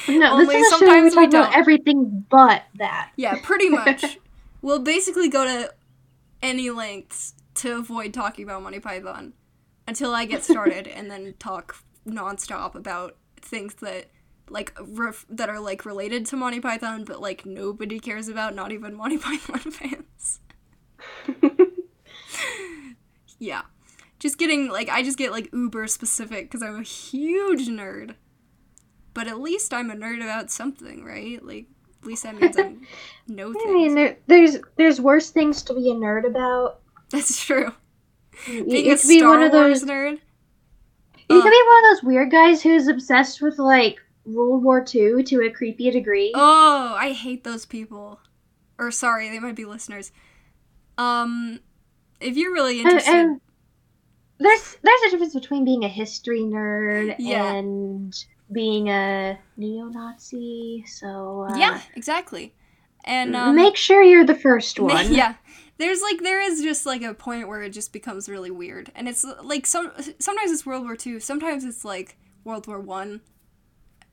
no, 0.08 0.32
Only 0.34 0.46
this 0.46 0.64
is 0.68 0.72
a 0.74 0.78
show 0.78 0.86
where 0.86 1.02
we 1.02 1.10
sometimes 1.10 1.16
we 1.16 1.22
talk 1.26 1.48
about 1.48 1.58
everything 1.58 2.24
but 2.30 2.62
that. 2.76 3.10
Yeah, 3.16 3.40
pretty 3.42 3.68
much. 3.68 4.18
we'll 4.62 4.78
basically 4.78 5.28
go 5.28 5.44
to 5.44 5.74
any 6.40 6.70
lengths 6.70 7.34
to 7.54 7.76
avoid 7.76 8.12
talking 8.12 8.44
about 8.44 8.62
Monty 8.62 8.80
Python 8.80 9.34
until 9.86 10.14
I 10.14 10.24
get 10.24 10.44
started 10.44 10.86
and 10.88 11.10
then 11.10 11.34
talk 11.38 11.76
nonstop 12.06 12.74
about 12.74 13.16
things 13.40 13.74
that 13.76 14.10
like 14.50 14.76
ref- 14.80 15.26
that 15.30 15.48
are 15.48 15.60
like 15.60 15.84
related 15.84 16.26
to 16.26 16.36
Monty 16.36 16.60
Python 16.60 17.04
but 17.04 17.20
like 17.20 17.46
nobody 17.46 17.98
cares 17.98 18.28
about, 18.28 18.54
not 18.54 18.72
even 18.72 18.94
Monty 18.94 19.18
Python 19.18 19.70
fans. 19.70 20.40
yeah. 23.38 23.62
Just 24.18 24.38
getting 24.38 24.68
like 24.68 24.88
I 24.88 25.02
just 25.02 25.18
get 25.18 25.32
like 25.32 25.52
uber 25.52 25.86
specific 25.86 26.50
cuz 26.50 26.62
I'm 26.62 26.76
a 26.76 26.82
huge 26.82 27.68
nerd. 27.68 28.14
But 29.12 29.28
at 29.28 29.40
least 29.40 29.72
I'm 29.72 29.90
a 29.90 29.94
nerd 29.94 30.22
about 30.22 30.50
something, 30.50 31.04
right? 31.04 31.44
Like 31.44 31.66
at 32.02 32.08
least 32.08 32.24
that 32.24 32.38
means 32.38 32.58
I 32.58 32.74
know 33.28 33.52
things. 33.52 33.64
I 33.66 33.72
mean, 33.72 33.94
there, 33.94 34.16
there's 34.26 34.58
there's 34.76 35.00
worse 35.00 35.30
things 35.30 35.62
to 35.64 35.74
be 35.74 35.90
a 35.90 35.94
nerd 35.94 36.26
about. 36.26 36.80
That's 37.10 37.44
true. 37.44 37.72
You, 38.48 38.64
Being 38.64 38.86
you 38.86 38.92
a 38.92 38.96
could 38.98 39.08
be 39.08 39.18
Star 39.18 39.30
one 39.30 39.42
of 39.42 39.52
Wars 39.52 39.80
those. 39.82 39.90
nerd. 39.90 40.18
You 41.30 41.40
could 41.42 41.50
be 41.50 41.62
one 41.66 41.84
of 41.84 41.90
those 41.96 42.02
weird 42.02 42.30
guys 42.30 42.62
who's 42.62 42.88
obsessed 42.88 43.40
with 43.40 43.58
like 43.58 43.98
World 44.26 44.62
War 44.64 44.84
II 44.92 45.22
to 45.22 45.42
a 45.42 45.50
creepy 45.50 45.90
degree. 45.90 46.32
Oh, 46.34 46.94
I 46.98 47.12
hate 47.12 47.44
those 47.44 47.64
people. 47.66 48.20
Or 48.78 48.90
sorry, 48.90 49.28
they 49.30 49.38
might 49.38 49.54
be 49.54 49.64
listeners. 49.64 50.10
Um, 50.98 51.60
if 52.20 52.36
you're 52.36 52.52
really 52.52 52.80
interested, 52.80 53.10
and 53.14 53.40
there's 54.38 54.76
there's 54.82 55.00
a 55.06 55.10
difference 55.10 55.34
between 55.34 55.64
being 55.64 55.84
a 55.84 55.88
history 55.88 56.40
nerd 56.40 57.16
Yeah. 57.18 57.52
and 57.54 58.14
being 58.52 58.88
a 58.90 59.38
neo-Nazi. 59.56 60.84
So 60.86 61.46
uh, 61.50 61.56
yeah, 61.56 61.80
exactly. 61.94 62.54
And 63.04 63.36
um, 63.36 63.54
make 63.56 63.76
sure 63.76 64.02
you're 64.02 64.24
the 64.26 64.34
first 64.34 64.78
one. 64.80 65.12
yeah, 65.12 65.34
there's 65.78 66.00
like 66.02 66.20
there 66.22 66.40
is 66.40 66.62
just 66.62 66.86
like 66.86 67.02
a 67.02 67.14
point 67.14 67.48
where 67.48 67.62
it 67.62 67.70
just 67.70 67.92
becomes 67.92 68.28
really 68.28 68.50
weird, 68.50 68.90
and 68.94 69.08
it's 69.08 69.24
like 69.42 69.66
some 69.66 69.92
sometimes 70.18 70.50
it's 70.50 70.64
World 70.66 70.84
War 70.84 70.96
Two, 70.96 71.20
sometimes 71.20 71.64
it's 71.64 71.84
like 71.84 72.16
World 72.44 72.66
War 72.66 72.80
One. 72.80 73.20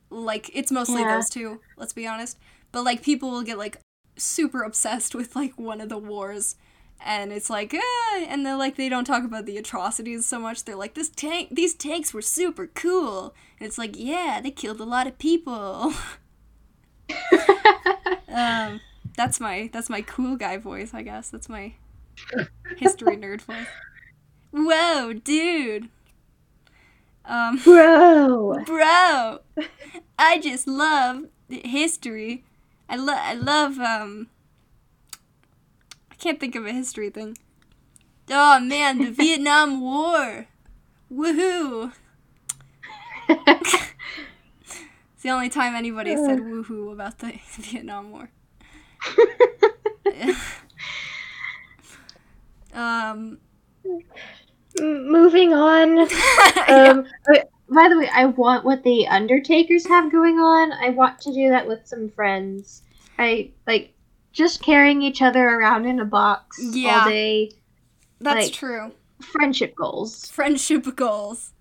Like 0.09 0.49
it's 0.53 0.71
mostly 0.71 1.01
Yeah. 1.01 1.15
those 1.15 1.29
two. 1.29 1.61
Let's 1.77 1.93
be 1.93 2.05
honest. 2.07 2.37
But 2.71 2.83
like 2.83 3.01
people 3.01 3.31
will 3.31 3.43
get 3.43 3.57
like 3.57 3.77
super 4.17 4.63
obsessed 4.63 5.15
with 5.15 5.35
like 5.35 5.57
one 5.57 5.81
of 5.81 5.89
the 5.89 5.97
wars. 5.97 6.55
And 7.03 7.31
it's 7.31 7.49
like, 7.49 7.73
ah, 7.73 8.25
and 8.27 8.45
they're 8.45 8.55
like, 8.55 8.75
they 8.75 8.87
don't 8.87 9.05
talk 9.05 9.23
about 9.23 9.47
the 9.47 9.57
atrocities 9.57 10.25
so 10.27 10.37
much. 10.37 10.65
They're 10.65 10.75
like, 10.75 10.93
this 10.93 11.09
tank, 11.09 11.49
these 11.51 11.73
tanks 11.73 12.13
were 12.13 12.21
super 12.21 12.67
cool. 12.67 13.33
And 13.59 13.65
it's 13.67 13.79
like, 13.79 13.93
yeah, 13.97 14.39
they 14.39 14.51
killed 14.51 14.79
a 14.79 14.83
lot 14.83 15.07
of 15.07 15.17
people. 15.17 15.93
um, 18.27 18.79
that's 19.15 19.39
my 19.39 19.69
that's 19.71 19.89
my 19.89 20.01
cool 20.01 20.35
guy 20.35 20.57
voice, 20.57 20.93
I 20.93 21.01
guess. 21.01 21.29
That's 21.29 21.49
my 21.49 21.73
history 22.77 23.17
nerd 23.17 23.41
voice. 23.41 23.67
Whoa, 24.51 25.13
dude. 25.13 25.89
Um, 27.23 27.57
Bro. 27.63 28.63
bro, 28.65 29.39
I 30.17 30.39
just 30.39 30.67
love 30.67 31.25
history. 31.49 32.43
I 32.89 32.95
love 32.95 33.19
I 33.19 33.33
love 33.33 33.79
um. 33.79 34.27
I 36.11 36.15
can't 36.15 36.39
think 36.39 36.55
of 36.55 36.65
a 36.65 36.71
history 36.73 37.09
thing. 37.09 37.37
Oh 38.29 38.59
man, 38.59 38.97
the 38.99 39.11
Vietnam 39.11 39.81
War. 39.81 40.47
Woohoo! 41.11 41.91
It's 45.21 45.25
the 45.25 45.33
only 45.35 45.49
time 45.49 45.75
anybody 45.75 46.15
said 46.15 46.39
woohoo 46.39 46.91
about 46.91 47.19
the 47.19 47.33
Vietnam 47.59 48.09
War. 48.09 48.31
Um, 52.73 53.37
Moving 54.79 55.53
on. 55.53 56.07
Um, 56.67 57.05
uh, 57.27 57.39
by 57.69 57.89
the 57.89 57.97
way, 57.97 58.09
I 58.13 58.25
want 58.25 58.63
what 58.63 58.83
the 58.83 59.05
Undertakers 59.07 59.85
have 59.87 60.09
going 60.11 60.37
on. 60.39 60.71
I 60.73 60.89
want 60.91 61.19
to 61.21 61.33
do 61.33 61.49
that 61.49 61.67
with 61.67 61.85
some 61.85 62.09
friends. 62.09 62.83
I 63.19 63.51
like 63.67 63.93
just 64.31 64.61
carrying 64.61 65.01
each 65.01 65.21
other 65.21 65.43
around 65.45 65.85
in 65.85 65.99
a 65.99 66.05
box 66.05 66.59
Yeah. 66.61 67.01
all 67.03 67.09
day. 67.09 67.51
That's 68.19 68.45
Like- 68.45 68.53
true. 68.53 68.91
friendship 69.33 69.75
goals. 69.75 70.29
Friendship 70.31 70.95
goals. 70.95 71.51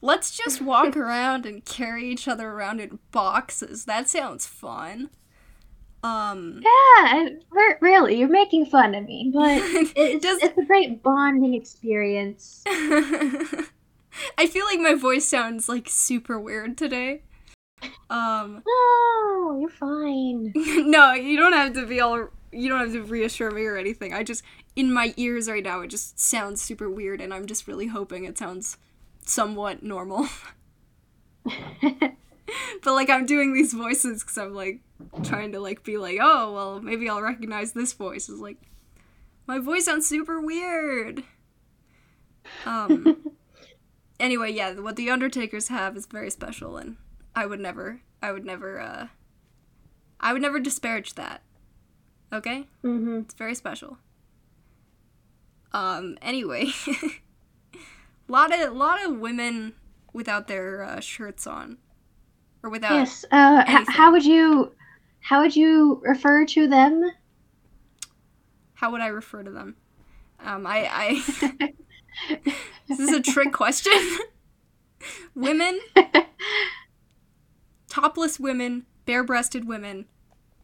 Let's 0.00 0.36
just 0.36 0.60
walk 0.60 0.96
around 0.96 1.46
and 1.46 1.64
carry 1.64 2.08
each 2.08 2.26
other 2.26 2.48
around 2.50 2.80
in 2.80 2.98
boxes. 3.12 3.84
That 3.84 4.08
sounds 4.08 4.46
fun. 4.46 5.10
Um, 6.02 6.62
Yeah, 6.62 7.28
re- 7.50 7.74
really, 7.80 8.18
you're 8.18 8.28
making 8.28 8.66
fun 8.66 8.94
of 8.94 9.04
me, 9.04 9.30
but 9.34 9.50
it's, 9.96 10.24
Does- 10.24 10.42
it's 10.42 10.56
a 10.58 10.64
great 10.64 11.02
bonding 11.02 11.54
experience. 11.54 12.62
I 14.36 14.46
feel 14.48 14.64
like 14.66 14.80
my 14.80 14.94
voice 14.94 15.26
sounds 15.26 15.68
like 15.68 15.88
super 15.88 16.38
weird 16.40 16.76
today. 16.78 17.22
Um, 18.10 18.62
No, 18.66 19.58
you're 19.60 19.70
fine. 19.70 20.52
no, 20.90 21.12
you 21.14 21.36
don't 21.36 21.52
have 21.52 21.72
to 21.74 21.86
be 21.86 22.00
all. 22.00 22.28
You 22.50 22.68
don't 22.68 22.80
have 22.80 22.92
to 22.92 23.02
reassure 23.02 23.50
me 23.50 23.64
or 23.66 23.76
anything. 23.76 24.14
I 24.14 24.22
just 24.22 24.42
in 24.74 24.92
my 24.92 25.12
ears 25.16 25.48
right 25.48 25.62
now, 25.62 25.80
it 25.82 25.88
just 25.88 26.18
sounds 26.18 26.62
super 26.62 26.88
weird, 26.88 27.20
and 27.20 27.32
I'm 27.34 27.46
just 27.46 27.68
really 27.68 27.88
hoping 27.88 28.24
it 28.24 28.38
sounds 28.38 28.78
somewhat 29.24 29.82
normal. 29.82 30.26
but 32.82 32.94
like 32.94 33.10
I'm 33.10 33.26
doing 33.26 33.52
these 33.52 33.72
voices 33.72 34.22
because 34.22 34.38
I'm 34.38 34.54
like 34.54 34.80
trying 35.22 35.52
to 35.52 35.60
like 35.60 35.84
be 35.84 35.98
like, 35.98 36.18
oh 36.20 36.52
well, 36.52 36.80
maybe 36.80 37.08
I'll 37.08 37.22
recognize 37.22 37.72
this 37.72 37.92
voice. 37.92 38.28
Is 38.28 38.40
like 38.40 38.58
my 39.46 39.58
voice 39.58 39.86
sounds 39.86 40.06
super 40.06 40.40
weird. 40.40 41.24
Um. 42.64 43.32
anyway, 44.20 44.52
yeah, 44.52 44.74
what 44.74 44.96
the 44.96 45.10
Undertakers 45.10 45.68
have 45.68 45.96
is 45.96 46.06
very 46.06 46.30
special, 46.30 46.76
and 46.76 46.96
I 47.34 47.46
would 47.46 47.60
never, 47.60 48.02
I 48.22 48.32
would 48.32 48.44
never, 48.44 48.80
uh, 48.80 49.08
I 50.20 50.32
would 50.32 50.42
never 50.42 50.60
disparage 50.60 51.14
that. 51.14 51.42
Okay, 52.32 52.66
hmm 52.82 53.20
it's 53.20 53.34
very 53.34 53.54
special. 53.54 53.98
Um. 55.72 56.18
Anyway, 56.22 56.68
lot 58.28 58.58
of 58.58 58.74
lot 58.74 59.04
of 59.04 59.18
women 59.18 59.74
without 60.12 60.48
their 60.48 60.82
uh, 60.82 61.00
shirts 61.00 61.46
on, 61.46 61.78
or 62.62 62.70
without. 62.70 62.94
Yes. 62.94 63.24
Uh, 63.30 63.64
h- 63.66 63.86
how 63.88 64.12
would 64.12 64.24
you, 64.24 64.72
how 65.20 65.42
would 65.42 65.54
you 65.54 66.00
refer 66.04 66.44
to 66.46 66.66
them? 66.66 67.10
How 68.74 68.90
would 68.92 69.00
I 69.00 69.08
refer 69.08 69.42
to 69.42 69.50
them? 69.50 69.76
Um. 70.40 70.66
I. 70.66 70.88
I. 70.92 71.72
this 72.88 73.00
Is 73.00 73.12
a 73.12 73.20
trick 73.20 73.52
question? 73.52 73.92
women, 75.34 75.80
topless 77.88 78.38
women, 78.38 78.86
bare-breasted 79.06 79.66
women. 79.66 80.06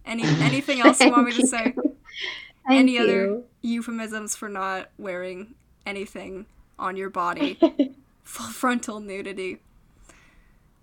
Any 0.05 0.23
anything 0.41 0.81
else 0.81 1.01
you 1.01 1.11
want 1.11 1.27
me 1.27 1.33
to 1.33 1.47
say? 1.47 1.75
Thank 1.75 2.79
Any 2.81 2.99
other 2.99 3.43
euphemisms 3.63 4.37
for 4.37 4.49
not 4.49 4.91
wearing 4.99 5.55
anything 5.87 6.47
on 6.79 6.97
your 6.97 7.11
body? 7.11 7.59
Full 8.23 8.47
frontal 8.47 9.01
nudity. 9.01 9.61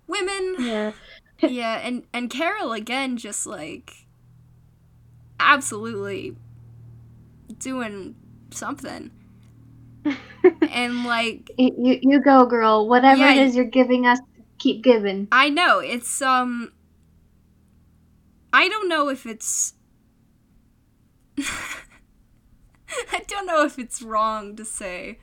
Women, 0.06 0.56
yeah. 0.58 0.92
yeah, 1.40 1.80
and 1.82 2.04
and 2.12 2.30
Carol 2.30 2.72
again, 2.72 3.16
just 3.16 3.46
like 3.46 4.06
absolutely 5.40 6.36
doing 7.58 8.14
something, 8.50 9.10
and 10.70 11.04
like 11.04 11.50
You, 11.56 11.98
you, 12.02 12.20
go, 12.20 12.46
girl. 12.46 12.88
Whatever 12.88 13.20
Yeah, 13.20 13.34
it 13.34 13.46
is 13.48 13.56
you're 13.56 13.64
giving 13.64 14.06
us, 14.06 14.18
keep 14.58 14.82
giving. 14.82 15.28
I 15.32 15.48
know 15.48 15.78
it's 15.78 16.20
um. 16.22 16.72
I 18.52 18.68
don't 18.68 18.88
know 18.88 19.08
if 19.08 19.24
it's. 19.26 19.74
I 21.38 23.20
don't 23.26 23.46
know 23.46 23.64
if 23.64 23.78
it's 23.78 24.02
wrong 24.02 24.54
to 24.56 24.64
say, 24.64 25.18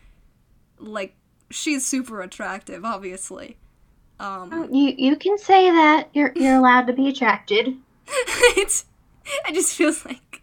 like 0.80 1.16
she's 1.52 1.86
super 1.86 2.22
attractive, 2.22 2.84
obviously. 2.84 3.58
Um, 4.20 4.67
You 4.72 4.93
you 4.97 5.15
can 5.15 5.38
say 5.38 5.70
that. 5.72 6.09
You're 6.13 6.34
you're 6.36 6.57
allowed 6.59 6.88
to 6.88 6.93
be 6.93 7.07
attracted. 7.07 7.76
it's. 8.57 8.86
I 9.45 9.51
just 9.51 9.76
feels 9.76 10.05
like. 10.05 10.41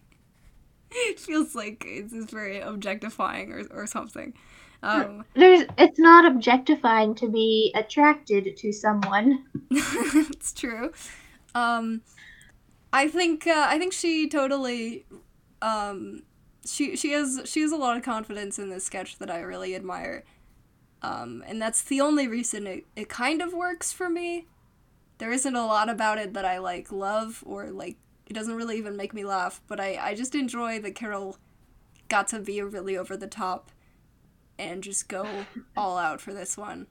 It 0.91 1.21
feels 1.29 1.55
like 1.55 1.85
it's, 1.87 2.13
it's 2.13 2.33
very 2.33 2.61
objectifying 2.61 3.53
or 3.53 3.65
or 3.71 3.87
something. 3.87 4.35
Um, 4.83 5.25
There's 5.35 5.65
it's 5.79 5.99
not 5.99 6.25
objectifying 6.25 7.15
to 7.17 7.29
be 7.29 7.73
attracted 7.75 8.57
to 8.57 8.73
someone. 8.73 9.45
it's 9.71 10.53
true. 10.53 10.93
Um, 11.55 12.03
I 12.93 13.09
think 13.09 13.47
uh, 13.47 13.67
I 13.69 13.79
think 13.79 13.93
she 13.93 14.29
totally, 14.29 15.07
um, 15.61 16.23
she 16.65 16.97
she 16.97 17.13
has 17.13 17.41
she 17.45 17.63
has 17.63 17.73
a 17.73 17.77
lot 17.77 17.97
of 17.97 18.03
confidence 18.03 18.59
in 18.59 18.71
this 18.71 18.85
sketch 18.85 19.19
that 19.19 19.31
I 19.31 19.41
really 19.41 19.75
admire, 19.75 20.25
um, 21.03 21.45
and 21.47 21.61
that's 21.61 21.83
the 21.83 22.01
only 22.01 22.27
reason 22.27 22.67
it, 22.67 22.85
it 22.95 23.09
kind 23.09 23.43
of 23.43 23.53
works 23.53 23.93
for 23.93 24.09
me. 24.09 24.47
There 25.19 25.33
isn't 25.33 25.57
a 25.57 25.67
lot 25.67 25.89
about 25.89 26.19
it 26.19 26.35
that 26.35 26.45
I 26.45 26.59
like 26.59 26.93
love 26.93 27.43
or 27.47 27.71
like 27.71 27.97
it 28.27 28.33
doesn't 28.35 28.57
really 28.57 28.77
even 28.77 28.97
make 28.97 29.15
me 29.15 29.25
laugh, 29.25 29.61
but 29.67 29.81
I 29.81 29.99
I 30.01 30.15
just 30.15 30.35
enjoy 30.35 30.81
that 30.81 30.95
Carol 30.95 31.39
got 32.09 32.29
to 32.29 32.39
be 32.39 32.61
really 32.63 32.97
over 32.97 33.17
the 33.17 33.27
top, 33.27 33.71
and 34.59 34.83
just 34.83 35.09
go 35.09 35.27
all 35.77 35.97
out 35.99 36.21
for 36.21 36.33
this 36.33 36.57
one. 36.57 36.87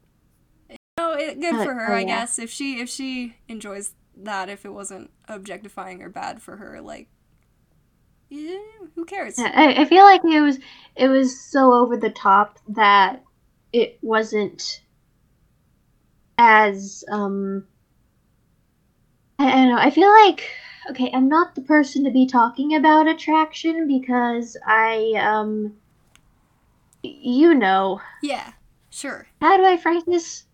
You 0.70 0.78
know, 0.97 1.14
it, 1.14 1.39
good 1.39 1.64
for 1.64 1.74
her, 1.74 1.93
oh, 1.93 1.97
I 1.97 2.03
guess. 2.03 2.39
If 2.39 2.49
she 2.49 2.80
if 2.80 2.89
she 2.89 3.36
enjoys 3.47 3.93
that, 4.18 4.49
if 4.49 4.66
it 4.66 4.74
wasn't 4.74 5.12
objectifying 5.28 6.01
or 6.01 6.10
bad 6.10 6.41
for 6.41 6.58
her, 6.58 6.82
like, 6.82 7.08
yeah, 8.30 8.58
who 8.95 9.06
cares? 9.06 9.38
I, 9.38 9.82
I 9.82 9.86
feel 9.86 10.03
like 10.03 10.22
it 10.24 10.41
was 10.41 10.60
it 10.95 11.08
was 11.10 11.39
so 11.39 11.74
over 11.74 11.97
the 11.97 12.10
top 12.10 12.60
that 12.70 13.24
it 13.76 13.97
wasn't 14.01 14.82
as 16.38 17.03
um 17.11 17.65
I, 19.38 19.47
I 19.47 19.51
don't 19.55 19.69
know. 19.69 19.78
I 19.78 19.89
feel 19.91 20.09
like 20.26 20.49
okay, 20.91 21.11
I'm 21.13 21.28
not 21.28 21.55
the 21.55 21.61
person 21.61 22.03
to 22.05 22.11
be 22.11 22.26
talking 22.26 22.76
about 22.76 23.07
attraction 23.07 23.88
because 23.88 24.55
I 24.65 25.13
um 25.19 25.76
you 27.03 27.53
know, 27.53 28.01
Yeah, 28.23 28.53
sure. 28.89 29.28
how 29.41 29.57
do 29.57 29.65
I 29.65 29.78
phrase 29.78 30.03
this? 30.07 30.45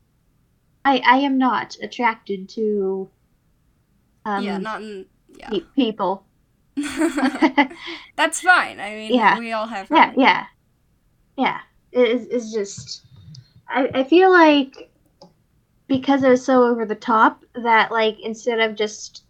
I 0.84 1.02
I 1.06 1.18
am 1.18 1.38
not 1.38 1.78
attracted 1.82 2.50
to 2.50 3.10
um 4.26 4.44
yeah, 4.44 4.58
not 4.58 4.82
in. 4.82 5.06
Yeah. 5.38 5.50
pe- 5.50 5.70
people. 5.76 6.26
That's 8.16 8.42
fine. 8.42 8.80
I 8.80 8.90
mean, 8.96 9.14
Yeah. 9.14 9.38
we 9.40 9.52
all 9.54 9.68
have. 9.68 9.88
Yeah, 9.92 10.12
yeah, 10.18 10.46
yeah. 11.38 11.60
It 11.92 12.08
is 12.08 12.28
it's 12.28 12.52
just. 12.54 13.06
I 13.72 13.90
I 13.96 14.04
feel 14.04 14.32
like 14.32 14.92
because 15.88 16.24
it 16.24 16.30
was 16.30 16.46
so 16.46 16.64
over 16.64 16.86
the 16.86 16.96
top 16.96 17.44
that 17.56 17.92
like 17.92 18.18
instead 18.22 18.60
of 18.60 18.76
just 18.76 19.26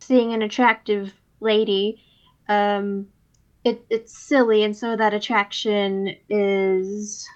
seeing 0.00 0.32
an 0.32 0.42
attractive 0.42 1.12
lady, 1.40 2.02
um, 2.48 3.08
it 3.64 3.84
it's 3.90 4.16
silly, 4.28 4.62
and 4.64 4.76
so 4.76 4.96
that 4.96 5.14
attraction 5.14 6.14
is 6.28 7.26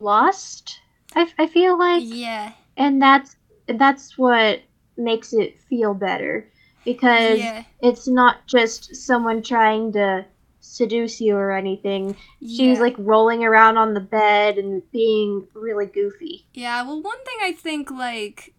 lost. 0.00 0.80
I, 1.14 1.28
I 1.38 1.46
feel 1.46 1.78
like, 1.78 2.04
Yeah. 2.04 2.52
and 2.76 3.00
that's 3.02 3.36
that's 3.68 4.18
what 4.18 4.60
makes 4.96 5.32
it 5.32 5.58
feel 5.68 5.94
better 5.94 6.50
because 6.84 7.40
Yeah. 7.40 7.64
it's 7.80 8.08
not 8.08 8.46
just 8.46 8.94
someone 8.96 9.42
trying 9.42 9.92
to 9.92 10.26
seduce 10.70 11.20
you 11.20 11.34
or 11.36 11.50
anything. 11.50 12.16
She's 12.40 12.78
yeah. 12.78 12.80
like 12.80 12.94
rolling 12.98 13.44
around 13.44 13.76
on 13.76 13.94
the 13.94 14.00
bed 14.00 14.56
and 14.56 14.88
being 14.92 15.46
really 15.54 15.86
goofy. 15.86 16.46
Yeah, 16.54 16.82
well, 16.82 17.02
one 17.02 17.22
thing 17.24 17.36
I 17.42 17.52
think, 17.52 17.90
like, 17.90 18.54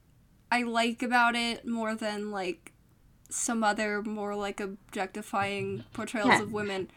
I 0.52 0.64
like 0.64 1.02
about 1.02 1.36
it 1.36 1.66
more 1.66 1.96
than, 1.96 2.30
like, 2.32 2.74
some 3.30 3.64
other 3.64 4.02
more, 4.04 4.36
like, 4.36 4.60
objectifying 4.60 5.86
portrayals 5.94 6.30
Yeah. 6.30 6.42
of 6.42 6.52
women 6.52 6.92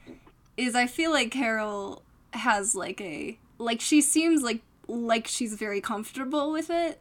is 0.56 0.74
I 0.74 0.86
feel 0.86 1.12
like 1.12 1.30
Carol 1.30 2.02
has, 2.32 2.74
like, 2.74 3.00
a. 3.00 3.38
Like, 3.58 3.80
she 3.80 4.00
seems 4.00 4.42
like 4.42 4.60
like 4.86 5.26
she's 5.26 5.54
very 5.54 5.80
comfortable 5.80 6.52
with 6.52 6.68
it. 6.68 7.00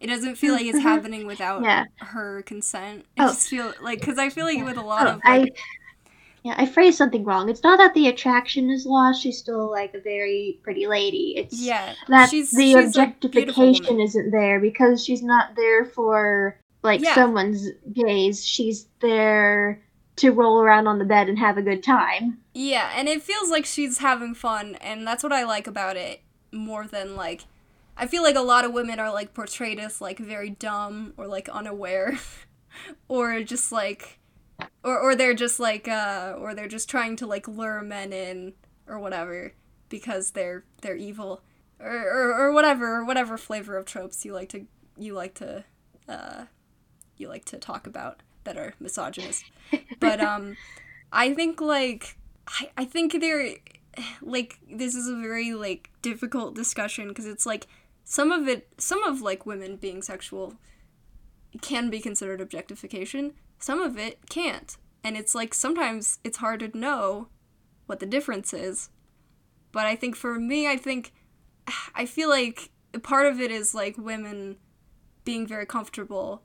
It 0.00 0.06
doesn't 0.06 0.36
feel 0.36 0.54
like 0.54 0.64
it's 0.64 0.78
Mhm. 0.78 0.82
happening 0.82 1.26
without 1.26 1.62
Yeah. 1.62 1.84
her 1.96 2.42
consent. 2.46 3.00
It 3.16 3.22
Oh. 3.22 3.26
just 3.28 3.48
feel 3.50 3.74
like 3.82 4.00
because 4.00 4.18
I 4.18 4.30
feel 4.30 4.46
like 4.46 4.64
with 4.64 4.78
a 4.78 4.82
lot 4.82 5.06
Oh, 5.06 5.10
of 5.10 5.20
I 5.22 5.38
like, 5.38 5.58
yeah, 6.44 6.54
I 6.56 6.66
phrased 6.66 6.98
something 6.98 7.24
wrong. 7.24 7.48
It's 7.48 7.62
not 7.62 7.78
that 7.78 7.94
the 7.94 8.06
attraction 8.08 8.70
is 8.70 8.84
lost. 8.86 9.22
She's 9.22 9.38
still 9.38 9.70
like 9.70 9.94
a 9.94 10.00
very 10.00 10.60
pretty 10.62 10.86
lady. 10.86 11.34
It's 11.36 11.58
yeah, 11.60 11.94
that 12.08 12.28
she's- 12.30 12.50
the 12.52 12.74
she's 12.74 12.86
objectification 12.86 13.98
isn't 14.00 14.30
there 14.30 14.60
because 14.60 15.02
she's 15.04 15.22
not 15.22 15.56
there 15.56 15.84
for 15.86 16.60
like 16.82 17.00
Yeah. 17.00 17.14
someone's 17.14 17.68
gaze. 17.92 18.44
She's 18.46 18.86
there 19.00 19.80
to 20.16 20.30
roll 20.30 20.60
around 20.60 20.86
on 20.86 20.98
the 20.98 21.04
bed 21.04 21.28
and 21.28 21.38
have 21.38 21.56
a 21.56 21.62
good 21.62 21.82
time. 21.82 22.38
Yeah, 22.52 22.92
and 22.94 23.08
it 23.08 23.22
feels 23.22 23.50
like 23.50 23.64
she's 23.64 23.98
having 23.98 24.34
fun, 24.34 24.76
and 24.76 25.04
that's 25.06 25.22
what 25.24 25.32
I 25.32 25.44
like 25.44 25.66
about 25.66 25.96
it 25.96 26.20
more 26.52 26.86
than 26.86 27.16
like. 27.16 27.44
I 27.96 28.06
feel 28.06 28.22
like 28.22 28.36
a 28.36 28.40
lot 28.42 28.64
of 28.64 28.72
women 28.72 29.00
are 29.00 29.12
like 29.12 29.34
portrayed 29.34 29.78
as 29.80 30.00
like 30.00 30.18
very 30.18 30.50
dumb 30.50 31.14
or 31.16 31.26
like 31.26 31.48
unaware, 31.48 32.18
or 33.08 33.42
just 33.42 33.72
like, 33.72 34.18
or 34.82 34.98
or 34.98 35.14
they're 35.14 35.34
just 35.34 35.58
like, 35.58 35.88
uh, 35.88 36.34
or 36.38 36.54
they're 36.54 36.68
just 36.68 36.88
trying 36.88 37.16
to 37.16 37.26
like 37.26 37.48
lure 37.48 37.82
men 37.82 38.12
in 38.12 38.54
or 38.86 38.98
whatever, 38.98 39.54
because 39.88 40.32
they're 40.32 40.64
they're 40.82 40.96
evil 40.96 41.42
or, 41.80 41.90
or, 41.90 42.34
or 42.34 42.52
whatever 42.52 42.96
or 42.96 43.04
whatever 43.04 43.36
flavor 43.36 43.76
of 43.76 43.86
tropes 43.86 44.24
you 44.24 44.32
like 44.32 44.48
to 44.50 44.66
you 44.96 45.14
like 45.14 45.34
to 45.34 45.64
uh, 46.08 46.44
you 47.16 47.28
like 47.28 47.44
to 47.46 47.58
talk 47.58 47.86
about 47.86 48.22
that 48.44 48.56
are 48.56 48.74
misogynist. 48.78 49.44
but 50.00 50.20
um, 50.20 50.56
I 51.12 51.34
think 51.34 51.60
like 51.60 52.16
I, 52.46 52.70
I 52.76 52.84
think 52.84 53.20
they're 53.20 53.54
like 54.20 54.58
this 54.70 54.94
is 54.94 55.08
a 55.08 55.16
very 55.16 55.54
like 55.54 55.90
difficult 56.02 56.54
discussion 56.54 57.08
because 57.08 57.26
it's 57.26 57.46
like 57.46 57.66
some 58.04 58.32
of 58.32 58.48
it 58.48 58.68
some 58.78 59.02
of 59.02 59.22
like 59.22 59.46
women 59.46 59.76
being 59.76 60.02
sexual 60.02 60.54
can 61.60 61.88
be 61.88 62.00
considered 62.00 62.40
objectification 62.40 63.32
some 63.58 63.80
of 63.80 63.98
it 63.98 64.28
can't 64.28 64.76
and 65.02 65.16
it's 65.16 65.34
like 65.34 65.52
sometimes 65.54 66.18
it's 66.24 66.38
hard 66.38 66.60
to 66.60 66.76
know 66.76 67.28
what 67.86 68.00
the 68.00 68.06
difference 68.06 68.52
is 68.52 68.88
but 69.72 69.86
i 69.86 69.94
think 69.94 70.16
for 70.16 70.38
me 70.38 70.66
i 70.66 70.76
think 70.76 71.12
i 71.94 72.06
feel 72.06 72.28
like 72.28 72.70
part 73.02 73.26
of 73.26 73.40
it 73.40 73.50
is 73.50 73.74
like 73.74 73.96
women 73.98 74.56
being 75.24 75.46
very 75.46 75.66
comfortable 75.66 76.42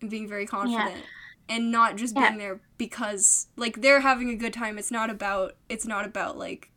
and 0.00 0.10
being 0.10 0.28
very 0.28 0.46
confident 0.46 0.96
yeah. 0.96 1.56
and 1.56 1.70
not 1.70 1.96
just 1.96 2.14
yeah. 2.14 2.28
being 2.28 2.38
there 2.38 2.60
because 2.78 3.48
like 3.56 3.80
they're 3.80 4.00
having 4.00 4.30
a 4.30 4.34
good 4.34 4.52
time 4.52 4.78
it's 4.78 4.90
not 4.90 5.10
about 5.10 5.56
it's 5.68 5.86
not 5.86 6.04
about 6.04 6.36
like 6.38 6.70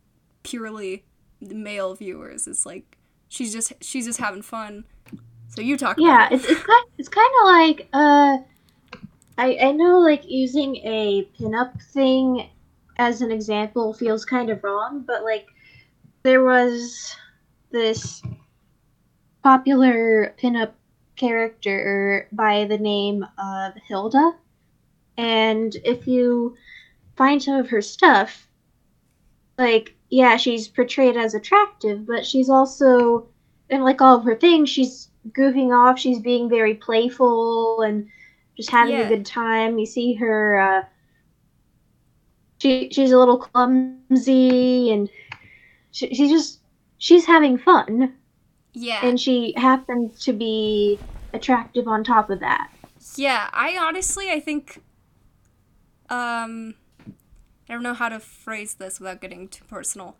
purely 0.43 1.05
male 1.41 1.95
viewers 1.95 2.47
it's 2.47 2.65
like 2.65 2.97
she's 3.29 3.51
just 3.51 3.73
she's 3.81 4.05
just 4.05 4.19
having 4.19 4.41
fun 4.41 4.85
so 5.49 5.61
you 5.61 5.77
talk 5.77 5.97
about 5.97 6.05
yeah 6.05 6.27
it. 6.27 6.33
it's, 6.33 6.45
it's 6.45 6.63
kind 6.63 6.85
it's 6.97 7.09
kind 7.09 7.29
of 7.41 7.47
like 7.47 7.87
uh 7.93 8.37
I, 9.37 9.57
I 9.61 9.71
know 9.71 9.99
like 9.99 10.29
using 10.29 10.75
a 10.77 11.27
pinup 11.39 11.81
thing 11.91 12.49
as 12.97 13.21
an 13.21 13.31
example 13.31 13.93
feels 13.93 14.25
kind 14.25 14.49
of 14.49 14.63
wrong, 14.63 15.03
but 15.05 15.23
like 15.23 15.47
there 16.21 16.43
was 16.43 17.15
this 17.71 18.21
popular 19.43 20.33
pinup 20.41 20.71
character 21.15 22.27
by 22.31 22.65
the 22.65 22.77
name 22.77 23.25
of 23.37 23.73
Hilda. 23.87 24.35
And 25.17 25.75
if 25.83 26.07
you 26.07 26.55
find 27.15 27.41
some 27.41 27.55
of 27.55 27.69
her 27.69 27.81
stuff, 27.81 28.47
like, 29.57 29.95
yeah, 30.09 30.37
she's 30.37 30.67
portrayed 30.67 31.17
as 31.17 31.33
attractive, 31.33 32.05
but 32.05 32.25
she's 32.25 32.49
also, 32.49 33.27
and 33.69 33.83
like 33.83 34.01
all 34.01 34.17
of 34.17 34.23
her 34.23 34.35
things, 34.35 34.69
she's 34.69 35.09
goofing 35.29 35.71
off, 35.71 35.99
she's 35.99 36.19
being 36.19 36.49
very 36.49 36.75
playful 36.75 37.81
and 37.81 38.07
just 38.55 38.69
having 38.69 38.95
yeah. 38.95 39.01
a 39.01 39.09
good 39.09 39.25
time. 39.25 39.77
You 39.77 39.85
see 39.85 40.13
her, 40.15 40.59
uh, 40.59 40.83
she, 42.59 42.89
she's 42.91 43.11
a 43.11 43.17
little 43.17 43.37
clumsy 43.37 44.91
and 44.91 45.09
she, 45.91 46.13
she's 46.13 46.31
just, 46.31 46.59
she's 46.97 47.25
having 47.25 47.57
fun. 47.57 48.13
Yeah. 48.73 49.05
And 49.05 49.19
she 49.19 49.53
happens 49.55 50.23
to 50.25 50.33
be 50.33 50.99
attractive 51.33 51.87
on 51.87 52.03
top 52.03 52.29
of 52.29 52.39
that. 52.39 52.69
Yeah, 53.15 53.49
I 53.51 53.77
honestly 53.77 54.31
I 54.31 54.39
think 54.39 54.81
um 56.09 56.75
I 57.69 57.73
don't 57.73 57.83
know 57.83 57.93
how 57.93 58.09
to 58.09 58.19
phrase 58.19 58.75
this 58.75 58.99
without 58.99 59.21
getting 59.21 59.47
too 59.47 59.63
personal. 59.65 60.15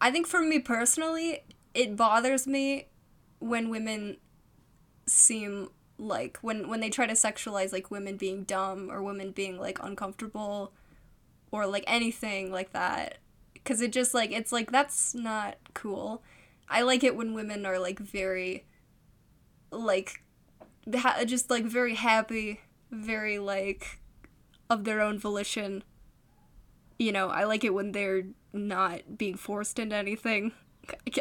I 0.00 0.10
think 0.10 0.26
for 0.26 0.40
me 0.40 0.58
personally, 0.58 1.44
it 1.72 1.96
bothers 1.96 2.46
me 2.46 2.88
when 3.38 3.70
women 3.70 4.16
seem 5.06 5.70
like 5.98 6.38
when 6.42 6.68
when 6.68 6.80
they 6.80 6.90
try 6.90 7.06
to 7.06 7.14
sexualize 7.14 7.72
like 7.72 7.90
women 7.90 8.16
being 8.16 8.44
dumb 8.44 8.90
or 8.90 9.02
women 9.02 9.30
being 9.30 9.58
like 9.58 9.78
uncomfortable 9.82 10.72
or 11.52 11.66
like 11.66 11.84
anything 11.86 12.50
like 12.50 12.72
that 12.72 13.18
cuz 13.64 13.80
it 13.80 13.92
just 13.92 14.12
like 14.12 14.32
it's 14.32 14.52
like 14.52 14.70
that's 14.70 15.14
not 15.14 15.56
cool. 15.72 16.22
I 16.68 16.82
like 16.82 17.04
it 17.04 17.16
when 17.16 17.34
women 17.34 17.64
are 17.66 17.78
like 17.78 17.98
very 17.98 18.64
like 19.70 20.22
ha- 20.92 21.24
just 21.24 21.50
like 21.50 21.64
very 21.64 21.94
happy, 21.94 22.60
very 22.90 23.38
like 23.38 23.98
of 24.68 24.84
their 24.84 25.00
own 25.00 25.18
volition. 25.18 25.84
You 26.98 27.12
know, 27.12 27.28
I 27.28 27.44
like 27.44 27.64
it 27.64 27.74
when 27.74 27.92
they're 27.92 28.24
not 28.52 29.18
being 29.18 29.36
forced 29.36 29.78
into 29.78 29.96
anything. 29.96 30.52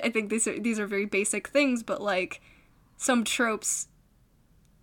I 0.04 0.10
think 0.10 0.30
these 0.30 0.48
are 0.48 0.60
these 0.60 0.80
are 0.80 0.88
very 0.88 1.06
basic 1.06 1.48
things, 1.48 1.84
but 1.84 2.02
like 2.02 2.42
some 2.98 3.24
tropes 3.24 3.88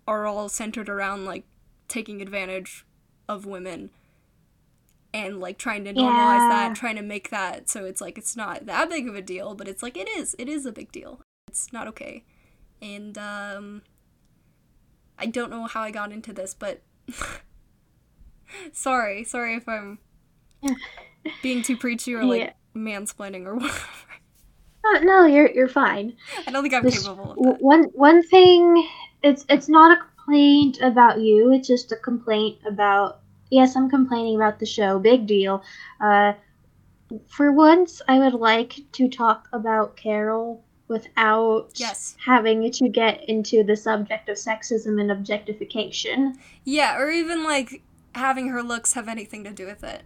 are 0.07 0.25
all 0.25 0.49
centered 0.49 0.89
around 0.89 1.25
like 1.25 1.45
taking 1.87 2.21
advantage 2.21 2.85
of 3.27 3.45
women 3.45 3.89
and 5.13 5.39
like 5.39 5.57
trying 5.57 5.83
to 5.83 5.93
normalize 5.93 6.39
yeah. 6.39 6.49
that, 6.49 6.75
trying 6.75 6.95
to 6.95 7.01
make 7.01 7.29
that 7.29 7.69
so 7.69 7.85
it's 7.85 8.01
like 8.01 8.17
it's 8.17 8.35
not 8.35 8.65
that 8.65 8.89
big 8.89 9.07
of 9.07 9.15
a 9.15 9.21
deal, 9.21 9.55
but 9.55 9.67
it's 9.67 9.83
like 9.83 9.97
it 9.97 10.09
is. 10.09 10.35
It 10.39 10.47
is 10.47 10.65
a 10.65 10.71
big 10.71 10.91
deal. 10.91 11.21
It's 11.47 11.71
not 11.73 11.87
okay. 11.89 12.23
And 12.81 13.17
um 13.17 13.81
I 15.19 15.27
don't 15.27 15.51
know 15.51 15.65
how 15.65 15.81
I 15.81 15.91
got 15.91 16.11
into 16.11 16.33
this, 16.33 16.53
but 16.53 16.81
sorry, 18.71 19.23
sorry 19.23 19.55
if 19.55 19.67
I'm 19.67 19.99
being 21.43 21.61
too 21.61 21.77
preachy 21.77 22.13
or 22.13 22.23
like 22.23 22.41
yeah. 22.41 22.53
mansplaining 22.75 23.45
or 23.45 23.55
whatever. 23.57 23.85
Uh, 24.83 24.99
no, 25.01 25.25
you're 25.25 25.49
you're 25.51 25.67
fine. 25.67 26.15
I 26.47 26.51
don't 26.51 26.63
think 26.63 26.73
I'm 26.73 26.83
this, 26.83 27.03
capable 27.03 27.31
of 27.31 27.37
that. 27.37 27.61
One 27.61 27.83
one 27.93 28.23
thing, 28.23 28.87
it's 29.23 29.45
it's 29.49 29.69
not 29.69 29.97
a 29.97 30.01
complaint 30.01 30.79
about 30.81 31.19
you. 31.19 31.51
It's 31.51 31.67
just 31.67 31.91
a 31.91 31.97
complaint 31.97 32.59
about. 32.65 33.19
Yes, 33.49 33.75
I'm 33.75 33.89
complaining 33.89 34.35
about 34.37 34.59
the 34.59 34.65
show. 34.65 34.97
Big 34.97 35.27
deal. 35.27 35.61
Uh, 35.99 36.33
for 37.27 37.51
once, 37.51 38.01
I 38.07 38.17
would 38.19 38.33
like 38.33 38.79
to 38.93 39.09
talk 39.09 39.49
about 39.51 39.97
Carol 39.97 40.63
without 40.87 41.69
yes. 41.75 42.15
having 42.23 42.69
to 42.69 42.89
get 42.89 43.27
into 43.29 43.63
the 43.63 43.75
subject 43.75 44.29
of 44.29 44.37
sexism 44.37 44.99
and 45.01 45.11
objectification. 45.11 46.37
Yeah, 46.63 46.97
or 46.97 47.09
even 47.09 47.43
like 47.43 47.81
having 48.13 48.49
her 48.49 48.61
looks 48.61 48.93
have 48.93 49.07
anything 49.07 49.43
to 49.45 49.51
do 49.51 49.65
with 49.65 49.83
it. 49.83 50.03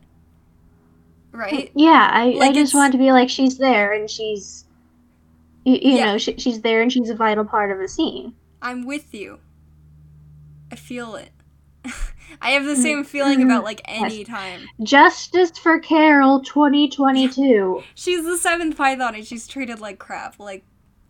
Right? 1.31 1.71
Yeah, 1.75 2.09
I, 2.13 2.27
like 2.29 2.51
I 2.51 2.53
just 2.53 2.73
want 2.73 2.93
to 2.93 2.97
be 2.97 3.11
like 3.11 3.29
she's 3.29 3.57
there 3.57 3.93
and 3.93 4.09
she's 4.09 4.65
you, 5.65 5.73
you 5.73 5.97
yeah. 5.97 6.05
know, 6.05 6.17
she, 6.17 6.37
she's 6.37 6.61
there 6.61 6.81
and 6.81 6.91
she's 6.91 7.09
a 7.09 7.15
vital 7.15 7.43
part 7.43 7.71
of 7.71 7.79
the 7.79 7.87
scene. 7.87 8.33
I'm 8.65 8.83
with 8.83 9.13
you. 9.13 9.41
I 10.71 10.75
feel 10.75 11.15
it. 11.15 11.29
I 12.41 12.49
have 12.49 12.65
the 12.65 12.75
same 12.75 13.01
mm-hmm. 13.01 13.07
feeling 13.07 13.43
about 13.43 13.63
like 13.63 13.79
any 13.85 14.19
yes. 14.19 14.27
time. 14.27 14.61
Justice 14.81 15.51
for 15.59 15.77
Carol 15.77 16.41
2022. 16.41 17.83
she's 17.95 18.25
the 18.25 18.39
seventh 18.39 18.75
Python 18.75 19.13
and 19.13 19.23
she's 19.23 19.47
treated 19.47 19.79
like 19.79 19.99
crap. 19.99 20.39
Like 20.39 20.65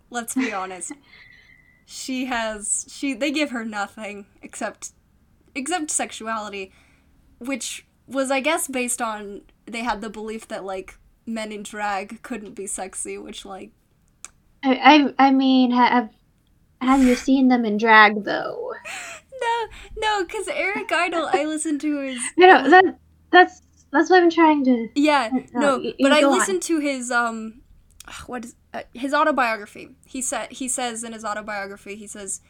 let's 0.10 0.36
be 0.36 0.52
honest. 0.52 0.92
she 1.86 2.26
has 2.26 2.86
she 2.90 3.14
they 3.14 3.32
give 3.32 3.52
her 3.52 3.64
nothing 3.64 4.26
except 4.42 4.92
except 5.56 5.92
sexuality, 5.92 6.74
which 7.40 7.86
was 8.06 8.32
I 8.32 8.42
guess 8.42 8.68
based 8.68 9.02
on 9.02 9.44
they 9.66 9.84
had 9.84 10.02
the 10.02 10.10
belief 10.10 10.50
that 10.50 10.66
like 10.66 10.98
men 11.26 11.54
in 11.54 11.64
drag 11.64 12.22
couldn't 12.22 12.54
be 12.54 12.68
sexy, 12.68 13.18
which 13.18 13.46
like 13.46 13.72
I 14.62 15.14
I, 15.18 15.28
I 15.28 15.32
mean 15.32 15.72
have 15.72 16.10
have 16.82 17.04
you 17.04 17.16
seen 17.16 17.48
them 17.48 17.66
in 17.66 17.78
drag 17.78 18.24
though? 18.24 18.74
No, 19.42 19.68
no, 19.98 20.24
because 20.24 20.48
Eric 20.48 20.92
Idle, 20.92 21.30
I 21.32 21.46
listened 21.46 21.82
to 21.82 22.00
his. 22.00 22.20
No, 22.38 22.70
that 22.70 23.00
that's 23.32 23.62
that's 23.92 24.10
what 24.10 24.24
I'm 24.24 24.30
trying 24.30 24.64
to. 24.66 24.90
Yeah, 24.96 25.30
no, 25.54 25.78
no 25.78 25.94
but 26.00 26.12
I 26.12 26.26
listened 26.26 26.58
on. 26.58 26.62
to 26.62 26.80
his 26.80 27.12
um, 27.12 27.62
what 28.28 28.46
is 28.46 28.56
uh, 28.74 28.84
his 28.94 29.14
autobiography. 29.14 29.90
He 30.06 30.22
said 30.22 30.52
he 30.52 30.68
says 30.68 31.04
in 31.04 31.14
his 31.14 31.26
autobiography 31.26 31.96
he 31.96 32.08
says 32.08 32.42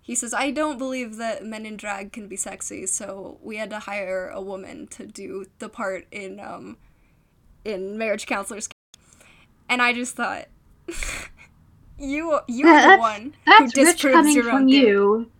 he 0.00 0.14
says 0.14 0.34
I 0.34 0.50
don't 0.50 0.78
believe 0.78 1.16
that 1.16 1.44
men 1.44 1.66
in 1.66 1.76
drag 1.76 2.12
can 2.12 2.28
be 2.28 2.36
sexy, 2.36 2.86
so 2.86 3.38
we 3.42 3.56
had 3.56 3.70
to 3.70 3.78
hire 3.80 4.28
a 4.28 4.40
woman 4.40 4.86
to 4.88 5.06
do 5.06 5.46
the 5.58 5.68
part 5.68 6.06
in 6.10 6.40
um 6.40 6.76
in 7.64 7.96
marriage 7.96 8.26
counselors. 8.26 8.68
And 9.68 9.80
I 9.80 9.92
just 9.92 10.14
thought 10.16 10.46
you 11.98 12.40
you 12.48 12.66
are 12.66 12.96
the 12.96 13.00
one 13.00 13.34
who 13.46 13.68
disproves 13.68 14.34
your 14.34 14.50
own 14.50 14.68
you. 14.68 15.30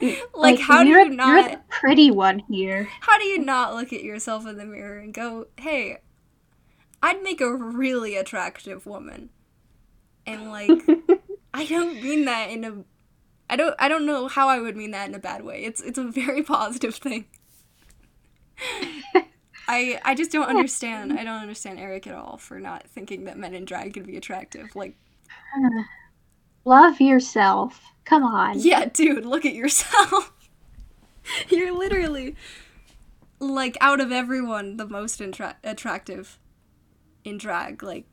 like, 0.00 0.18
like, 0.34 0.60
how 0.60 0.82
do 0.82 0.90
you 0.90 1.08
not? 1.10 1.28
You're 1.28 1.50
the 1.50 1.60
pretty 1.68 2.10
one 2.10 2.40
here. 2.50 2.88
How 3.00 3.18
do 3.18 3.24
you 3.24 3.38
not 3.38 3.74
look 3.74 3.92
at 3.92 4.02
yourself 4.02 4.46
in 4.46 4.56
the 4.56 4.64
mirror 4.64 4.98
and 4.98 5.14
go, 5.14 5.46
"Hey, 5.56 5.98
I'd 7.02 7.22
make 7.22 7.40
a 7.40 7.54
really 7.54 8.16
attractive 8.16 8.86
woman. 8.86 9.30
And 10.26 10.50
like 10.50 10.70
I 11.54 11.64
don't 11.64 12.02
mean 12.02 12.24
that 12.24 12.50
in 12.50 12.64
a 12.64 12.84
I 13.48 13.56
don't 13.56 13.76
I 13.78 13.88
don't 13.88 14.06
know 14.06 14.28
how 14.28 14.48
I 14.48 14.58
would 14.58 14.76
mean 14.76 14.90
that 14.90 15.08
in 15.08 15.14
a 15.14 15.20
bad 15.20 15.44
way. 15.44 15.62
It's 15.64 15.80
it's 15.80 15.98
a 15.98 16.04
very 16.04 16.42
positive 16.42 16.96
thing. 16.96 17.26
I 19.68 20.00
I 20.04 20.14
just 20.14 20.32
don't 20.32 20.48
understand. 20.48 21.12
I 21.12 21.24
don't 21.24 21.40
understand 21.40 21.78
Eric 21.78 22.06
at 22.06 22.14
all 22.14 22.38
for 22.38 22.58
not 22.58 22.88
thinking 22.88 23.24
that 23.24 23.38
men 23.38 23.54
in 23.54 23.64
drag 23.64 23.94
can 23.94 24.04
be 24.04 24.16
attractive. 24.16 24.74
Like 24.74 24.96
love 26.64 27.00
yourself. 27.00 27.80
Come 28.04 28.22
on. 28.22 28.58
Yeah, 28.58 28.86
dude, 28.86 29.26
look 29.26 29.44
at 29.44 29.54
yourself. 29.54 30.32
You're 31.48 31.72
literally 31.72 32.36
like 33.40 33.76
out 33.80 34.00
of 34.00 34.12
everyone 34.12 34.76
the 34.76 34.86
most 34.86 35.20
intra- 35.20 35.56
attractive 35.64 36.38
in 37.24 37.38
drag. 37.38 37.82
Like, 37.82 38.06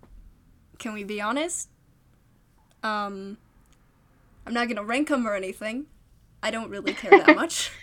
can 0.79 0.93
we 0.93 1.03
be 1.03 1.21
honest? 1.21 1.69
Um, 2.81 3.37
I'm 4.45 4.53
not 4.53 4.67
gonna 4.67 4.83
rank 4.83 5.09
him 5.09 5.27
or 5.27 5.35
anything. 5.35 5.85
I 6.41 6.51
don't 6.51 6.69
really 6.69 6.93
care 6.93 7.11
that 7.11 7.35
much. 7.35 7.71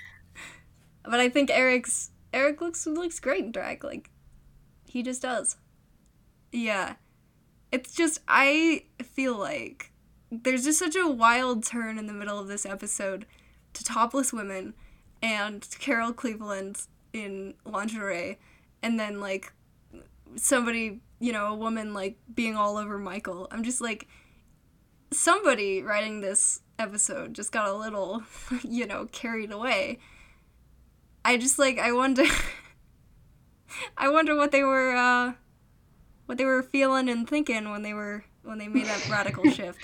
but 1.04 1.20
I 1.20 1.28
think 1.28 1.50
Eric's 1.50 2.10
Eric 2.32 2.60
looks 2.60 2.86
looks 2.86 3.20
great 3.20 3.44
in 3.44 3.52
drag. 3.52 3.84
Like, 3.84 4.10
he 4.86 5.02
just 5.02 5.22
does. 5.22 5.56
Yeah. 6.52 6.94
It's 7.72 7.94
just 7.94 8.20
I 8.26 8.84
feel 9.02 9.36
like 9.36 9.92
there's 10.30 10.64
just 10.64 10.78
such 10.78 10.96
a 10.96 11.08
wild 11.08 11.64
turn 11.64 11.98
in 11.98 12.06
the 12.06 12.12
middle 12.12 12.38
of 12.38 12.48
this 12.48 12.64
episode 12.64 13.26
to 13.74 13.84
topless 13.84 14.32
women 14.32 14.74
and 15.22 15.66
Carol 15.78 16.12
Cleveland 16.12 16.82
in 17.12 17.54
lingerie 17.64 18.38
and 18.82 18.98
then 18.98 19.20
like 19.20 19.52
somebody, 20.36 21.00
you 21.18 21.32
know, 21.32 21.46
a 21.46 21.54
woman 21.54 21.92
like 21.92 22.16
being 22.34 22.56
all 22.56 22.76
over 22.76 22.98
Michael. 22.98 23.48
I'm 23.50 23.64
just 23.64 23.80
like 23.80 24.08
somebody 25.12 25.82
writing 25.82 26.20
this 26.20 26.60
episode 26.78 27.34
just 27.34 27.52
got 27.52 27.68
a 27.68 27.74
little, 27.74 28.22
you 28.62 28.86
know, 28.86 29.06
carried 29.12 29.52
away. 29.52 29.98
I 31.24 31.36
just 31.36 31.58
like 31.58 31.78
I 31.78 31.92
wonder 31.92 32.24
I 33.96 34.08
wonder 34.08 34.36
what 34.36 34.52
they 34.52 34.62
were 34.62 34.94
uh 34.94 35.32
what 36.30 36.38
they 36.38 36.44
were 36.44 36.62
feeling 36.62 37.08
and 37.08 37.28
thinking 37.28 37.68
when 37.72 37.82
they 37.82 37.92
were 37.92 38.22
when 38.44 38.58
they 38.58 38.68
made 38.68 38.86
that 38.86 39.08
radical 39.10 39.42
shift. 39.50 39.80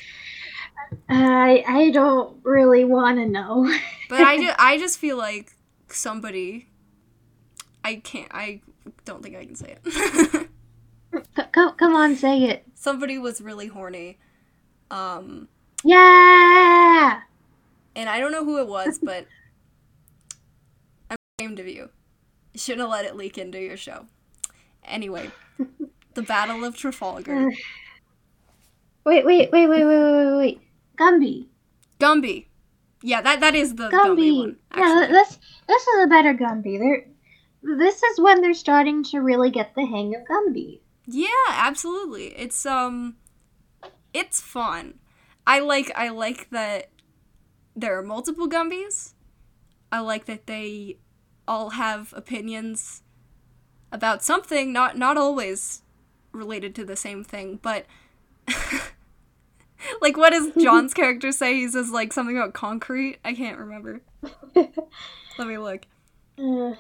I 1.09 1.65
I 1.67 1.91
don't 1.91 2.39
really 2.45 2.85
want 2.85 3.19
to 3.19 3.27
know. 3.27 3.69
but 4.09 4.21
I 4.21 4.37
just 4.37 4.57
I 4.57 4.79
just 4.79 4.99
feel 5.01 5.17
like 5.19 5.55
somebody 5.89 6.69
I 7.85 7.97
can't 7.97 8.29
I 8.31 8.61
don't 9.05 9.25
think 9.25 9.35
I 9.35 9.45
can 9.45 9.57
say 9.57 9.77
it. 9.85 10.49
come, 11.51 11.75
come 11.75 11.97
on, 11.97 12.15
say 12.15 12.45
it. 12.45 12.65
Somebody 12.75 13.19
was 13.19 13.41
really 13.41 13.67
horny. 13.67 14.19
Um 14.89 15.49
Yeah. 15.83 17.23
And 17.97 18.09
I 18.09 18.21
don't 18.21 18.31
know 18.31 18.45
who 18.45 18.61
it 18.61 18.69
was, 18.69 19.01
but 19.03 19.27
I'm 21.11 21.17
ashamed 21.41 21.59
of 21.59 21.67
you. 21.67 21.91
You 22.53 22.61
shouldn't 22.61 22.83
have 22.83 22.91
let 22.91 23.05
it 23.05 23.17
leak 23.17 23.37
into 23.37 23.59
your 23.61 23.77
show. 23.77 24.07
Anyway, 24.85 25.33
the 26.17 26.23
Battle 26.23 26.65
of 26.65 26.77
Trafalgar. 26.77 27.51
Wait, 29.05 29.25
wait, 29.25 29.53
wait, 29.53 29.69
wait, 29.69 29.85
wait, 29.85 29.85
wait, 29.85 30.37
wait. 30.37 30.61
Gumby. 30.99 31.47
Gumby. 32.01 32.47
Yeah, 33.03 33.21
that 33.23 33.41
that 33.41 33.55
is 33.55 33.77
the 33.77 33.89
Gumby, 33.89 33.93
Gumby 33.93 34.39
one. 34.39 34.57
Actually. 34.73 35.01
Yeah, 35.01 35.07
this 35.13 35.39
this 35.69 35.87
is 35.87 36.05
a 36.05 36.09
better 36.09 36.35
Gumby. 36.35 36.79
They're 36.81 37.07
this 37.79 38.03
is 38.03 38.21
when 38.21 38.41
they're 38.41 38.55
starting 38.55 39.05
to 39.05 39.19
really 39.21 39.51
get 39.51 39.75
the 39.75 39.87
hang 39.87 40.15
of 40.15 40.23
Gumby. 40.23 40.81
Yeah, 41.07 41.29
absolutely. 41.49 42.29
It's 42.37 42.67
um 42.67 43.17
it's 44.13 44.41
fun. 44.41 44.99
I 45.47 45.61
like 45.61 45.93
I 45.95 46.09
like 46.09 46.51
that 46.51 46.91
there 47.77 47.97
are 47.99 48.03
multiple 48.03 48.49
Gumbies. 48.49 49.15
I 49.93 50.01
like 50.01 50.25
that 50.25 50.47
they 50.47 50.99
all 51.47 51.71
have 51.71 52.13
opinions 52.17 53.03
about 53.93 54.25
something, 54.25 54.73
not 54.73 54.99
not 54.99 55.17
always 55.17 55.83
related 56.37 56.75
to 56.77 56.85
the 56.85 56.97
same 56.97 57.25
thing, 57.25 57.59
but 57.63 57.87
like 60.01 60.17
what 60.17 60.31
does 60.31 60.53
John's 60.63 60.95
character 60.95 61.33
say? 61.33 61.55
He 61.55 61.69
says 61.69 61.91
like 61.91 62.13
something 62.13 62.37
about 62.37 62.55
concrete. 62.55 63.19
I 63.25 63.35
can't 63.35 63.59
remember. 63.59 64.01
Let 64.55 65.49
me 65.49 65.59
look. 65.59 65.87
Uh. 66.39 66.75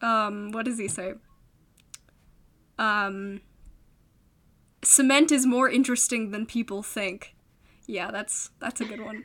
Um, 0.00 0.50
what 0.52 0.64
does 0.64 0.78
he 0.78 0.88
say? 0.88 1.14
Um, 2.78 3.40
cement 4.82 5.32
is 5.32 5.46
more 5.46 5.68
interesting 5.68 6.30
than 6.30 6.46
people 6.46 6.82
think. 6.82 7.34
Yeah, 7.86 8.10
that's 8.10 8.50
that's 8.60 8.80
a 8.80 8.84
good 8.84 9.00
one. 9.00 9.24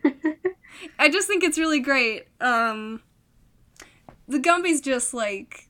I 0.98 1.10
just 1.10 1.28
think 1.28 1.44
it's 1.44 1.58
really 1.58 1.80
great. 1.80 2.28
Um, 2.40 3.02
the 4.28 4.40
Gumby's 4.40 4.82
just 4.82 5.14
like 5.14 5.69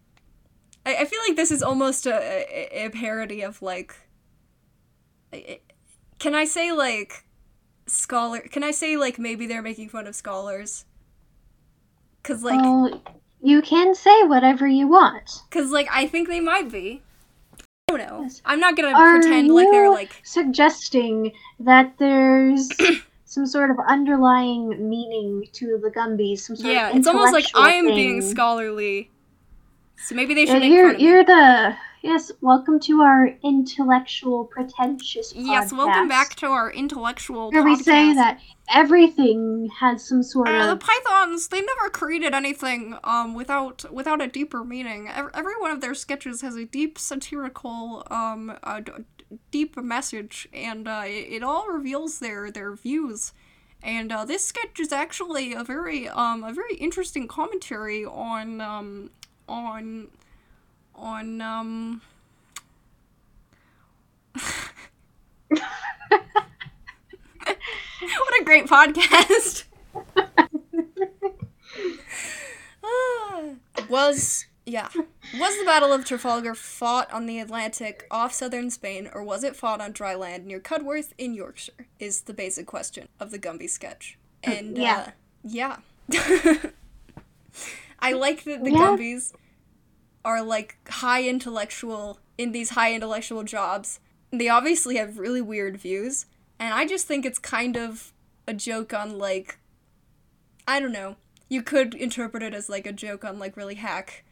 I, 0.85 0.95
I 0.97 1.05
feel 1.05 1.19
like 1.27 1.35
this 1.35 1.51
is 1.51 1.61
almost 1.61 2.05
a, 2.05 2.85
a, 2.85 2.89
parody 2.89 3.41
of 3.41 3.61
like 3.61 3.95
can 6.19 6.35
I 6.35 6.45
say 6.45 6.71
like 6.71 7.25
scholar 7.87 8.39
can 8.39 8.63
I 8.63 8.71
say 8.71 8.97
like 8.97 9.19
maybe 9.19 9.47
they're 9.47 9.61
making 9.61 9.89
fun 9.89 10.07
of 10.07 10.15
scholars? 10.15 10.85
Cuz 12.23 12.43
like 12.43 12.59
oh, 12.63 13.01
you 13.41 13.61
can 13.61 13.95
say 13.95 14.23
whatever 14.23 14.67
you 14.67 14.87
want. 14.87 15.41
Cuz 15.51 15.71
like 15.71 15.87
I 15.91 16.07
think 16.07 16.27
they 16.27 16.39
might 16.39 16.71
be. 16.71 17.01
I 17.89 17.97
don't 17.97 18.07
know. 18.07 18.29
I'm 18.45 18.59
not 18.59 18.75
going 18.75 18.93
to 18.93 18.99
pretend 18.99 19.49
like 19.49 19.71
they're 19.71 19.89
like 19.89 20.21
suggesting 20.23 21.31
that 21.59 21.97
there's 21.97 22.69
some 23.25 23.47
sort 23.47 23.71
of 23.71 23.77
underlying 23.87 24.89
meaning 24.89 25.47
to 25.53 25.79
the 25.81 25.89
Gumbies. 25.89 26.39
Some 26.41 26.55
sort 26.55 26.73
yeah, 26.73 26.89
of 26.89 26.97
it's 26.97 27.07
almost 27.07 27.33
like 27.33 27.45
I'm 27.55 27.85
thing. 27.85 27.95
being 27.95 28.21
scholarly. 28.21 29.09
So 30.01 30.15
maybe 30.15 30.33
they 30.33 30.45
should 30.45 30.63
yeah, 30.63 30.69
you're, 30.69 30.95
You're 30.95 31.25
the 31.25 31.75
yes. 32.01 32.31
Welcome 32.41 32.79
to 32.81 33.01
our 33.01 33.27
intellectual 33.43 34.45
pretentious. 34.45 35.33
Yes, 35.35 35.73
podcast, 35.73 35.77
welcome 35.77 36.07
back 36.07 36.35
to 36.35 36.47
our 36.47 36.71
intellectual. 36.71 37.51
Where 37.51 37.63
podcast. 37.63 37.65
we 37.65 37.83
say 37.83 38.13
that 38.13 38.39
everything 38.73 39.69
has 39.77 40.07
some 40.07 40.23
sort 40.23 40.47
Uh, 40.47 40.63
of 40.63 40.69
the 40.69 40.85
Pythons, 40.85 41.49
they 41.49 41.61
never 41.61 41.89
created 41.89 42.33
anything 42.33 42.97
um 43.03 43.33
without 43.33 43.85
without 43.93 44.21
a 44.21 44.27
deeper 44.27 44.63
meaning. 44.63 45.09
Every, 45.09 45.31
every 45.33 45.57
one 45.59 45.71
of 45.71 45.81
their 45.81 45.93
sketches 45.93 46.41
has 46.41 46.55
a 46.55 46.65
deep 46.65 46.97
satirical 46.97 48.07
um 48.09 48.57
uh, 48.63 48.79
d- 48.79 48.91
deep 49.51 49.75
message, 49.77 50.47
and 50.53 50.87
uh, 50.87 51.03
it, 51.05 51.27
it 51.35 51.43
all 51.43 51.67
reveals 51.67 52.19
their 52.19 52.49
their 52.49 52.73
views. 52.73 53.33
And 53.83 54.11
uh, 54.11 54.25
this 54.25 54.43
sketch 54.45 54.79
is 54.79 54.91
actually 54.91 55.53
a 55.53 55.63
very 55.63 56.07
um 56.07 56.43
a 56.43 56.53
very 56.53 56.75
interesting 56.75 57.27
commentary 57.27 58.05
on 58.05 58.61
um 58.61 59.11
on 59.49 60.07
on 60.95 61.41
um. 61.41 62.01
what 67.09 68.41
a 68.41 68.43
great 68.43 68.65
podcast. 68.67 69.63
was 73.89 74.45
yeah 74.65 74.87
was 75.39 75.57
the 75.57 75.63
battle 75.65 75.91
of 75.93 76.05
trafalgar 76.05 76.53
fought 76.53 77.11
on 77.11 77.25
the 77.25 77.39
atlantic 77.39 78.05
off 78.11 78.33
southern 78.33 78.69
spain 78.69 79.09
or 79.13 79.23
was 79.23 79.43
it 79.43 79.55
fought 79.55 79.81
on 79.81 79.91
dry 79.91 80.13
land 80.13 80.45
near 80.45 80.59
cudworth 80.59 81.13
in 81.17 81.33
yorkshire 81.33 81.87
is 81.99 82.21
the 82.21 82.33
basic 82.33 82.67
question 82.67 83.07
of 83.19 83.31
the 83.31 83.39
gumby 83.39 83.69
sketch 83.69 84.17
and 84.43 84.77
Yeah. 84.77 85.05
uh, 85.07 85.11
yeah 85.43 85.77
i 88.01 88.11
like 88.13 88.43
that 88.43 88.63
the 88.63 88.71
Yeah. 88.71 88.79
gumbies 88.79 89.33
are 90.25 90.41
like 90.41 90.77
high 90.89 91.23
intellectual 91.23 92.19
in 92.37 92.51
these 92.51 92.71
high 92.71 92.93
intellectual 92.93 93.43
jobs 93.43 93.99
they 94.31 94.49
obviously 94.49 94.97
have 94.97 95.17
really 95.17 95.41
weird 95.41 95.77
views 95.77 96.25
and 96.59 96.73
i 96.73 96.85
just 96.85 97.07
think 97.07 97.25
it's 97.25 97.39
kind 97.39 97.75
of 97.77 98.13
a 98.47 98.53
joke 98.53 98.93
on 98.93 99.17
like 99.17 99.57
i 100.67 100.79
don't 100.79 100.91
know 100.91 101.15
you 101.49 101.61
could 101.63 101.95
interpret 101.95 102.43
it 102.43 102.53
as 102.53 102.69
like 102.69 102.85
a 102.85 102.93
joke 102.93 103.23
on 103.25 103.39
like 103.39 103.57
really 103.57 103.75
hack 103.75 104.23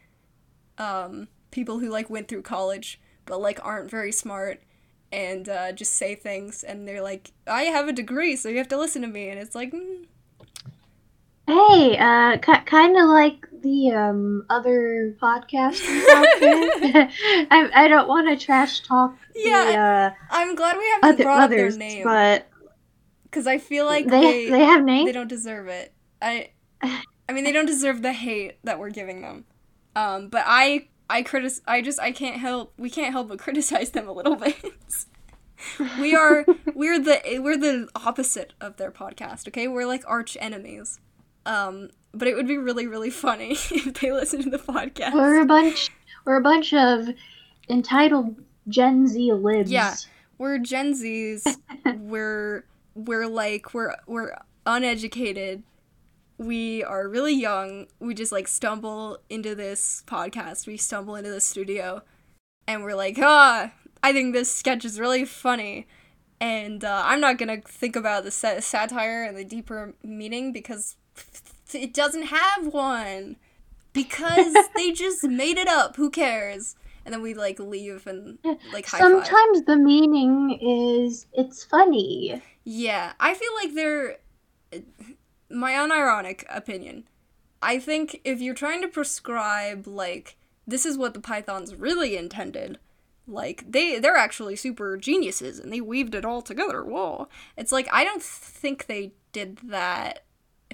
um, 0.78 1.26
people 1.50 1.80
who 1.80 1.88
like 1.90 2.08
went 2.08 2.28
through 2.28 2.42
college 2.42 3.00
but 3.24 3.40
like 3.40 3.58
aren't 3.64 3.90
very 3.90 4.12
smart 4.12 4.62
and 5.10 5.48
uh, 5.48 5.72
just 5.72 5.92
say 5.92 6.14
things 6.14 6.62
and 6.62 6.86
they're 6.86 7.02
like 7.02 7.32
i 7.46 7.62
have 7.64 7.88
a 7.88 7.92
degree 7.92 8.36
so 8.36 8.48
you 8.48 8.58
have 8.58 8.68
to 8.68 8.76
listen 8.78 9.02
to 9.02 9.08
me 9.08 9.28
and 9.28 9.40
it's 9.40 9.54
like 9.56 9.72
mm, 9.72 10.04
Hey, 11.48 11.96
uh, 11.96 12.36
k- 12.36 12.64
kind 12.66 12.94
of 12.98 13.08
like 13.08 13.46
the 13.62 13.92
um 13.92 14.44
other 14.50 15.16
podcasters 15.18 16.06
out 16.10 16.26
there. 16.40 17.10
I 17.50 17.70
I 17.74 17.88
don't 17.88 18.06
want 18.06 18.28
to 18.28 18.44
trash 18.44 18.80
talk 18.80 19.16
yeah 19.34 20.12
i'm 20.30 20.54
glad 20.54 20.76
we 20.76 20.84
haven't 21.00 21.16
the 21.16 21.22
uh, 21.22 21.26
brought 21.26 21.40
other, 21.44 21.66
up 21.66 21.70
their 21.70 21.78
name. 21.78 22.04
but 22.04 22.48
because 23.24 23.46
i 23.46 23.56
feel 23.58 23.86
like 23.86 24.06
they 24.06 24.20
they 24.20 24.50
they 24.50 24.64
have 24.64 24.84
names. 24.84 25.06
they 25.06 25.12
don't 25.12 25.28
deserve 25.28 25.68
it. 25.68 25.92
I 26.20 26.50
i 26.82 27.32
mean 27.32 27.44
they 27.44 27.52
don't 27.52 27.66
deserve 27.66 28.02
the 28.02 28.12
hate 28.12 28.58
that 28.64 28.78
we're 28.78 28.90
giving 28.90 29.22
them. 29.22 29.44
Um 29.96 30.28
but 30.28 30.44
i 30.46 30.88
i 31.08 31.22
critic 31.22 31.52
i 31.66 31.80
just 31.80 31.98
i 32.00 32.12
can't 32.12 32.36
help 32.36 32.74
we 32.76 32.90
can't 32.90 33.12
help 33.12 33.28
but 33.28 33.38
criticize 33.38 33.90
them 33.90 34.06
a 34.06 34.12
little 34.12 34.36
bit. 34.36 34.56
We 35.98 36.14
are 36.14 36.44
we're 36.74 37.00
the 37.00 37.20
we're 37.42 37.56
the 37.56 37.88
opposite 37.94 38.52
of 38.60 38.76
their 38.76 38.92
podcast 38.92 39.48
okay? 39.48 39.66
We're 39.66 39.86
like 39.86 40.04
arch 40.06 40.36
enemies 40.40 41.00
um 41.48 41.88
but 42.12 42.28
it 42.28 42.34
would 42.36 42.46
be 42.46 42.56
really 42.58 42.86
really 42.86 43.10
funny 43.10 43.52
if 43.70 43.94
they 44.00 44.12
listen 44.12 44.42
to 44.42 44.50
the 44.50 44.58
podcast 44.58 45.14
We're 45.14 45.40
a 45.42 45.46
bunch. 45.46 45.90
We're 46.24 46.36
a 46.36 46.42
bunch 46.42 46.74
of 46.74 47.08
entitled 47.68 48.36
Gen 48.68 49.06
Z 49.06 49.32
libs. 49.32 49.70
Yeah. 49.70 49.94
we're 50.36 50.58
gen 50.58 50.94
z's 50.94 51.44
we're 51.96 52.64
we're 52.94 53.26
like 53.26 53.72
we're 53.74 53.94
we're 54.06 54.36
uneducated 54.66 55.62
we 56.36 56.84
are 56.84 57.08
really 57.08 57.34
young 57.34 57.86
we 57.98 58.14
just 58.14 58.30
like 58.30 58.46
stumble 58.46 59.18
into 59.28 59.54
this 59.54 60.02
podcast 60.06 60.66
we 60.66 60.76
stumble 60.76 61.16
into 61.16 61.30
the 61.30 61.40
studio 61.40 62.02
and 62.66 62.82
we're 62.84 62.94
like 62.94 63.18
ah 63.20 63.72
I 64.02 64.12
think 64.12 64.32
this 64.32 64.48
sketch 64.54 64.84
is 64.84 65.00
really 65.00 65.24
funny, 65.24 65.88
and 66.40 66.84
uh, 66.84 67.02
I'm 67.04 67.20
not 67.20 67.36
gonna 67.36 67.60
think 67.60 67.96
about 67.96 68.22
the 68.22 68.30
sa- 68.30 68.60
satire 68.60 69.24
and 69.24 69.36
the 69.36 69.42
deeper 69.44 69.94
meaning 70.04 70.52
because 70.52 70.94
it 71.72 71.94
doesn't 71.94 72.24
have 72.24 72.66
one. 72.66 73.36
Because 73.92 74.54
they 74.76 74.92
just 74.92 75.24
made 75.24 75.58
it 75.58 75.68
up. 75.68 75.96
Who 75.96 76.10
cares? 76.10 76.76
And 77.04 77.14
then 77.14 77.22
we 77.22 77.32
like 77.34 77.58
leave 77.58 78.06
and 78.06 78.38
like 78.72 78.86
high 78.86 78.98
five. 78.98 79.00
Sometimes 79.00 79.62
the 79.62 79.76
meaning 79.76 80.58
is 80.60 81.26
it's 81.32 81.64
funny. 81.64 82.42
Yeah, 82.64 83.12
I 83.18 83.32
feel 83.32 83.50
like 83.62 83.74
they're 83.74 84.18
my 85.50 85.72
unironic 85.72 86.44
opinion. 86.50 87.08
I 87.62 87.78
think 87.78 88.20
if 88.24 88.40
you're 88.40 88.54
trying 88.54 88.82
to 88.82 88.88
prescribe 88.88 89.86
like 89.86 90.36
this 90.66 90.84
is 90.84 90.98
what 90.98 91.14
the 91.14 91.20
pythons 91.20 91.74
really 91.74 92.16
intended, 92.16 92.78
like 93.26 93.64
they 93.70 93.98
they're 93.98 94.16
actually 94.16 94.56
super 94.56 94.96
geniuses 94.98 95.58
and 95.58 95.72
they 95.72 95.80
weaved 95.80 96.14
it 96.14 96.26
all 96.26 96.42
together. 96.42 96.84
Whoa. 96.84 97.28
It's 97.56 97.72
like 97.72 97.88
I 97.90 98.04
don't 98.04 98.22
think 98.22 98.86
they 98.86 99.12
did 99.32 99.58
that 99.64 100.24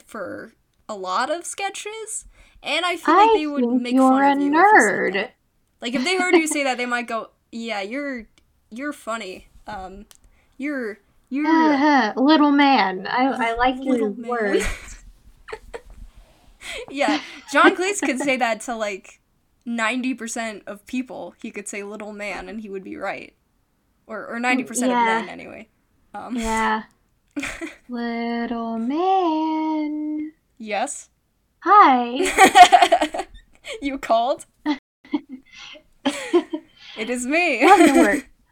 for 0.06 0.52
a 0.88 0.94
lot 0.94 1.30
of 1.30 1.44
sketches. 1.46 2.26
And 2.62 2.84
I 2.86 2.96
feel 2.96 3.14
like 3.16 3.30
they 3.34 3.46
would 3.46 3.82
make 3.82 3.94
you're 3.94 4.10
fun 4.10 4.22
a 4.24 4.32
of 4.32 4.40
you 4.40 4.46
if 4.48 4.52
you 4.54 4.58
nerd. 4.60 5.28
Like 5.80 5.94
if 5.94 6.04
they 6.04 6.16
heard 6.16 6.34
you 6.34 6.46
say 6.46 6.64
that, 6.64 6.78
they 6.78 6.86
might 6.86 7.06
go, 7.06 7.30
"Yeah, 7.52 7.80
you're 7.82 8.26
you're 8.70 8.92
funny. 8.94 9.48
Um, 9.66 10.06
you're 10.56 10.98
you're 11.28 12.14
little 12.16 12.52
man. 12.52 13.06
I, 13.06 13.26
I 13.50 13.54
like 13.56 13.76
your 13.82 13.92
Little 13.94 14.14
man. 14.16 14.30
words. 14.30 15.04
yeah." 16.90 17.20
John 17.52 17.76
Cleese 17.76 18.00
could 18.00 18.18
say 18.18 18.36
that 18.38 18.60
to 18.62 18.74
like 18.74 19.20
ninety 19.66 20.14
percent 20.14 20.62
of 20.66 20.86
people. 20.86 21.34
He 21.42 21.50
could 21.50 21.68
say 21.68 21.82
"little 21.82 22.12
man" 22.12 22.48
and 22.48 22.60
he 22.60 22.68
would 22.70 22.84
be 22.84 22.96
right, 22.96 23.34
or 24.06 24.26
or 24.26 24.40
ninety 24.40 24.64
percent 24.64 24.90
Yeah. 24.90 25.18
of 25.20 25.26
men 25.26 25.28
anyway. 25.28 25.68
Um, 26.14 26.36
Yeah. 26.36 26.84
little 27.88 28.78
man. 28.78 30.32
yes. 30.58 31.08
Hi. 31.60 33.26
you 33.82 33.98
called. 33.98 34.46
it 36.04 37.10
is 37.10 37.26
me. 37.26 37.66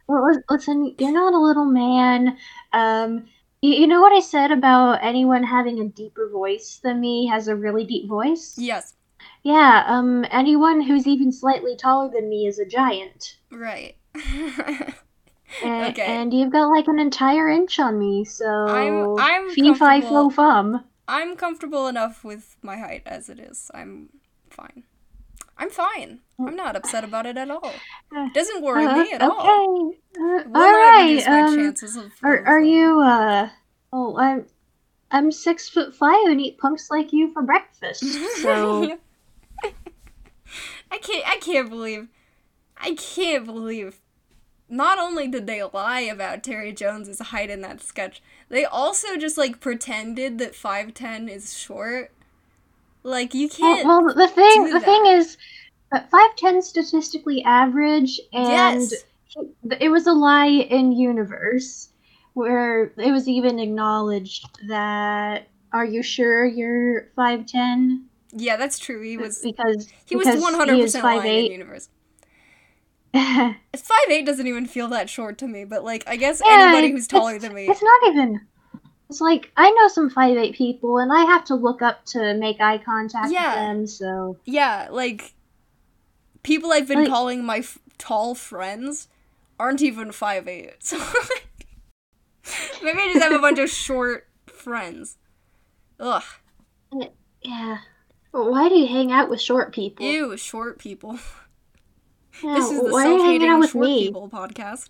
Well, 0.07 0.33
listen, 0.49 0.95
you're 0.97 1.11
not 1.11 1.33
a 1.33 1.39
little 1.39 1.65
man. 1.65 2.37
Um, 2.73 3.25
you, 3.61 3.71
you 3.73 3.87
know 3.87 4.01
what 4.01 4.11
I 4.11 4.19
said 4.19 4.51
about 4.51 5.03
anyone 5.03 5.43
having 5.43 5.79
a 5.79 5.87
deeper 5.87 6.29
voice 6.29 6.81
than 6.83 6.99
me 6.99 7.27
has 7.27 7.47
a 7.47 7.55
really 7.55 7.85
deep 7.85 8.09
voice? 8.09 8.55
yes. 8.57 8.95
Yeah, 9.43 9.83
um, 9.87 10.25
anyone 10.31 10.81
who's 10.81 11.05
even 11.05 11.31
slightly 11.31 11.75
taller 11.75 12.09
than 12.13 12.29
me 12.29 12.47
is 12.47 12.59
a 12.59 12.65
giant. 12.65 13.37
Right. 13.51 13.95
And, 15.63 15.93
Okay. 15.93 16.05
and 16.05 16.33
you've 16.33 16.51
got 16.51 16.67
like 16.67 16.87
an 16.87 16.99
entire 16.99 17.49
inch 17.49 17.79
on 17.79 17.99
me, 17.99 18.23
so 18.25 18.45
I'm- 18.67 19.15
I'm 19.19 19.49
fee 19.51 19.73
fi 19.73 19.99
comfortable- 19.99 20.29
fo 20.29 20.35
fum. 20.35 20.83
I'm 21.07 21.35
comfortable 21.35 21.87
enough 21.87 22.23
with 22.23 22.55
my 22.61 22.77
height 22.77 23.03
as 23.05 23.29
it 23.29 23.39
is. 23.39 23.69
I'm 23.73 24.09
fine. 24.49 24.83
I'm 25.57 25.69
fine. 25.69 26.21
I'm 26.39 26.55
not 26.55 26.75
upset 26.75 27.03
about 27.03 27.25
it 27.25 27.37
at 27.37 27.51
all. 27.51 27.71
It 28.11 28.33
doesn't 28.33 28.63
worry 28.63 28.85
Uh, 28.85 29.03
me 29.03 29.11
at 29.11 29.21
all. 29.21 29.39
okay. 29.41 29.97
Uh, 30.19 30.43
all 30.55 30.71
right. 30.71 31.27
Um, 31.27 31.59
of. 31.59 32.11
are 32.23 32.45
are 32.45 32.61
you 32.61 33.01
uh? 33.01 33.49
Oh, 33.91 34.17
I'm 34.17 34.47
I'm 35.11 35.31
six 35.31 35.69
foot 35.69 35.93
five 35.93 36.25
and 36.25 36.41
eat 36.41 36.57
punks 36.57 36.89
like 36.89 37.13
you 37.13 37.31
for 37.33 37.43
breakfast. 37.43 38.03
So 38.41 38.97
I 40.91 40.97
can't. 40.97 41.27
I 41.27 41.37
can't 41.37 41.69
believe. 41.69 42.07
I 42.77 42.95
can't 42.95 43.45
believe. 43.45 43.99
Not 44.73 44.97
only 44.97 45.27
did 45.27 45.45
they 45.45 45.61
lie 45.61 45.99
about 45.99 46.41
Terry 46.41 46.71
Jones's 46.73 47.19
height 47.19 47.51
in 47.51 47.61
that 47.61 47.79
sketch, 47.79 48.23
they 48.49 48.65
also 48.65 49.17
just 49.17 49.37
like 49.37 49.59
pretended 49.59 50.39
that 50.39 50.55
five 50.55 50.95
ten 50.95 51.29
is 51.29 51.55
short. 51.55 52.11
Like 53.03 53.35
you 53.35 53.49
can't. 53.49 53.85
well, 53.85 54.01
the 54.01 54.27
thing 54.27 54.63
the 54.65 54.79
that. 54.79 54.83
thing 54.83 55.05
is, 55.05 55.37
uh, 55.91 55.99
five 56.09 56.35
ten 56.37 56.59
statistically 56.63 57.43
average, 57.43 58.19
and 58.33 58.81
yes. 58.81 58.93
it 59.79 59.89
was 59.89 60.07
a 60.07 60.11
lie 60.11 60.47
in 60.47 60.91
universe 60.91 61.89
where 62.33 62.85
it 62.97 63.11
was 63.11 63.27
even 63.27 63.59
acknowledged 63.59 64.49
that. 64.67 65.49
Are 65.71 65.85
you 65.85 66.01
sure 66.01 66.45
you're 66.45 67.09
five 67.15 67.45
ten? 67.45 68.05
Yeah, 68.31 68.57
that's 68.57 68.79
true. 68.79 69.03
He 69.03 69.17
was. 69.17 69.37
because 69.43 69.87
He 70.07 70.15
was 70.15 70.25
because 70.25 70.41
one 70.41 70.55
hundred 70.55 70.79
is 70.79 70.93
percent 70.93 71.03
lying 71.03 71.45
in 71.45 71.51
universe. 71.51 71.89
yeah, 73.23 73.53
Five 73.75 74.09
eight 74.09 74.25
doesn't 74.25 74.47
even 74.47 74.65
feel 74.65 74.87
that 74.89 75.09
short 75.09 75.37
to 75.39 75.47
me, 75.47 75.65
but 75.65 75.83
like 75.83 76.03
I 76.07 76.15
guess 76.15 76.41
anybody 76.45 76.91
who's 76.91 77.07
taller 77.07 77.37
than 77.39 77.53
me. 77.53 77.67
It's 77.67 77.83
not 77.83 78.09
even. 78.11 78.41
It's 79.09 79.21
like 79.21 79.51
I 79.55 79.69
know 79.69 79.87
some 79.89 80.09
five 80.09 80.35
eight 80.37 80.55
people, 80.55 80.97
and 80.97 81.11
I 81.13 81.23
have 81.25 81.45
to 81.45 81.55
look 81.55 81.81
up 81.83 82.03
to 82.07 82.33
make 82.33 82.59
eye 82.59 82.79
contact 82.79 83.31
Yeah. 83.31 83.49
with 83.49 83.55
them. 83.55 83.87
So 83.87 84.37
Yeah, 84.45 84.87
like 84.91 85.33
people 86.41 86.71
I've 86.71 86.87
been 86.87 87.01
Like- 87.01 87.09
calling 87.09 87.43
my 87.45 87.57
f- 87.59 87.77
tall 87.99 88.33
friends 88.35 89.07
aren't 89.59 89.81
even 89.81 90.11
five 90.11 90.47
eight. 90.47 90.71
So 92.45 92.83
maybe 92.83 92.99
I 92.99 93.07
just 93.13 93.23
have 93.23 93.31
a 93.31 93.39
bunch 93.39 93.57
of 93.59 93.69
short 93.87 94.27
friends. 94.47 95.17
Ugh, 95.99 96.23
yeah. 97.41 97.77
Why 98.31 98.67
do 98.67 98.75
you 98.75 98.87
hang 98.87 99.11
out 99.13 99.29
with 99.29 99.39
short 99.39 99.73
people? 99.73 100.05
ew, 100.05 100.35
short 100.35 100.77
people. 100.79 101.19
Yeah, 102.43 102.55
this 102.55 102.71
is 102.71 102.83
the 102.83 102.91
why 102.91 103.05
are 103.05 103.11
you 103.11 103.23
hanging 103.23 103.41
self-hating 103.41 103.67
short 103.69 103.85
me? 103.85 104.05
people 104.07 104.29
podcast. 104.29 104.89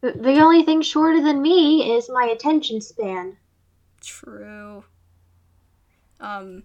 The, 0.00 0.12
the 0.12 0.40
only 0.40 0.62
thing 0.62 0.80
shorter 0.82 1.20
than 1.22 1.42
me 1.42 1.94
is 1.96 2.08
my 2.08 2.24
attention 2.24 2.80
span. 2.80 3.36
True. 4.00 4.84
Um. 6.20 6.62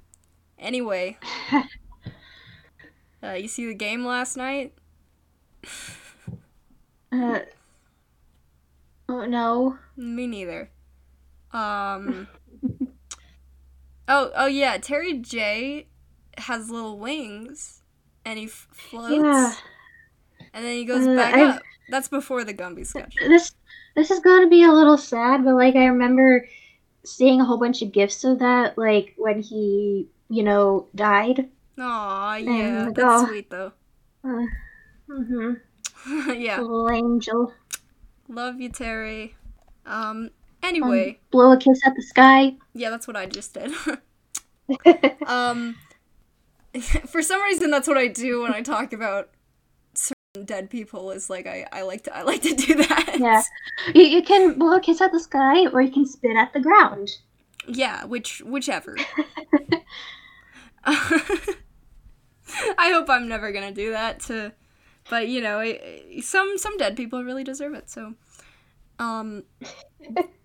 Anyway, 0.59 1.17
uh, 3.23 3.33
you 3.33 3.47
see 3.47 3.65
the 3.67 3.73
game 3.73 4.05
last 4.05 4.37
night? 4.37 4.73
Uh, 7.11 7.39
oh 9.09 9.25
no. 9.25 9.77
Me 9.97 10.25
neither. 10.27 10.69
Um. 11.51 12.27
oh, 14.07 14.31
oh 14.35 14.47
yeah. 14.47 14.77
Terry 14.77 15.17
J 15.19 15.87
has 16.37 16.69
little 16.69 16.97
wings, 16.97 17.81
and 18.25 18.39
he 18.39 18.45
f- 18.45 18.67
floats, 18.71 19.13
Yeah. 19.13 19.53
And 20.53 20.63
then 20.65 20.73
he 20.75 20.85
goes 20.85 21.07
Uh, 21.07 21.15
back 21.15 21.33
I've- 21.33 21.43
up. 21.57 21.61
That's 21.89 22.07
before 22.07 22.43
the 22.45 22.53
Gumby 22.53 22.85
sketch. 22.85 23.15
This 23.19 23.53
this 23.95 24.09
is 24.09 24.19
gonna 24.21 24.47
be 24.47 24.63
a 24.63 24.71
little 24.71 24.97
sad, 24.97 25.43
but 25.43 25.55
like 25.55 25.75
I 25.75 25.85
remember 25.85 26.47
seeing 27.03 27.41
a 27.41 27.45
whole 27.45 27.57
bunch 27.57 27.81
of 27.81 27.91
gifs 27.91 28.23
of 28.23 28.39
that, 28.39 28.77
like 28.77 29.13
when 29.17 29.41
he, 29.41 30.07
you 30.29 30.43
know, 30.43 30.87
died. 30.95 31.49
Aw, 31.77 32.35
yeah, 32.37 32.85
And, 32.85 32.95
that's 32.95 33.23
oh. 33.23 33.27
sweet 33.27 33.49
though. 33.49 33.73
Uh, 34.23 34.45
mm-hmm. 35.09 36.31
yeah, 36.41 36.61
Little 36.61 36.89
angel. 36.89 37.53
love 38.29 38.61
you, 38.61 38.69
Terry. 38.69 39.35
Um. 39.85 40.29
Anyway, 40.63 41.19
Blow 41.31 41.51
a 41.51 41.57
kiss 41.57 41.81
at 41.85 41.93
the 41.95 42.01
sky. 42.01 42.55
yeah, 42.73 42.89
that's 42.89 43.05
what 43.07 43.17
I 43.17 43.25
just 43.25 43.53
did. 43.53 43.73
um. 45.27 45.75
For 47.07 47.21
some 47.21 47.41
reason, 47.43 47.69
that's 47.69 47.87
what 47.87 47.97
I 47.97 48.07
do 48.07 48.41
when 48.43 48.53
I 48.53 48.61
talk 48.61 48.93
about 48.93 49.29
dead 50.45 50.69
people. 50.69 51.11
Is 51.11 51.29
like 51.29 51.47
I, 51.47 51.65
I 51.71 51.81
like 51.83 52.03
to 52.03 52.15
I 52.15 52.23
like 52.23 52.41
to 52.43 52.55
do 52.55 52.75
that. 52.83 53.15
Yeah. 53.19 53.41
You, 53.93 54.03
you 54.03 54.23
can 54.23 54.57
blow 54.57 54.75
a 54.75 54.81
kiss 54.81 55.01
at 55.01 55.11
the 55.11 55.19
sky, 55.19 55.67
or 55.67 55.81
you 55.81 55.91
can 55.91 56.05
spit 56.05 56.35
at 56.37 56.53
the 56.53 56.59
ground. 56.59 57.09
Yeah, 57.67 58.05
which 58.05 58.41
whichever. 58.41 58.95
I 60.85 61.55
hope 62.91 63.09
I'm 63.09 63.27
never 63.27 63.51
gonna 63.51 63.71
do 63.71 63.91
that 63.91 64.19
to, 64.21 64.51
but 65.09 65.27
you 65.29 65.41
know, 65.41 65.59
i- 65.59 66.01
i- 66.17 66.19
some 66.19 66.57
some 66.57 66.77
dead 66.77 66.97
people 66.97 67.23
really 67.23 67.43
deserve 67.43 67.73
it. 67.73 67.89
So, 67.89 68.15
um, 68.99 69.43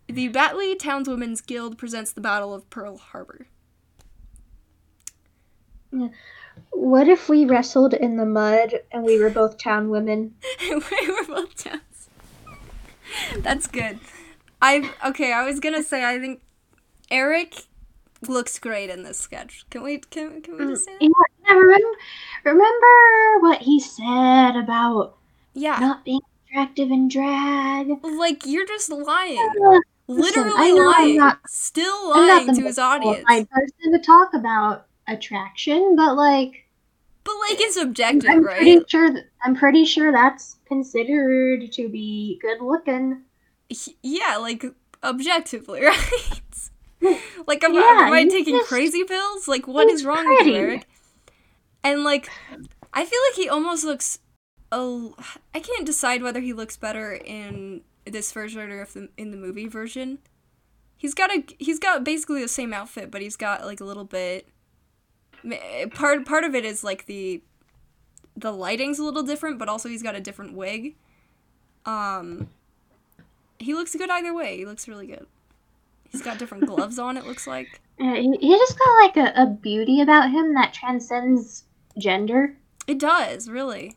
the 0.06 0.28
Batley 0.28 0.76
Townswomen's 0.76 1.40
Guild 1.40 1.76
presents 1.76 2.12
the 2.12 2.20
Battle 2.20 2.54
of 2.54 2.70
Pearl 2.70 2.98
Harbor. 2.98 3.48
What 6.72 7.08
if 7.08 7.28
we 7.28 7.44
wrestled 7.44 7.94
in 7.94 8.16
the 8.16 8.24
mud 8.26 8.74
and 8.92 9.04
we 9.04 9.18
were 9.20 9.30
both 9.30 9.58
town 9.58 9.88
women? 9.90 10.34
we 10.60 10.74
were 10.76 11.24
both 11.26 11.54
towns. 11.64 12.08
That's 13.38 13.66
good. 13.66 13.98
I 14.60 14.90
okay. 15.06 15.32
I 15.32 15.44
was 15.44 15.60
gonna 15.60 15.82
say 15.82 16.04
I 16.04 16.18
think 16.18 16.40
Eric 17.10 17.54
looks 18.26 18.58
great 18.58 18.90
in 18.90 19.02
this 19.04 19.18
sketch. 19.18 19.64
Can 19.70 19.82
we 19.82 19.98
can 19.98 20.42
can 20.42 20.56
we 20.58 20.66
just 20.66 20.84
say 20.84 20.92
that? 20.98 21.02
Yeah, 21.02 21.08
yeah, 21.46 21.54
remember, 21.54 21.88
remember 22.44 23.38
what 23.40 23.62
he 23.62 23.78
said 23.80 24.56
about 24.56 25.16
Yeah. 25.54 25.78
not 25.78 26.04
being 26.04 26.20
attractive 26.50 26.90
in 26.90 27.08
drag? 27.08 27.88
Like 28.02 28.44
you're 28.44 28.66
just 28.66 28.90
lying. 28.90 29.38
Uh, 29.64 29.78
Literally 30.10 30.52
I 30.56 30.70
I'm 30.76 30.76
lying. 31.02 31.16
not- 31.18 31.38
Still 31.46 32.10
lying 32.10 32.52
to 32.54 32.62
his 32.62 32.78
audience. 32.78 33.24
qualified 33.24 33.48
person 33.50 33.92
to 33.92 33.98
talk 34.00 34.34
about 34.34 34.86
attraction, 35.08 35.94
but 35.96 36.16
like, 36.16 36.66
But 37.24 37.34
like 37.48 37.60
it's 37.60 37.76
objective, 37.76 38.28
I'm 38.30 38.42
right? 38.44 38.56
pretty 38.58 38.80
sure. 38.88 39.12
Th- 39.12 39.24
I'm 39.42 39.54
pretty 39.56 39.84
sure 39.84 40.12
that's 40.12 40.56
considered 40.66 41.70
to 41.72 41.88
be 41.88 42.38
good 42.42 42.60
looking. 42.60 43.22
Yeah, 44.02 44.36
like 44.38 44.64
objectively, 45.02 45.82
right? 45.84 46.00
like 47.46 47.62
am, 47.64 47.74
Yeah, 47.74 47.80
am 48.06 48.12
I 48.12 48.24
taking 48.24 48.58
crazy 48.60 49.04
pills? 49.04 49.46
Like 49.48 49.66
what 49.68 49.88
is 49.88 50.04
wrong 50.04 50.26
with 50.28 50.46
you. 50.46 50.54
Eric? 50.54 50.86
And 51.84 52.02
like 52.04 52.28
I 52.92 53.04
feel 53.04 53.20
like 53.30 53.36
he 53.36 53.48
almost 53.48 53.84
looks 53.84 54.18
a 54.72 55.08
I 55.54 55.60
can't 55.60 55.86
decide 55.86 56.22
whether 56.22 56.40
he 56.40 56.52
looks 56.52 56.76
better 56.76 57.12
in 57.14 57.82
this 58.04 58.32
version 58.32 58.60
or 58.70 58.82
if 58.82 58.94
the, 58.94 59.08
in 59.16 59.30
the 59.30 59.36
movie 59.36 59.68
version. 59.68 60.18
He's 60.96 61.14
got 61.14 61.30
a 61.30 61.44
he's 61.58 61.78
got 61.78 62.02
basically 62.04 62.42
the 62.42 62.48
same 62.48 62.72
outfit, 62.72 63.10
but 63.10 63.22
he's 63.22 63.36
got 63.36 63.64
like 63.64 63.80
a 63.80 63.84
little 63.84 64.04
bit 64.04 64.48
part 65.94 66.26
part 66.26 66.44
of 66.44 66.54
it 66.54 66.64
is 66.64 66.82
like 66.84 67.06
the 67.06 67.42
the 68.36 68.52
lighting's 68.52 68.98
a 68.98 69.04
little 69.04 69.22
different, 69.22 69.58
but 69.58 69.68
also 69.68 69.88
he's 69.88 70.02
got 70.02 70.14
a 70.14 70.20
different 70.20 70.54
wig. 70.54 70.94
Um 71.86 72.48
he 73.58 73.74
looks 73.74 73.94
good 73.94 74.10
either 74.10 74.32
way. 74.32 74.56
He 74.56 74.66
looks 74.66 74.86
really 74.86 75.06
good. 75.06 75.26
He's 76.10 76.22
got 76.22 76.38
different 76.38 76.66
gloves 76.72 76.98
on, 76.98 77.16
it 77.16 77.26
looks 77.26 77.46
like. 77.46 77.80
Uh, 78.00 78.14
he, 78.14 78.36
he 78.40 78.56
just 78.56 78.78
got 78.78 79.02
like 79.02 79.16
a, 79.16 79.42
a 79.42 79.46
beauty 79.46 80.00
about 80.00 80.30
him 80.30 80.54
that 80.54 80.72
transcends 80.72 81.64
gender. 81.98 82.56
It 82.86 82.98
does, 82.98 83.50
really. 83.50 83.96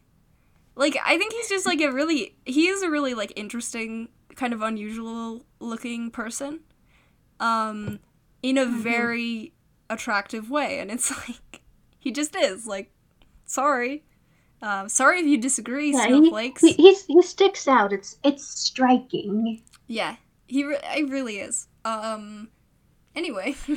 Like 0.76 0.98
I 1.06 1.18
think 1.18 1.34
he's 1.34 1.50
just 1.50 1.66
like 1.66 1.82
a 1.82 1.92
really 1.92 2.36
he 2.46 2.68
is 2.68 2.82
a 2.82 2.90
really 2.90 3.14
like 3.14 3.34
interesting 3.36 4.10
kind 4.36 4.54
of 4.54 4.62
unusual 4.62 5.46
looking 5.60 6.12
person. 6.12 6.62
Um 7.40 8.00
in 8.42 8.58
a 8.58 8.66
very 8.66 9.54
attractive 9.92 10.50
way 10.50 10.80
and 10.80 10.90
it's 10.90 11.12
like 11.28 11.62
he 12.00 12.12
just 12.12 12.36
is 12.36 12.66
like 12.66 12.92
sorry. 13.46 14.04
Um 14.62 14.90
sorry 14.90 15.20
if 15.20 15.26
you 15.26 15.38
disagree, 15.40 15.92
Yeah, 15.92 16.08
snowflakes. 16.08 16.62
he, 16.62 16.74
he's, 16.74 17.06
he 17.06 17.22
sticks 17.22 17.68
out. 17.68 17.92
It's 17.94 18.18
it's 18.24 18.46
striking. 18.46 19.62
Yeah, 19.88 20.16
he 20.48 20.64
re- 20.64 20.80
I 20.88 21.00
really 21.08 21.40
is. 21.40 21.68
Um. 21.84 22.50
Anyway, 23.16 23.56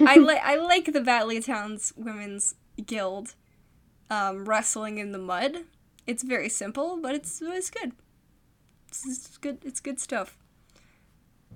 I 0.00 0.16
like 0.16 0.42
I 0.44 0.56
like 0.56 0.92
the 0.92 1.00
Batley 1.00 1.40
Townswomen's 1.40 2.54
Guild. 2.84 3.34
Um, 4.10 4.44
wrestling 4.46 4.98
in 4.98 5.12
the 5.12 5.18
mud. 5.18 5.64
It's 6.06 6.22
very 6.22 6.48
simple, 6.48 6.98
but 7.00 7.14
it's 7.14 7.40
it's 7.42 7.70
good. 7.70 7.92
It's, 8.88 9.06
it's 9.06 9.36
good. 9.36 9.58
It's 9.64 9.80
good 9.80 10.00
stuff. 10.00 10.36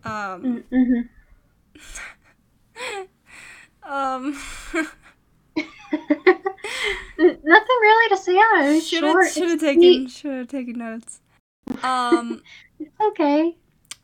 Um. 0.04 0.64
hmm 0.70 1.00
Um. 3.84 4.38
Nothing 7.18 7.78
really 7.82 8.08
to 8.10 8.16
say 8.16 8.36
on 8.36 8.64
it. 8.64 8.80
Should 8.84 9.00
short. 9.00 9.24
have 9.24 9.34
should 9.34 9.50
have 9.50 9.60
taken 9.60 10.06
should 10.06 10.32
have 10.32 10.48
taken 10.48 10.78
notes. 10.78 11.20
Um. 11.82 12.42
Okay. 13.00 13.56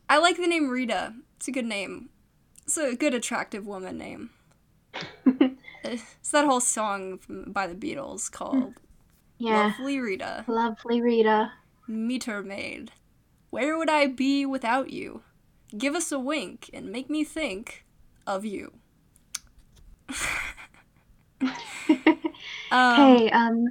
I 0.09 0.17
like 0.17 0.37
the 0.37 0.47
name 0.47 0.69
Rita. 0.69 1.13
It's 1.37 1.47
a 1.47 1.51
good 1.51 1.65
name. 1.65 2.09
It's 2.65 2.77
a 2.77 2.95
good 2.95 3.13
attractive 3.13 3.65
woman 3.65 3.97
name. 3.97 4.31
It's 5.83 6.31
that 6.31 6.45
whole 6.45 6.59
song 6.59 7.19
by 7.47 7.67
the 7.67 7.75
Beatles 7.75 8.29
called 8.29 8.73
yeah. 9.37 9.73
Lovely 9.77 9.99
Rita, 9.99 10.43
Lovely 10.47 11.01
Rita. 11.01 11.53
Meter 11.87 12.43
Maid. 12.43 12.91
Where 13.49 13.77
would 13.77 13.89
I 13.89 14.07
be 14.07 14.45
without 14.45 14.91
you? 14.91 15.23
Give 15.77 15.95
us 15.95 16.11
a 16.11 16.19
wink 16.19 16.69
and 16.73 16.91
make 16.91 17.09
me 17.09 17.23
think 17.23 17.85
of 18.29 18.45
you. 18.45 18.71
Um, 22.71 22.95
hey, 22.95 23.31
um, 23.31 23.65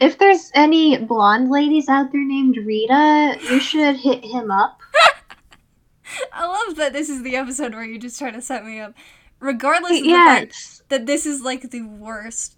if 0.00 0.18
there's 0.18 0.50
any 0.54 0.96
blonde 0.96 1.50
ladies 1.50 1.88
out 1.88 2.10
there 2.10 2.24
named 2.24 2.56
Rita, 2.56 3.36
you 3.50 3.60
should 3.60 3.96
hit 3.96 4.24
him 4.24 4.50
up. 4.50 4.80
I 6.32 6.46
love 6.46 6.76
that 6.76 6.92
this 6.92 7.08
is 7.08 7.22
the 7.22 7.36
episode 7.36 7.74
where 7.74 7.84
you 7.84 7.98
just 7.98 8.18
try 8.18 8.30
to 8.30 8.40
set 8.40 8.64
me 8.64 8.80
up. 8.80 8.94
Regardless 9.40 9.98
of 9.98 10.04
the 10.04 10.12
fact 10.12 10.88
that 10.88 11.04
this 11.04 11.26
is 11.26 11.42
like 11.42 11.70
the 11.70 11.82
worst 11.82 12.56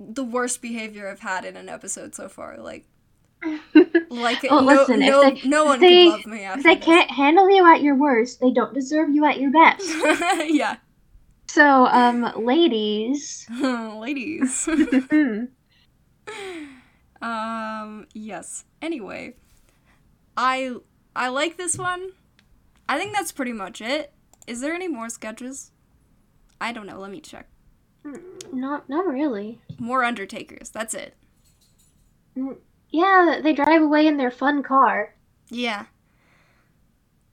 the 0.00 0.24
worst 0.24 0.60
behavior 0.60 1.08
I've 1.08 1.20
had 1.20 1.44
in 1.44 1.56
an 1.56 1.68
episode 1.68 2.14
so 2.14 2.28
far. 2.28 2.58
Like 2.58 2.84
like 4.10 4.44
Oh, 4.50 4.60
no, 4.60 4.66
listen, 4.66 5.00
no, 5.00 5.22
they- 5.30 5.40
no 5.48 5.64
one 5.64 5.80
they- 5.80 6.08
love 6.08 6.26
me 6.26 6.42
after 6.42 6.58
if 6.60 6.64
they 6.64 6.74
this. 6.76 6.84
can't 6.84 7.10
handle 7.10 7.48
you 7.50 7.64
at 7.66 7.82
your 7.82 7.94
worst, 7.94 8.40
they 8.40 8.50
don't 8.50 8.74
deserve 8.74 9.10
you 9.10 9.24
at 9.24 9.38
your 9.40 9.50
best. 9.52 9.84
yeah. 10.48 10.76
So, 11.48 11.86
um, 11.86 12.32
ladies. 12.36 13.46
Ladies. 13.60 14.66
Mhm. 14.68 15.48
um 17.22 18.06
yes. 18.12 18.64
Anyway, 18.82 19.34
I 20.36 20.76
I 21.14 21.28
like 21.28 21.56
this 21.56 21.78
one. 21.78 22.10
I 22.88 22.98
think 22.98 23.14
that's 23.14 23.32
pretty 23.32 23.52
much 23.52 23.80
it. 23.80 24.12
Is 24.46 24.60
there 24.60 24.74
any 24.74 24.88
more 24.88 25.08
sketches? 25.08 25.70
I 26.60 26.72
don't 26.72 26.86
know. 26.86 26.98
Let 27.00 27.10
me 27.10 27.20
check. 27.20 27.48
not, 28.52 28.88
not 28.88 29.06
really. 29.06 29.60
More 29.78 30.04
Undertakers. 30.04 30.68
That's 30.70 30.94
it. 30.94 31.16
Yeah, 32.90 33.40
they 33.42 33.52
drive 33.52 33.82
away 33.82 34.06
in 34.06 34.16
their 34.16 34.30
fun 34.30 34.62
car. 34.62 35.14
Yeah. 35.50 35.86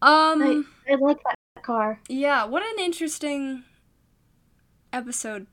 Um. 0.02 0.66
I 0.90 0.96
like 0.96 1.24
that 1.24 1.64
car. 1.64 2.00
Yeah. 2.10 2.46
What 2.46 2.64
an 2.64 2.80
interesting 2.80 3.64
episode, 4.92 5.48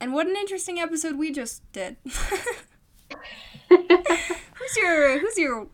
and 0.00 0.12
what 0.12 0.26
an 0.26 0.36
interesting 0.36 0.78
episode 0.78 1.16
we 1.16 1.32
just 1.32 1.62
did. 1.72 1.96
who's 3.68 4.76
your 4.76 5.18
Who's 5.18 5.38
your? 5.38 5.66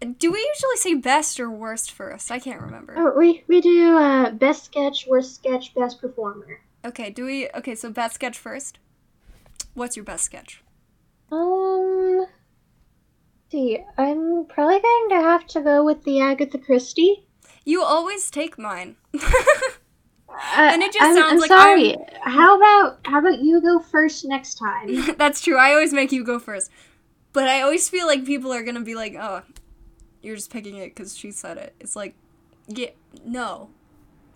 Do 0.00 0.32
we 0.32 0.38
usually 0.38 0.76
say 0.76 0.94
best 0.94 1.38
or 1.38 1.48
worst 1.50 1.92
first? 1.92 2.32
I 2.32 2.40
can't 2.40 2.60
remember. 2.60 2.94
oh, 2.96 3.16
we 3.16 3.44
we 3.46 3.60
do 3.60 3.96
uh, 3.96 4.30
best 4.30 4.64
sketch, 4.64 5.06
worst 5.06 5.36
sketch, 5.36 5.74
best 5.74 6.00
performer. 6.00 6.60
Okay. 6.84 7.10
Do 7.10 7.24
we? 7.26 7.48
Okay. 7.50 7.74
So 7.74 7.90
best 7.90 8.14
sketch 8.16 8.38
first. 8.38 8.78
What's 9.74 9.96
your 9.96 10.04
best 10.04 10.24
sketch? 10.24 10.62
Um, 11.30 12.26
see, 13.52 13.78
I'm 13.98 14.46
probably 14.46 14.80
going 14.80 15.08
to 15.10 15.16
have 15.16 15.46
to 15.48 15.60
go 15.60 15.84
with 15.84 16.02
the 16.04 16.20
Agatha 16.20 16.58
Christie. 16.58 17.26
You 17.64 17.82
always 17.82 18.30
take 18.30 18.58
mine. 18.58 18.96
Uh, 20.34 20.70
And 20.72 20.82
it 20.82 20.90
just 20.94 21.04
I'm, 21.04 21.14
sounds 21.14 21.32
I'm 21.32 21.38
like 21.40 21.48
sorry. 21.48 21.94
How 22.22 22.56
about 22.56 23.00
how 23.04 23.18
about 23.18 23.40
you 23.40 23.60
go 23.60 23.78
first 23.80 24.24
next 24.24 24.54
time? 24.54 25.14
That's 25.18 25.42
true. 25.42 25.58
I 25.58 25.72
always 25.72 25.92
make 25.92 26.10
you 26.10 26.24
go 26.24 26.38
first. 26.38 26.70
But 27.34 27.48
I 27.48 27.60
always 27.60 27.86
feel 27.90 28.06
like 28.06 28.24
people 28.24 28.50
are 28.50 28.62
going 28.62 28.76
to 28.76 28.80
be 28.80 28.94
like, 28.94 29.14
oh, 29.14 29.42
you're 30.22 30.34
just 30.34 30.50
picking 30.50 30.76
it 30.76 30.94
because 30.94 31.14
she 31.18 31.32
said 31.32 31.58
it. 31.58 31.74
It's 31.80 31.94
like, 31.94 32.14
yeah, 32.66 32.90
no. 33.26 33.68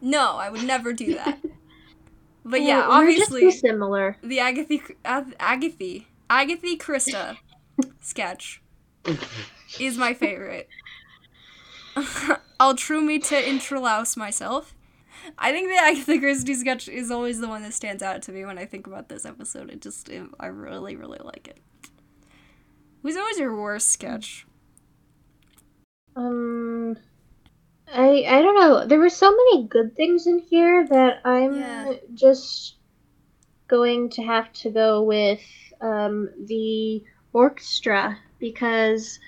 No, 0.02 0.36
I 0.36 0.50
would 0.50 0.64
never 0.64 0.92
do 0.92 1.14
that. 1.14 1.38
But 2.44 2.60
yeah, 2.62 2.86
We're- 2.88 3.06
we're 3.06 3.16
just 3.16 3.32
obviously, 3.32 3.50
similar. 3.58 4.18
the 4.22 4.38
Agatha, 4.38 4.78
Agatha, 5.40 6.00
Agatha 6.30 6.76
Christie 6.76 7.14
sketch 8.02 8.62
is 9.78 9.96
my 9.98 10.14
favorite. 10.14 10.68
I'll 12.60 12.74
true 12.74 13.00
me 13.00 13.18
to 13.20 13.34
intralouse 13.34 14.16
myself. 14.16 14.74
I 15.38 15.52
think 15.52 15.68
the 15.68 15.76
Agatha 15.82 16.18
Christie 16.18 16.54
sketch 16.54 16.88
is 16.88 17.10
always 17.10 17.40
the 17.40 17.48
one 17.48 17.62
that 17.62 17.74
stands 17.74 18.02
out 18.02 18.22
to 18.22 18.32
me 18.32 18.44
when 18.44 18.58
I 18.58 18.66
think 18.66 18.86
about 18.86 19.08
this 19.08 19.24
episode. 19.24 19.70
It 19.70 19.80
just, 19.80 20.08
it, 20.08 20.24
I 20.38 20.46
really, 20.46 20.96
really 20.96 21.20
like 21.22 21.48
it. 21.48 21.58
Who's 23.02 23.16
always 23.16 23.38
your 23.38 23.56
worst 23.56 23.90
sketch? 23.90 24.46
Um, 26.16 26.96
I 27.88 28.24
I 28.28 28.42
don't 28.42 28.54
know. 28.54 28.86
There 28.86 28.98
were 28.98 29.08
so 29.10 29.30
many 29.30 29.66
good 29.68 29.96
things 29.96 30.26
in 30.26 30.40
here 30.40 30.86
that 30.88 31.20
I'm 31.24 31.54
Yeah. 31.54 31.88
just 32.14 32.76
going 33.68 34.10
to 34.10 34.22
have 34.22 34.52
to 34.54 34.70
go 34.70 35.02
with 35.02 35.40
um 35.80 36.30
the 36.46 37.04
orchestra 37.32 38.18
because 38.38 39.18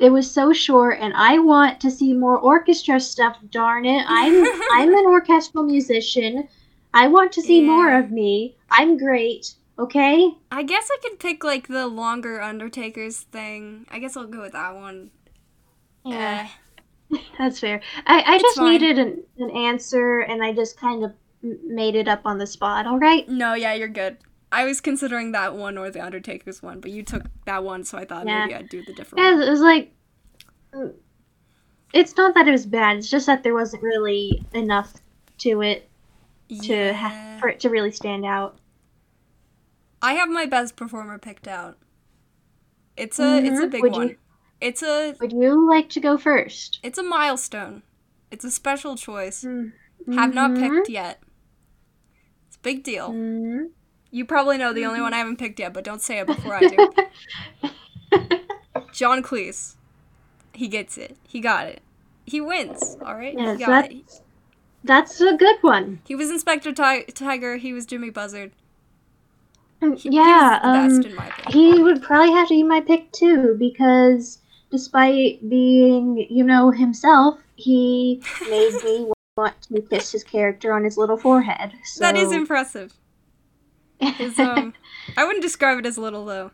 it 0.00 0.10
was 0.10 0.30
so 0.30 0.52
short 0.52 0.98
and 1.00 1.14
I 1.14 1.38
want 1.38 1.80
to 1.80 1.90
see 1.90 2.12
more 2.12 2.38
orchestra 2.38 3.00
stuff, 3.00 3.38
darn 3.50 3.86
it. 3.86 4.04
I'm 4.06 4.44
I'm 4.72 4.92
an 4.92 5.06
orchestral 5.06 5.64
musician. 5.64 6.48
I 6.92 7.08
want 7.08 7.32
to 7.32 7.42
see 7.42 7.60
more 7.60 7.92
of 7.92 8.10
me. 8.10 8.56
I'm 8.70 8.96
great. 8.96 9.54
Okay? 9.78 10.32
I 10.52 10.62
guess 10.62 10.88
I 10.92 10.98
could 11.02 11.18
pick 11.18 11.42
like 11.42 11.66
the 11.66 11.86
longer 11.88 12.40
Undertakers 12.40 13.20
thing. 13.20 13.86
I 13.90 13.98
guess 13.98 14.16
I'll 14.16 14.26
go 14.26 14.42
with 14.42 14.52
that 14.52 14.76
one. 14.76 15.10
Eh. 16.06 16.46
That's 17.38 17.58
fair. 17.58 17.80
I, 18.06 18.22
I 18.26 18.38
just 18.38 18.58
fine. 18.58 18.72
needed 18.72 18.98
an, 18.98 19.24
an 19.38 19.50
answer 19.50 20.20
and 20.20 20.42
I 20.42 20.52
just 20.52 20.78
kind 20.78 21.04
of 21.04 21.12
made 21.42 21.96
it 21.96 22.08
up 22.08 22.22
on 22.24 22.38
the 22.38 22.46
spot, 22.46 22.86
all 22.86 22.98
right? 22.98 23.28
No, 23.28 23.54
yeah, 23.54 23.74
you're 23.74 23.88
good. 23.88 24.16
I 24.54 24.64
was 24.64 24.80
considering 24.80 25.32
that 25.32 25.54
one 25.56 25.76
or 25.76 25.90
the 25.90 26.00
Undertaker's 26.04 26.62
one, 26.62 26.80
but 26.80 26.90
you 26.92 27.02
took 27.02 27.24
that 27.44 27.64
one, 27.64 27.84
so 27.84 27.98
I 27.98 28.04
thought 28.04 28.26
Yeah. 28.26 28.40
maybe 28.46 28.54
I'd 28.54 28.68
do 28.68 28.84
the 28.84 28.92
different 28.94 29.24
Yeah, 29.24 29.32
one. 29.34 29.42
it 29.42 29.50
was 29.50 29.60
like. 29.60 29.92
It's 31.92 32.16
not 32.16 32.34
that 32.34 32.48
it 32.48 32.52
was 32.52 32.66
bad, 32.66 32.96
it's 32.98 33.08
just 33.10 33.26
that 33.26 33.42
there 33.42 33.54
wasn't 33.54 33.82
really 33.82 34.44
enough 34.52 34.92
to 35.38 35.62
it 35.62 35.88
to 36.48 36.74
Yeah. 36.74 36.92
ha- 36.92 37.38
for 37.40 37.48
it 37.48 37.60
to 37.60 37.70
really 37.70 37.90
stand 37.92 38.24
out. 38.24 38.58
I 40.02 40.14
have 40.14 40.28
my 40.28 40.46
best 40.46 40.76
performer 40.76 41.18
picked 41.18 41.48
out. 41.48 41.78
It's 42.96 43.18
a 43.18 43.38
it's 43.44 43.58
a 43.60 43.66
Mhm. 43.66 43.70
big 43.70 43.82
Would 43.82 43.92
one. 43.92 44.08
you- 44.10 44.16
It's 44.60 44.82
a 44.82 45.14
Would 45.20 45.32
you 45.32 45.68
like 45.68 45.88
to 45.90 46.00
go 46.00 46.16
first? 46.16 46.78
it's 46.82 46.98
a 46.98 47.02
milestone. 47.02 47.82
It's 48.30 48.44
a 48.44 48.50
special 48.50 48.96
choice. 48.96 49.44
Mm. 49.44 49.72
Have 50.14 50.34
not 50.34 50.54
picked 50.56 50.88
yet. 50.88 51.22
It's 52.48 52.56
a 52.56 52.60
big 52.60 52.82
deal. 52.82 53.10
Mhm. 53.12 53.70
You 54.14 54.24
probably 54.24 54.58
know 54.58 54.72
the 54.72 54.86
only 54.86 55.00
one 55.00 55.12
I 55.12 55.18
haven't 55.18 55.40
picked 55.40 55.58
yet, 55.58 55.72
but 55.72 55.82
don't 55.82 56.00
say 56.00 56.20
it 56.20 56.28
before 56.28 56.54
I 56.54 56.68
do. 56.68 56.94
John 58.92 59.24
Cleese. 59.24 59.74
He 60.52 60.68
gets 60.68 60.96
it. 60.96 61.16
He 61.26 61.40
got 61.40 61.66
it. 61.66 61.82
He 62.24 62.40
wins. 62.40 62.96
All 63.04 63.16
right. 63.16 63.36
Yes, 63.36 63.58
he 63.58 63.64
got 63.64 63.86
it. 63.86 63.96
that's 64.06 64.22
that's 64.84 65.20
a 65.20 65.36
good 65.36 65.56
one. 65.62 65.98
He 66.06 66.14
was 66.14 66.30
Inspector 66.30 66.70
Ti- 66.70 67.10
Tiger. 67.12 67.56
He 67.56 67.72
was 67.72 67.86
Jimmy 67.86 68.10
Buzzard. 68.10 68.52
Mm, 69.82 69.98
He, 69.98 70.10
yeah, 70.10 70.60
he 70.60 70.66
um, 70.68 70.86
best 70.86 71.06
in 71.08 71.16
my 71.16 71.32
he 71.50 71.82
would 71.82 72.00
probably 72.00 72.30
have 72.34 72.46
to 72.46 72.54
be 72.54 72.62
my 72.62 72.82
pick 72.82 73.10
too 73.10 73.56
because 73.58 74.38
despite 74.70 75.40
being, 75.48 76.24
you 76.30 76.44
know, 76.44 76.70
himself, 76.70 77.40
he 77.56 78.22
made 78.48 78.74
me 78.84 79.10
want 79.36 79.60
to 79.62 79.82
kiss 79.82 80.12
his 80.12 80.22
character 80.22 80.72
on 80.72 80.84
his 80.84 80.96
little 80.96 81.16
forehead. 81.16 81.72
So. 81.82 82.04
That 82.04 82.16
is 82.16 82.30
impressive. 82.30 82.94
Um, 84.00 84.74
I 85.16 85.24
wouldn't 85.24 85.42
describe 85.42 85.78
it 85.78 85.86
as 85.86 85.96
little 85.98 86.24
though, 86.24 86.50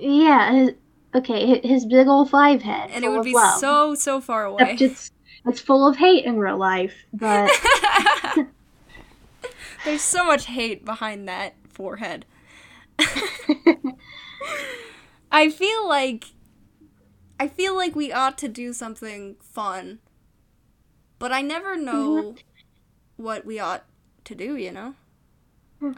yeah. 0.00 0.52
His, 0.52 0.70
okay, 1.14 1.60
his 1.66 1.86
big 1.86 2.06
old 2.06 2.30
five 2.30 2.62
head. 2.62 2.90
and 2.92 3.04
it 3.04 3.08
would 3.08 3.24
be 3.24 3.34
love. 3.34 3.58
so 3.60 3.94
so 3.94 4.20
far 4.20 4.44
away. 4.44 4.72
Except 4.72 4.80
it's 4.82 5.10
it's 5.46 5.60
full 5.60 5.86
of 5.86 5.96
hate 5.96 6.24
in 6.24 6.38
real 6.38 6.56
life, 6.58 7.06
but 7.12 7.50
There's 9.84 10.02
so 10.02 10.24
much 10.24 10.46
hate 10.46 10.84
behind 10.84 11.28
that 11.28 11.54
forehead. 11.68 12.24
I 15.30 15.50
feel 15.50 15.86
like 15.88 16.26
I 17.38 17.48
feel 17.48 17.76
like 17.76 17.94
we 17.94 18.10
ought 18.12 18.38
to 18.38 18.48
do 18.48 18.72
something 18.72 19.36
fun. 19.40 19.98
But 21.18 21.32
I 21.32 21.42
never 21.42 21.76
know 21.76 22.34
what 23.16 23.44
we 23.44 23.58
ought 23.58 23.84
to 24.24 24.34
do, 24.34 24.56
you 24.56 24.72
know? 24.72 24.94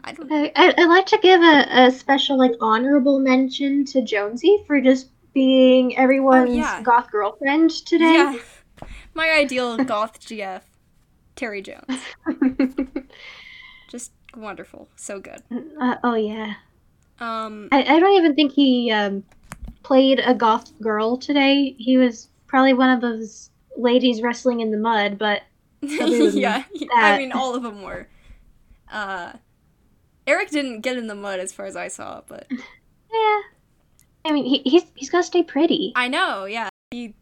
I 0.03 0.11
don't 0.13 0.31
I, 0.31 0.51
I- 0.55 0.73
I'd 0.77 0.87
like 0.89 1.05
to 1.07 1.17
give 1.21 1.41
a, 1.41 1.65
a 1.87 1.91
special 1.91 2.37
like 2.37 2.53
honorable 2.61 3.19
mention 3.19 3.85
to 3.85 4.01
Jonesy 4.01 4.63
for 4.67 4.81
just 4.81 5.09
being 5.33 5.97
everyone's 5.97 6.49
Oh, 6.49 6.53
yeah. 6.53 6.81
goth 6.81 7.11
girlfriend 7.11 7.69
today. 7.85 8.03
Yeah. 8.13 8.37
My 9.13 9.29
ideal 9.31 9.77
goth 9.77 10.19
GF, 10.27 10.61
Terry 11.35 11.61
Jones. 11.61 12.01
Just 13.89 14.11
wonderful. 14.35 14.87
So 14.95 15.19
good. 15.19 15.41
Uh, 15.79 15.95
oh 16.03 16.15
yeah. 16.15 16.55
Um 17.19 17.69
I, 17.71 17.83
I 17.83 17.99
don't 17.99 18.13
even 18.17 18.35
think 18.35 18.51
he 18.51 18.91
um, 18.91 19.23
played 19.83 20.19
a 20.19 20.33
goth 20.33 20.71
girl 20.81 21.17
today. 21.17 21.75
He 21.77 21.97
was 21.97 22.29
probably 22.47 22.73
one 22.73 22.89
of 22.89 23.01
those 23.01 23.49
ladies 23.77 24.21
wrestling 24.21 24.59
in 24.59 24.71
the 24.71 24.77
mud, 24.77 25.17
but 25.17 25.41
yeah, 25.81 26.63
I 26.93 27.17
mean 27.17 27.31
all 27.31 27.55
of 27.55 27.63
them 27.63 27.81
were. 27.83 28.07
Uh, 28.91 29.33
Eric 30.27 30.49
didn't 30.49 30.81
get 30.81 30.97
in 30.97 31.07
the 31.07 31.15
mud 31.15 31.39
as 31.39 31.53
far 31.53 31.65
as 31.65 31.77
I 31.77 31.87
saw, 31.87 32.21
but 32.27 32.45
yeah. 32.51 33.41
I 34.25 34.33
mean, 34.33 34.43
he, 34.43 34.61
he's 34.69 34.83
he's 34.93 35.09
got 35.09 35.19
to 35.19 35.23
stay 35.23 35.41
pretty. 35.41 35.93
I 35.95 36.09
know, 36.09 36.43
yeah. 36.43 36.67
He, 36.91 37.15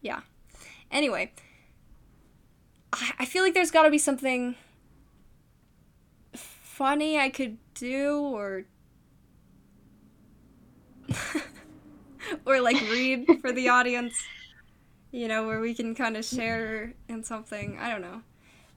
yeah. 0.00 0.20
Anyway, 0.90 1.32
I, 2.94 3.12
I 3.20 3.24
feel 3.26 3.42
like 3.42 3.52
there's 3.52 3.70
got 3.70 3.82
to 3.82 3.90
be 3.90 3.98
something 3.98 4.56
funny 6.34 7.18
I 7.18 7.28
could 7.28 7.58
do, 7.74 8.18
or 8.20 8.64
or 12.46 12.60
like 12.62 12.80
read 12.90 13.26
for 13.42 13.52
the 13.52 13.68
audience. 13.76 14.14
You 15.10 15.28
know, 15.28 15.46
where 15.46 15.60
we 15.60 15.74
can 15.74 15.94
kind 15.94 16.16
of 16.16 16.24
share 16.24 16.94
in 17.08 17.24
something. 17.24 17.78
I 17.78 17.90
don't 17.90 18.02
know. 18.02 18.22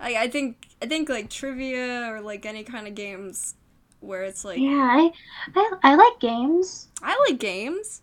I 0.01 0.23
I 0.23 0.27
think 0.29 0.69
I 0.81 0.87
think 0.87 1.09
like 1.09 1.29
trivia 1.29 2.11
or 2.11 2.21
like 2.21 2.45
any 2.45 2.63
kind 2.63 2.87
of 2.87 2.95
games 2.95 3.55
where 4.01 4.23
it's 4.23 4.43
like 4.45 4.65
Yeah, 4.65 4.87
I, 4.89 5.11
I 5.55 5.77
I 5.83 5.95
like 5.95 6.19
games. 6.21 6.87
I 7.01 7.17
like 7.27 7.39
games. 7.39 8.01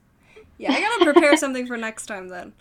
Yeah, 0.58 0.72
I 0.72 0.80
gotta 0.80 1.02
prepare 1.02 1.36
something 1.38 1.66
for 1.66 1.76
next 1.76 2.06
time 2.06 2.28
then. 2.28 2.54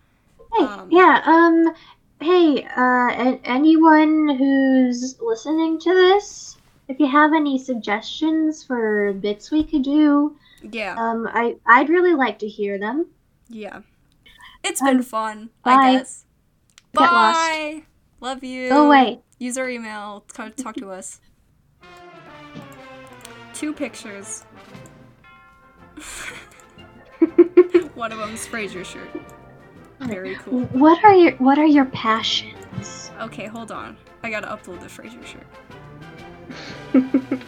Hey, 0.54 0.68
Um, 0.68 0.90
yeah, 0.90 1.22
um, 1.26 1.74
hey, 2.20 2.66
uh, 2.66 3.38
anyone 3.46 4.28
who's 4.38 5.18
listening 5.22 5.80
to 5.80 5.94
this, 5.94 6.58
if 6.90 7.00
you 7.00 7.08
have 7.08 7.32
any 7.34 7.58
suggestions 7.58 8.62
for 8.64 9.14
bits 9.14 9.52
we 9.52 9.64
could 9.64 9.84
do, 9.84 10.38
Yeah, 10.62 11.00
um, 11.00 11.28
I 11.32 11.58
I'd 11.66 11.90
really 11.90 12.14
like 12.16 12.40
to 12.40 12.48
hear 12.50 12.80
them. 12.80 13.08
yeah. 13.50 13.82
It's 14.64 14.82
Um, 14.82 14.88
been 14.88 15.04
fun, 15.04 15.52
bye. 15.64 15.76
I 15.76 15.78
guess. 15.78 16.26
Get 16.96 17.14
lost. 17.14 17.62
Bye. 17.62 17.84
Love 18.22 18.44
you. 18.44 18.70
Go 18.70 18.86
away. 18.86 19.22
Use 19.40 19.58
our 19.58 19.70
email. 19.70 20.24
Talk 20.34 20.76
to 20.76 20.92
us. 20.92 21.22
Two 23.54 23.74
pictures. 23.74 24.44
One 27.96 28.12
of 28.12 28.20
them's 28.20 28.46
Fraser 28.46 28.84
shirt. 28.84 29.10
Very 30.00 30.36
cool. 30.36 30.62
What 30.68 31.04
are 31.04 31.14
your 31.14 31.32
What 31.34 31.58
are 31.58 31.66
your 31.66 31.86
passions? 31.86 33.12
Okay, 33.20 33.48
hold 33.48 33.72
on. 33.72 33.98
I 34.24 34.30
gotta 34.30 34.48
upload 34.48 34.82
the 34.82 34.90
Fraser 34.90 35.20
shirt. 35.26 35.48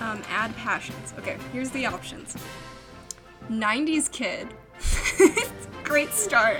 Um, 0.00 0.22
add 0.30 0.56
passions. 0.56 1.12
Okay, 1.18 1.36
here's 1.52 1.70
the 1.70 1.84
options. 1.84 2.34
90s 3.50 4.10
kid. 4.10 4.48
Great 5.84 6.10
start. 6.12 6.56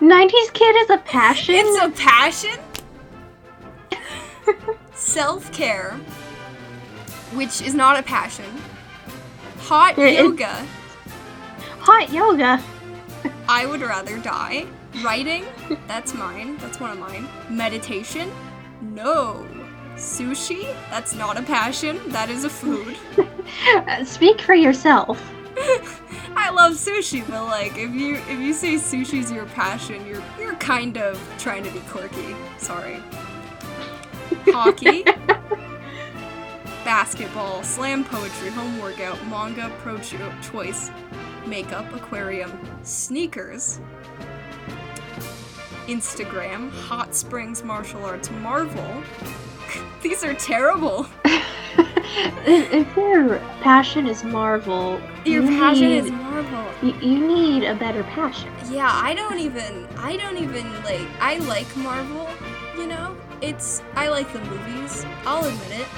90s 0.00 0.52
kid 0.52 0.76
is 0.76 0.90
a 0.90 0.98
passion. 0.98 1.56
It's 1.58 1.84
a 1.84 1.90
passion. 1.90 2.58
Self 4.94 5.50
care, 5.52 5.92
which 7.34 7.60
is 7.62 7.74
not 7.74 7.98
a 7.98 8.02
passion. 8.02 8.44
Hot 9.60 9.98
It- 9.98 10.14
yoga. 10.18 10.66
hot 11.80 12.10
yoga. 12.12 12.62
I 13.48 13.66
would 13.66 13.80
rather 13.80 14.18
die. 14.18 14.66
Writing, 15.02 15.44
that's 15.88 16.12
mine. 16.14 16.58
That's 16.58 16.78
one 16.78 16.90
of 16.90 16.98
mine. 16.98 17.26
Meditation, 17.48 18.30
no. 18.80 19.46
Sushi, 19.96 20.74
that's 20.90 21.14
not 21.14 21.36
a 21.38 21.42
passion. 21.42 22.00
That 22.08 22.28
is 22.30 22.44
a 22.44 22.50
food. 22.50 22.96
Speak 24.06 24.40
for 24.40 24.54
yourself. 24.54 25.20
I 26.36 26.50
love 26.50 26.72
sushi, 26.72 27.26
but 27.28 27.44
like 27.44 27.76
if 27.76 27.90
you 27.92 28.16
if 28.16 28.38
you 28.40 28.52
say 28.54 28.74
sushi's 28.74 29.30
your 29.30 29.44
passion, 29.46 30.04
you're 30.06 30.22
you're 30.40 30.54
kind 30.56 30.96
of 30.96 31.20
trying 31.38 31.62
to 31.64 31.70
be 31.70 31.80
quirky. 31.80 32.34
Sorry. 32.58 33.02
Hockey, 34.46 35.04
basketball, 36.84 37.62
slam 37.62 38.04
poetry, 38.04 38.50
home 38.50 38.78
workout, 38.78 39.24
manga, 39.28 39.70
pro 39.78 39.98
cho- 39.98 40.32
choice, 40.42 40.90
makeup, 41.46 41.92
aquarium, 41.94 42.52
sneakers, 42.82 43.80
Instagram, 45.86 46.70
hot 46.70 47.14
springs, 47.14 47.62
martial 47.62 48.04
arts, 48.04 48.30
Marvel. 48.30 49.02
These 50.02 50.24
are 50.24 50.34
terrible. 50.34 51.06
if 51.24 52.72
if 52.72 52.96
your 52.96 53.38
passion 53.62 54.06
is 54.06 54.24
Marvel, 54.24 55.00
Your 55.24 55.42
you 55.42 55.48
passion 55.58 55.88
need, 55.88 56.04
is 56.04 56.10
Marvel. 56.10 56.64
You, 56.82 56.94
you 57.00 57.26
need 57.26 57.64
a 57.64 57.74
better 57.74 58.02
passion. 58.04 58.50
Yeah, 58.70 58.90
I 58.90 59.14
don't 59.14 59.38
even 59.38 59.86
I 59.96 60.16
don't 60.16 60.36
even 60.36 60.70
like 60.82 61.06
I 61.20 61.38
like 61.38 61.74
Marvel, 61.76 62.14
you 62.16 62.24
know? 62.24 62.41
It's 63.42 63.82
I 63.96 64.06
like 64.08 64.32
the 64.32 64.38
movies. 64.38 65.04
I'll 65.26 65.44
admit 65.44 65.80
it. 65.80 65.88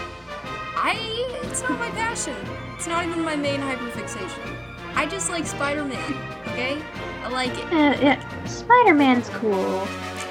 I 0.77 0.97
it's 1.43 1.61
not 1.61 1.79
my 1.79 1.91
passion. 1.91 2.35
It's 2.75 2.87
not 2.87 3.07
even 3.07 3.23
my 3.23 3.37
main 3.37 3.61
hyperfixation. 3.61 4.57
I 4.95 5.05
just 5.05 5.29
like 5.29 5.47
Spider-Man, 5.47 6.15
okay? 6.49 6.81
I 7.23 7.29
like 7.29 7.51
it. 7.51 7.65
Uh, 7.66 8.01
yeah, 8.01 8.45
Spider-Man's 8.47 9.29
cool. 9.29 9.87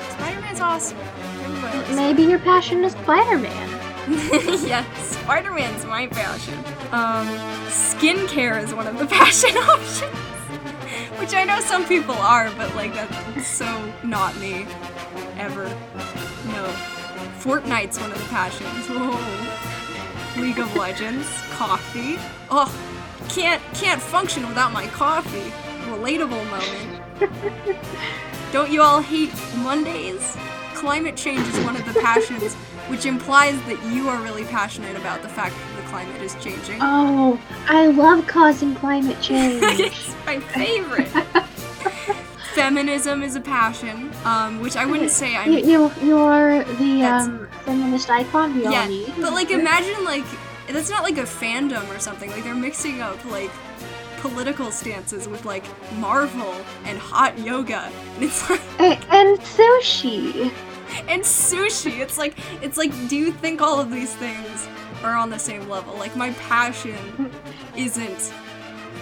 Spider-Man's 0.09 0.59
awesome. 0.59 0.97
Maybe 1.95 2.23
your 2.23 2.39
passion 2.39 2.83
is 2.83 2.93
Spider-Man. 2.93 3.69
yeah, 4.65 4.83
Spider-Man's 4.95 5.85
my 5.85 6.07
passion. 6.07 6.57
Um, 6.91 7.27
skincare 7.67 8.61
is 8.63 8.73
one 8.73 8.87
of 8.87 8.97
the 8.97 9.05
passion 9.19 9.55
options. 9.57 10.17
Which 11.19 11.35
I 11.35 11.43
know 11.43 11.59
some 11.59 11.85
people 11.85 12.15
are, 12.15 12.49
but 12.57 12.73
like 12.75 12.95
that's 12.95 13.47
so 13.47 13.93
not 14.03 14.35
me. 14.37 14.65
Ever. 15.37 15.65
No. 16.47 16.92
Fortnite's 17.43 17.99
one 17.99 18.11
of 18.11 18.17
the 18.17 18.25
passions. 18.29 18.87
Whoa. 18.87 20.41
League 20.41 20.59
of 20.59 20.73
Legends. 20.75 21.27
Coffee. 21.51 22.15
Oh, 22.49 22.73
can't 23.29 23.61
can't 23.73 24.01
function 24.01 24.47
without 24.47 24.71
my 24.71 24.87
coffee. 24.87 25.51
Relatable 25.89 26.45
moment. 26.49 27.81
Don't 28.53 28.71
you 28.71 28.81
all 28.81 29.01
hate 29.01 29.33
Mondays? 29.57 30.37
Climate 30.73 31.17
change 31.17 31.45
is 31.47 31.59
one 31.65 31.75
of 31.75 31.85
the 31.93 31.99
passions. 31.99 32.55
which 32.89 33.05
implies 33.05 33.55
that 33.63 33.81
you 33.93 34.09
are 34.09 34.21
really 34.21 34.43
passionate 34.45 34.95
about 34.97 35.21
the 35.21 35.29
fact 35.29 35.55
that 35.55 35.81
the 35.81 35.87
climate 35.89 36.21
is 36.21 36.35
changing. 36.43 36.79
Oh, 36.81 37.39
I 37.67 37.87
love 37.87 38.27
causing 38.27 38.75
climate 38.75 39.17
change. 39.21 39.63
it's 39.79 40.15
my 40.25 40.39
favorite. 40.39 41.09
Feminism 42.55 43.23
is 43.23 43.35
a 43.35 43.41
passion, 43.41 44.11
um, 44.25 44.59
which 44.61 44.75
I 44.75 44.85
wouldn't 44.85 45.09
say 45.11 45.35
I'm. 45.35 45.51
you, 45.51 45.59
you, 45.59 45.91
you're 46.01 46.63
the 46.63 47.03
um, 47.03 47.47
feminist 47.65 48.09
icon 48.09 48.55
we 48.55 48.65
all 48.65 48.71
yeah, 48.71 48.87
need. 48.87 49.13
but 49.19 49.33
like 49.33 49.49
imagine 49.51 50.03
like 50.05 50.23
that's 50.67 50.89
not 50.89 51.03
like 51.03 51.17
a 51.17 51.23
fandom 51.23 51.87
or 51.93 51.99
something. 51.99 52.29
Like 52.31 52.43
they're 52.43 52.53
mixing 52.55 53.01
up 53.01 53.23
like 53.25 53.51
political 54.19 54.71
stances 54.71 55.27
with 55.27 55.45
like 55.45 55.63
Marvel 55.95 56.53
and 56.85 56.97
hot 56.97 57.37
yoga, 57.39 57.91
and 58.15 58.23
it's 58.23 58.49
like 58.49 58.61
A- 58.79 59.13
and 59.13 59.39
sushi. 59.39 60.51
and 61.07 61.23
sushi. 61.23 61.99
It's 61.99 62.17
like 62.17 62.37
it's 62.63 62.77
like 62.77 62.91
do 63.09 63.15
you 63.15 63.31
think 63.31 63.61
all 63.61 63.79
of 63.79 63.89
these 63.91 64.13
things 64.15 64.67
are 65.03 65.15
on 65.15 65.29
the 65.29 65.39
same 65.39 65.67
level? 65.69 65.95
Like 65.95 66.15
my 66.15 66.31
passion 66.33 67.31
isn't 67.75 68.31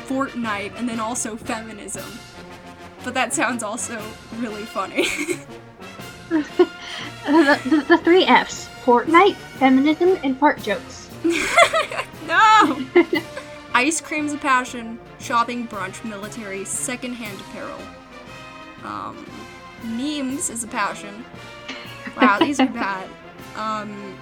Fortnite 0.07 0.77
and 0.77 0.87
then 0.87 0.99
also 0.99 1.35
feminism. 1.35 2.05
But 3.03 3.13
that 3.15 3.33
sounds 3.33 3.63
also 3.63 4.01
really 4.37 4.63
funny. 4.63 5.07
The, 7.25 7.59
the, 7.65 7.85
the 7.87 7.97
three 7.99 8.25
F's: 8.25 8.67
Fortnite, 8.83 9.35
feminism, 9.35 10.17
and 10.23 10.37
fart 10.37 10.61
jokes. 10.61 11.09
no! 12.27 12.83
Ice 13.73 14.01
cream's 14.01 14.33
a 14.33 14.37
passion, 14.37 14.99
shopping, 15.19 15.67
brunch, 15.67 16.03
military, 16.03 16.65
secondhand 16.65 17.39
apparel. 17.41 17.79
Um, 18.83 19.25
memes 19.83 20.49
is 20.49 20.63
a 20.63 20.67
passion. 20.67 21.23
Wow, 22.19 22.39
these 22.39 22.59
are 22.59 22.67
bad. 22.67 23.07
Um, 23.55 24.17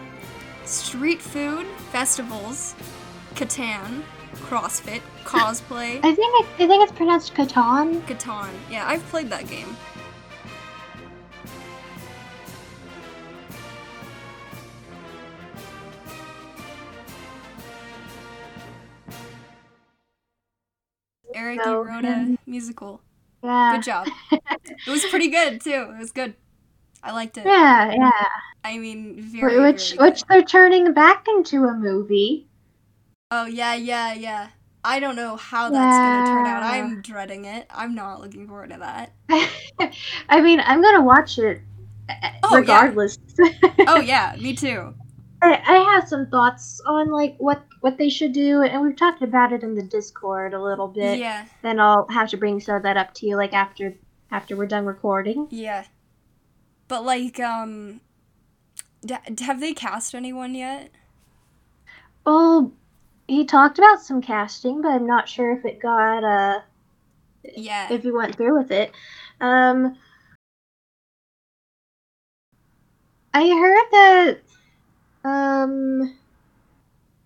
street 0.66 1.22
food, 1.22 1.66
festivals, 1.92 2.76
Catan, 3.36 4.04
CrossFit, 4.40 5.02
cosplay, 5.24 6.00
I 6.04 6.16
think 6.16 6.20
I, 6.20 6.46
I 6.60 6.68
think 6.68 6.84
it's 6.84 6.92
pronounced 6.92 7.34
Catan. 7.34 8.02
Catan. 8.02 8.50
Yeah, 8.70 8.88
I've 8.88 9.04
played 9.08 9.30
that 9.30 9.48
game. 9.48 9.76
Eric, 21.34 21.60
you 21.66 21.82
wrote 21.82 22.06
a 22.06 22.14
um, 22.14 22.40
musical. 22.46 23.02
Yeah. 23.44 23.76
Good 23.76 23.84
job. 23.84 24.08
It 24.88 24.92
was 24.92 25.06
pretty 25.06 25.30
good 25.30 25.62
too. 25.62 25.90
It 25.94 25.98
was 25.98 26.12
good. 26.12 26.36
I 27.04 27.12
liked 27.12 27.38
it. 27.38 27.46
Yeah, 27.46 27.92
yeah. 27.92 28.26
I 28.64 28.78
mean, 28.78 29.22
very. 29.22 29.60
which 29.60 29.94
very 29.96 30.10
which 30.10 30.24
they're 30.26 30.44
turning 30.44 30.94
back 30.94 31.26
into 31.28 31.66
a 31.66 31.74
movie. 31.74 32.49
Oh 33.32 33.46
yeah, 33.46 33.76
yeah, 33.76 34.14
yeah. 34.14 34.50
I 34.84 35.00
don't 35.00 35.16
know 35.16 35.36
how 35.36 35.70
that's 35.70 36.00
gonna 36.00 36.24
turn 36.24 36.48
out. 36.48 36.64
I'm 36.64 37.02
dreading 37.02 37.46
it. 37.46 37.68
I'm 37.70 37.94
not 37.94 38.22
looking 38.22 38.48
forward 38.48 38.70
to 38.72 38.78
that. 38.78 39.14
I 40.30 40.42
mean, 40.42 40.60
I'm 40.62 40.82
gonna 40.82 41.04
watch 41.04 41.38
it 41.38 41.62
Oh, 42.44 42.60
yeah. 42.60 42.60
regardless. 42.60 43.18
Oh 43.86 44.00
yeah, 44.00 44.36
me 44.40 44.56
too. 44.56 44.94
I, 45.42 45.62
I 45.66 45.94
have 45.94 46.08
some 46.08 46.28
thoughts 46.28 46.82
on 46.86 47.12
like 47.12 47.36
what 47.38 47.64
what 47.82 47.98
they 47.98 48.10
should 48.10 48.34
do, 48.34 48.62
and 48.64 48.82
we've 48.82 48.96
talked 48.96 49.22
about 49.22 49.54
it 49.54 49.64
in 49.64 49.76
the 49.76 49.84
Discord 49.84 50.54
a 50.54 50.62
little 50.62 50.88
bit. 50.88 51.20
Yeah, 51.20 51.46
Then 51.62 51.80
I'll 51.80 52.08
have 52.10 52.30
to 52.30 52.38
bring 52.38 52.60
some 52.60 52.76
of 52.76 52.84
that 52.84 52.98
up 52.98 53.14
to 53.16 53.28
you 53.28 53.36
like 53.38 53.54
after 53.54 53.94
after 54.32 54.56
we're 54.58 54.66
done 54.68 54.86
recording. 54.86 55.48
yeah. 55.52 55.86
But 56.88 57.06
like, 57.06 57.40
um, 57.40 58.02
d- 59.06 59.16
have 59.42 59.60
they 59.60 59.74
cast 59.74 60.16
anyone 60.16 60.56
yet? 60.56 60.92
Well, 62.26 62.72
he 63.30 63.46
talked 63.46 63.78
about 63.78 64.02
some 64.02 64.22
casting, 64.22 64.82
but 64.82 64.90
I'm 64.90 65.06
not 65.06 65.30
sure 65.30 65.52
if 65.52 65.66
it 65.66 65.80
got 65.80 66.24
uh 66.24 66.62
Yeah. 67.56 67.90
if 67.90 68.04
he 68.04 68.12
went 68.12 68.36
through 68.36 68.58
with 68.58 68.72
it. 68.72 68.92
Um, 69.40 69.98
I 73.34 73.48
heard 73.50 73.88
that 73.92 74.40
um 75.24 76.18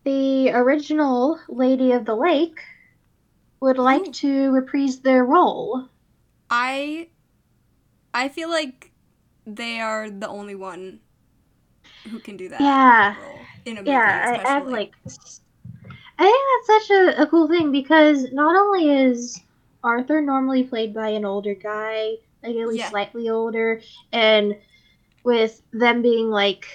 the 0.05 0.51
original 0.51 1.39
Lady 1.47 1.91
of 1.91 2.05
the 2.05 2.15
Lake 2.15 2.59
would 3.61 3.77
like 3.77 4.09
Ooh. 4.09 4.13
to 4.13 4.51
reprise 4.51 4.99
their 4.99 5.25
role. 5.25 5.89
I, 6.49 7.09
I 8.13 8.29
feel 8.29 8.49
like 8.49 8.91
they 9.45 9.79
are 9.79 10.09
the 10.09 10.27
only 10.27 10.55
one 10.55 10.99
who 12.09 12.19
can 12.19 12.37
do 12.37 12.49
that. 12.49 12.61
Yeah. 12.61 13.15
in 13.65 13.77
a 13.77 13.83
movie, 13.83 13.91
Yeah, 13.91 14.37
I, 14.45 14.49
I 14.49 14.53
have 14.53 14.67
like. 14.67 14.93
I 16.23 16.25
think 16.25 16.67
that's 16.67 16.87
such 16.87 16.97
a, 16.97 17.21
a 17.23 17.27
cool 17.27 17.49
thing 17.49 17.71
because 17.73 18.31
not 18.31 18.55
only 18.55 18.89
is 18.89 19.41
Arthur 19.83 20.21
normally 20.21 20.63
played 20.63 20.93
by 20.93 21.09
an 21.09 21.25
older 21.25 21.53
guy, 21.53 22.13
like 22.41 22.55
at 22.55 22.67
least 22.67 22.79
Yeah. 22.79 22.89
slightly 22.89 23.27
older, 23.27 23.81
and 24.13 24.55
with 25.25 25.61
them 25.73 26.01
being 26.01 26.29
like 26.29 26.65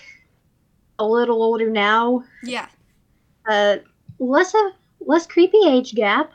a 0.99 1.07
little 1.07 1.43
older 1.43 1.71
now, 1.71 2.25
Yeah. 2.43 2.69
uh, 3.49 3.77
less 4.19 4.55
of 4.55 4.73
less 5.01 5.27
creepy 5.27 5.61
age 5.67 5.95
gap. 5.95 6.31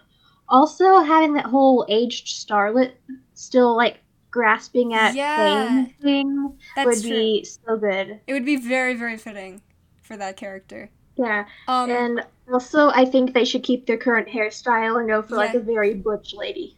Also 0.49 1.01
having 1.01 1.33
that 1.33 1.45
whole 1.45 1.85
aged 1.89 2.27
starlet 2.27 2.93
still 3.35 3.75
like 3.75 3.99
grasping 4.31 4.95
at 4.95 5.13
Yeah. 5.13 5.35
fame 5.35 5.93
thing 6.01 6.57
That's 6.75 6.85
would 6.87 7.01
true. 7.01 7.09
be 7.11 7.45
so 7.45 7.77
good. 7.77 8.21
It 8.25 8.33
would 8.33 8.45
be 8.45 8.55
very, 8.55 8.95
very 8.95 9.17
fitting 9.17 9.61
for 10.01 10.17
that 10.17 10.35
character. 10.35 10.89
Yeah. 11.15 11.45
Um, 11.67 11.89
And 11.91 12.25
also, 12.51 12.89
I 12.89 13.05
think 13.05 13.33
they 13.33 13.45
should 13.45 13.63
keep 13.63 13.85
their 13.85 13.97
current 13.97 14.27
hairstyle 14.27 14.99
and 14.99 15.07
go 15.07 15.21
for 15.21 15.35
like 15.35 15.53
a 15.53 15.59
very 15.59 15.93
butch 15.93 16.33
lady. 16.33 16.75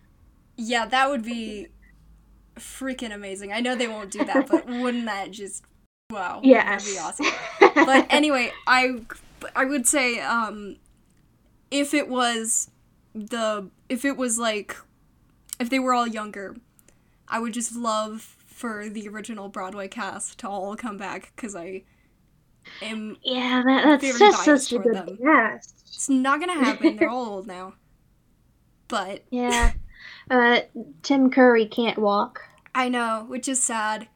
yeah, 0.58 0.86
that 0.86 1.10
would 1.10 1.24
be 1.24 1.68
freaking 2.56 3.14
amazing. 3.14 3.52
I 3.52 3.60
know 3.62 3.76
they 3.76 3.88
won't 3.88 4.12
do 4.12 4.24
that, 4.26 4.48
but 4.48 4.66
wouldn't 4.82 5.06
that 5.06 5.32
just 5.32 5.64
wow? 6.12 6.40
Yeah, 6.44 6.64
that'd 6.78 6.88
be 6.88 6.98
awesome. 7.00 7.26
But 7.76 8.08
anyway, 8.10 8.52
I 8.68 9.02
I 9.56 9.66
would 9.66 9.86
say 9.88 10.20
um, 10.22 10.78
if 11.72 11.94
it 11.94 12.08
was 12.08 12.70
the 13.14 13.70
if 13.90 14.06
it 14.06 14.16
was 14.18 14.38
like 14.40 14.76
if 15.60 15.70
they 15.70 15.80
were 15.80 15.94
all 15.94 16.08
younger, 16.08 16.56
I 17.28 17.40
would 17.40 17.54
just 17.54 17.76
love 17.76 18.36
for 18.46 18.88
the 18.88 19.08
original 19.10 19.50
Broadway 19.50 19.88
cast 19.90 20.38
to 20.40 20.48
all 20.50 20.76
come 20.78 20.98
back 20.98 21.34
because 21.36 21.56
I 21.56 21.84
am. 22.82 23.18
yeah, 23.24 23.64
that, 23.66 24.02
that's 24.02 24.20
just 24.20 24.44
such 24.44 24.74
a 24.74 24.80
good 24.80 24.96
them. 24.96 25.18
cast. 25.18 25.74
It's 25.88 26.10
not 26.10 26.40
gonna 26.40 26.54
happen. 26.54 26.98
They're 26.98 27.10
all 27.10 27.26
old 27.30 27.48
now. 27.48 27.74
But 28.88 29.24
Yeah. 29.32 29.74
Uh, 30.30 30.62
Tim 31.04 31.30
Curry 31.30 31.66
can't 31.68 31.98
walk. 32.00 32.42
I 32.74 32.90
know, 32.90 33.26
which 33.28 33.48
is 33.48 33.64
sad. 33.64 34.08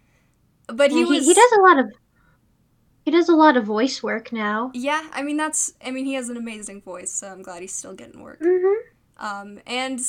But 0.68 0.92
he 0.92 1.02
Yeah, 1.02 1.06
was. 1.06 1.26
he 1.26 1.34
does 1.34 1.52
a 1.54 1.62
lot 1.62 1.80
of 1.80 1.92
he 3.06 3.12
does 3.12 3.30
a 3.30 3.36
lot 3.36 3.58
of 3.58 3.66
voice 3.66 4.04
work 4.04 4.32
now. 4.32 4.72
Yeah, 4.74 5.08
I 5.14 5.24
mean 5.24 5.38
that's. 5.38 5.74
I 5.84 5.90
mean 5.92 6.06
he 6.06 6.14
has 6.14 6.30
an 6.30 6.38
amazing 6.38 6.82
voice, 6.82 7.12
so 7.12 7.28
I'm 7.28 7.42
glad 7.42 7.62
he's 7.62 7.74
still 7.74 7.94
getting 7.94 8.22
work. 8.22 8.40
Mm-hmm. 8.42 9.26
Um, 9.26 9.60
and 9.66 10.00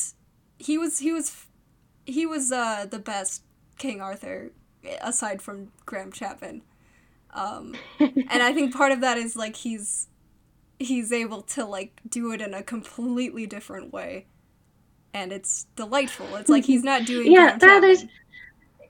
he 0.59 0.77
was 0.77 0.99
he 0.99 1.13
was 1.13 1.47
he 2.05 2.27
was 2.27 2.53
uh 2.53 2.87
the 2.91 2.99
best 2.99 3.45
King 3.79 4.01
Arthur 4.03 4.53
aside 5.01 5.41
from 5.41 5.73
Graham 5.87 6.13
Chapman. 6.13 6.63
Um, 7.33 7.75
and 8.01 8.43
I 8.43 8.53
think 8.53 8.75
part 8.75 8.93
of 8.93 9.01
that 9.03 9.17
is 9.19 9.37
like 9.37 9.57
he's 9.57 10.09
he's 10.79 11.13
able 11.13 11.43
to 11.43 11.65
like 11.65 12.01
do 12.09 12.33
it 12.33 12.41
in 12.41 12.55
a 12.55 12.63
completely 12.63 13.47
different 13.47 13.93
way, 13.93 14.27
and 15.15 15.33
it's 15.33 15.67
delightful. 15.77 16.35
It's 16.37 16.49
like 16.49 16.65
he's 16.65 16.83
not 16.83 17.05
doing 17.07 17.31
Yeah, 17.33 17.57
there- 17.59 17.81
there's- 17.81 18.05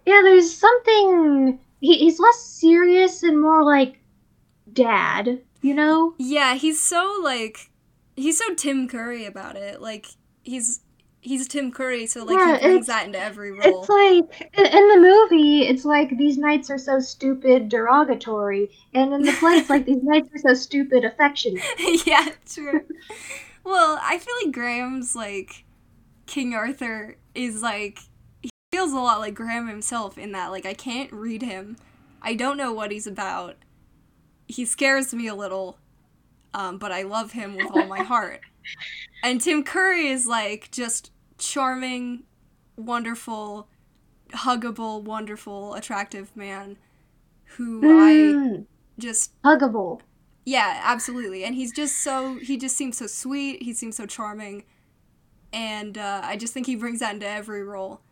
Yeah, 0.07 0.21
there's 0.25 0.55
something. 0.57 1.59
He, 1.81 1.99
he's 1.99 2.19
less 2.19 2.41
serious 2.41 3.23
and 3.23 3.41
more 3.41 3.63
like 3.65 3.99
dad. 4.73 5.43
You 5.63 5.75
know? 5.75 6.15
Yeah, 6.19 6.55
he's 6.55 6.81
so 6.83 7.21
like 7.23 7.71
he's 8.17 8.39
so 8.39 8.55
Tim 8.55 8.89
Curry 8.89 9.27
about 9.27 9.57
it. 9.57 9.81
Like 9.83 10.07
he's 10.43 10.81
he's 11.21 11.47
Tim 11.47 11.71
Curry, 11.71 12.07
so 12.07 12.25
like 12.25 12.37
Yeah, 12.39 12.59
he 12.59 12.67
brings 12.67 12.87
that 12.87 13.07
into 13.07 13.19
every 13.19 13.53
role. 13.53 13.61
It's 13.63 13.89
like 13.89 14.51
in 14.55 14.89
the 14.89 14.99
movie, 15.01 15.63
it's 15.63 15.85
like 15.85 16.17
these 16.17 16.39
knights 16.39 16.71
are 16.71 16.79
so 16.79 16.99
stupid, 16.99 17.69
derogatory, 17.69 18.71
and 18.95 19.13
in 19.13 19.23
the 19.23 19.33
play, 19.33 19.55
it's 19.55 19.71
like 19.71 19.85
these 19.85 20.03
knights 20.03 20.31
are 20.35 20.39
so 20.39 20.55
stupid, 20.55 21.05
affectionate. 21.05 21.63
yeah, 22.07 22.29
true. 22.47 22.83
well, 23.65 23.99
I 24.03 24.19
feel 24.19 24.35
like 24.45 24.53
Graham's 24.53 25.15
like 25.15 25.65
King 26.27 26.55
Arthur 26.55 27.17
is 27.35 27.63
like 27.63 28.01
he 28.43 28.51
feels 28.73 28.93
a 28.93 28.97
lot 28.97 29.21
like 29.21 29.35
Graham 29.35 29.69
himself 29.69 30.17
in 30.17 30.33
that 30.33 30.51
like 30.51 30.67
I 30.67 30.75
can't 30.75 31.13
read 31.13 31.43
him. 31.43 31.77
I 32.23 32.35
don't 32.35 32.57
know 32.57 32.73
what 32.73 32.93
he's 32.93 33.07
about. 33.07 33.57
He 34.47 34.65
scares 34.65 35.15
me 35.15 35.27
a 35.29 35.35
little, 35.35 35.79
um, 36.55 36.79
but 36.79 36.93
I 36.93 37.03
love 37.03 37.33
him 37.33 37.57
with 37.57 37.71
all 37.73 37.87
my 37.87 38.03
heart. 38.03 38.41
And 39.23 39.41
Tim 39.41 39.65
Curry 39.65 40.09
is 40.09 40.27
like 40.27 40.71
just 40.71 41.11
charming, 41.39 42.25
wonderful, 42.77 43.69
huggable, 44.33 45.03
wonderful, 45.03 45.75
attractive 45.75 46.35
man 46.37 46.79
who 47.57 47.89
I 47.91 48.39
Mm. 48.39 48.67
just 48.99 49.33
Huggable. 49.45 50.01
yeah, 50.45 50.81
absolutely. 50.85 51.45
And 51.45 51.55
he's 51.55 51.73
just 51.73 51.99
so 52.03 52.39
he 52.39 52.57
just 52.57 52.77
seems 52.77 52.97
so 52.99 53.07
sweet. 53.07 53.63
He 53.63 53.73
seems 53.75 53.97
so 53.97 54.07
charming, 54.07 54.65
and 55.53 55.99
uh, 55.99 56.23
I 56.25 56.37
just 56.37 56.55
think 56.55 56.67
he 56.67 56.77
brings 56.77 57.01
that 57.01 57.15
into 57.15 57.29
every 57.29 57.65
role. 57.65 58.03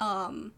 Um, 0.00 0.54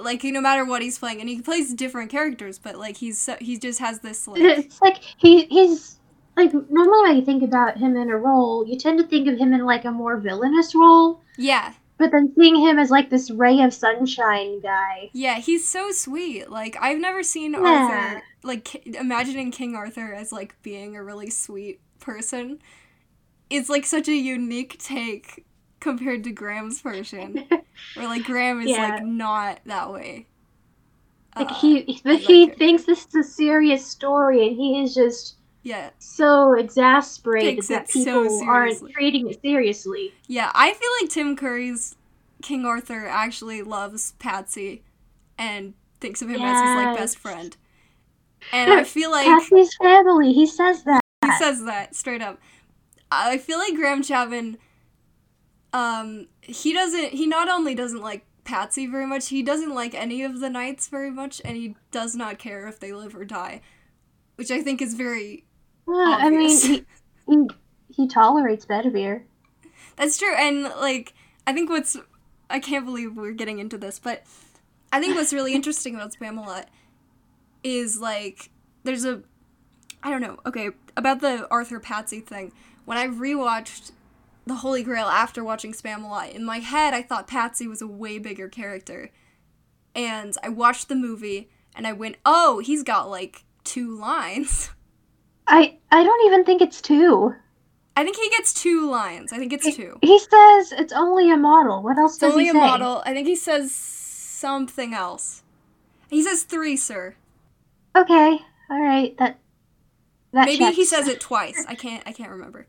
like 0.00 0.22
no 0.24 0.40
matter 0.40 0.64
what 0.64 0.82
he's 0.82 0.98
playing, 0.98 1.20
and 1.20 1.28
he 1.28 1.40
plays 1.40 1.72
different 1.74 2.10
characters, 2.10 2.58
but 2.58 2.76
like 2.76 2.98
he's 2.98 3.18
so, 3.18 3.36
he 3.40 3.58
just 3.58 3.78
has 3.78 4.00
this 4.00 4.28
like 4.28 4.50
It's 4.58 4.80
like 4.82 4.98
he 5.18 5.44
he's 5.46 5.99
like 6.44 6.52
normally 6.70 7.02
when 7.08 7.16
you 7.16 7.24
think 7.24 7.42
about 7.42 7.78
him 7.78 7.96
in 7.96 8.10
a 8.10 8.16
role, 8.16 8.66
you 8.66 8.76
tend 8.78 8.98
to 8.98 9.06
think 9.06 9.28
of 9.28 9.38
him 9.38 9.52
in 9.52 9.64
like 9.64 9.84
a 9.84 9.90
more 9.92 10.16
villainous 10.18 10.74
role. 10.74 11.22
yeah 11.36 11.74
But 11.98 12.10
then 12.12 12.32
seeing 12.36 12.56
him 12.56 12.78
as 12.78 12.90
like 12.90 13.10
this 13.10 13.30
ray 13.30 13.60
of 13.60 13.72
sunshine 13.74 14.60
guy. 14.60 15.10
yeah 15.12 15.38
he's 15.38 15.68
so 15.68 15.90
sweet. 15.92 16.50
Like 16.50 16.76
I've 16.80 16.98
never 16.98 17.22
seen 17.22 17.52
Yeah. 17.52 17.60
Arthur 17.60 18.22
like 18.42 18.86
imagining 18.86 19.50
King 19.50 19.74
Arthur 19.76 20.14
as 20.14 20.32
like 20.32 20.60
being 20.62 20.96
a 20.96 21.04
really 21.04 21.30
sweet 21.30 21.80
person. 22.00 22.60
It's 23.50 23.68
like 23.68 23.84
such 23.86 24.08
a 24.08 24.14
unique 24.14 24.78
take 24.78 25.44
compared 25.80 26.24
to 26.24 26.32
Graham's 26.32 26.80
version. 26.80 27.46
Where 27.94 28.06
like 28.08 28.24
Graham 28.24 28.60
is 28.60 28.70
Yeah. 28.70 28.82
like 28.82 29.02
not 29.02 29.60
that 29.66 29.92
way. 29.92 30.26
Like 31.36 31.50
Uh, 31.50 31.54
he 31.54 32.00
like 32.04 32.20
he 32.20 32.44
it. 32.44 32.58
thinks 32.58 32.84
this 32.84 33.06
is 33.06 33.14
a 33.14 33.22
serious 33.24 33.86
story 33.86 34.46
and 34.48 34.56
he 34.56 34.80
is 34.82 34.94
just 34.94 35.36
yeah, 35.62 35.90
so 35.98 36.54
exasperated 36.54 37.64
that 37.66 37.84
it 37.94 38.04
so 38.04 38.22
people 38.22 38.42
aren't 38.48 38.90
treating 38.92 39.28
it 39.28 39.40
seriously. 39.42 40.12
yeah. 40.26 40.50
I 40.54 40.72
feel 40.72 40.90
like 41.00 41.10
Tim 41.10 41.36
Curry's 41.36 41.96
King 42.42 42.64
Arthur 42.64 43.06
actually 43.06 43.62
loves 43.62 44.12
Patsy, 44.18 44.82
and 45.38 45.74
thinks 46.00 46.22
of 46.22 46.28
him 46.28 46.42
as 46.42 46.60
his 46.60 46.84
like 46.84 46.96
best 46.96 47.18
friend. 47.18 47.56
And 48.52 48.72
I 48.72 48.84
feel 48.84 49.10
like 49.10 49.26
Patsy's 49.26 49.74
family, 49.76 50.32
he 50.32 50.46
says 50.46 50.84
that. 50.84 51.00
he 51.24 51.32
says 51.32 51.64
that 51.64 51.94
straight 51.94 52.22
up. 52.22 52.38
I 53.10 53.38
feel 53.38 53.58
like 53.58 53.74
Graham 53.74 54.02
Chapman, 54.02 54.58
um, 55.72 56.28
he 56.42 56.72
doesn't. 56.72 57.12
He 57.12 57.26
not 57.26 57.48
only 57.48 57.74
doesn't 57.74 58.00
like 58.00 58.24
Patsy 58.44 58.86
very 58.86 59.06
much, 59.06 59.28
he 59.28 59.42
doesn't 59.42 59.74
like 59.74 59.94
any 59.94 60.22
of 60.22 60.40
the 60.40 60.50
knights 60.50 60.88
very 60.88 61.10
much, 61.10 61.40
and 61.44 61.56
he 61.56 61.74
does 61.90 62.14
not 62.14 62.38
care 62.38 62.66
if 62.68 62.78
they 62.78 62.92
live 62.92 63.16
or 63.16 63.24
die, 63.24 63.60
which 64.36 64.50
I 64.50 64.62
think 64.62 64.80
is 64.80 64.94
very. 64.94 65.44
I 65.92 66.30
mean, 66.30 66.48
he, 66.60 66.84
he, 67.28 67.48
he 67.88 68.08
tolerates 68.08 68.64
Bedivere. 68.66 69.22
That's 69.96 70.16
true, 70.18 70.34
and 70.34 70.64
like 70.64 71.14
I 71.46 71.52
think 71.52 71.68
what's 71.68 71.96
I 72.48 72.58
can't 72.58 72.84
believe 72.84 73.16
we're 73.16 73.32
getting 73.32 73.58
into 73.58 73.78
this, 73.78 73.98
but 73.98 74.24
I 74.92 75.00
think 75.00 75.14
what's 75.14 75.32
really 75.32 75.54
interesting 75.54 75.94
about 75.94 76.12
Spamalot 76.12 76.66
is 77.62 78.00
like 78.00 78.50
there's 78.84 79.04
a 79.04 79.22
I 80.02 80.10
don't 80.10 80.22
know, 80.22 80.38
okay, 80.46 80.70
about 80.96 81.20
the 81.20 81.46
Arthur 81.50 81.78
Patsy 81.78 82.20
thing. 82.20 82.52
When 82.86 82.96
I 82.96 83.06
rewatched 83.06 83.92
The 84.46 84.54
Holy 84.54 84.82
Grail 84.82 85.06
after 85.06 85.44
watching 85.44 85.72
Spamalot, 85.72 86.34
in 86.34 86.44
my 86.44 86.58
head 86.58 86.94
I 86.94 87.02
thought 87.02 87.26
Patsy 87.26 87.66
was 87.66 87.82
a 87.82 87.86
way 87.86 88.18
bigger 88.18 88.48
character. 88.48 89.10
And 89.94 90.34
I 90.42 90.48
watched 90.48 90.88
the 90.88 90.94
movie 90.94 91.50
and 91.74 91.86
I 91.86 91.92
went, 91.92 92.16
"Oh, 92.24 92.60
he's 92.60 92.82
got 92.82 93.10
like 93.10 93.44
two 93.64 93.96
lines." 93.98 94.70
I 95.50 95.76
I 95.90 96.04
don't 96.04 96.26
even 96.26 96.44
think 96.44 96.62
it's 96.62 96.80
two. 96.80 97.34
I 97.96 98.04
think 98.04 98.16
he 98.16 98.30
gets 98.30 98.54
two 98.54 98.88
lines. 98.88 99.32
I 99.32 99.38
think 99.38 99.52
it's 99.52 99.76
two. 99.76 99.98
He 100.00 100.18
says 100.18 100.72
it's 100.72 100.92
only 100.92 101.30
a 101.30 101.36
model. 101.36 101.82
What 101.82 101.98
else 101.98 102.12
It's 102.12 102.20
does 102.20 102.32
only 102.32 102.44
he 102.44 102.50
say? 102.50 102.56
Only 102.58 102.68
a 102.68 102.78
model. 102.78 103.02
I 103.04 103.12
think 103.12 103.26
he 103.26 103.36
says 103.36 103.72
something 103.72 104.94
else. 104.94 105.42
He 106.08 106.22
says 106.22 106.44
three, 106.44 106.76
sir. 106.76 107.16
Okay, 107.96 108.38
all 108.70 108.82
right. 108.82 109.16
That 109.18 109.38
that 110.32 110.46
Maybe 110.46 110.70
he 110.72 110.84
says 110.84 111.08
it 111.08 111.20
twice. 111.20 111.64
I 111.68 111.74
can't. 111.74 112.02
I 112.06 112.12
can't 112.12 112.30
remember. 112.30 112.66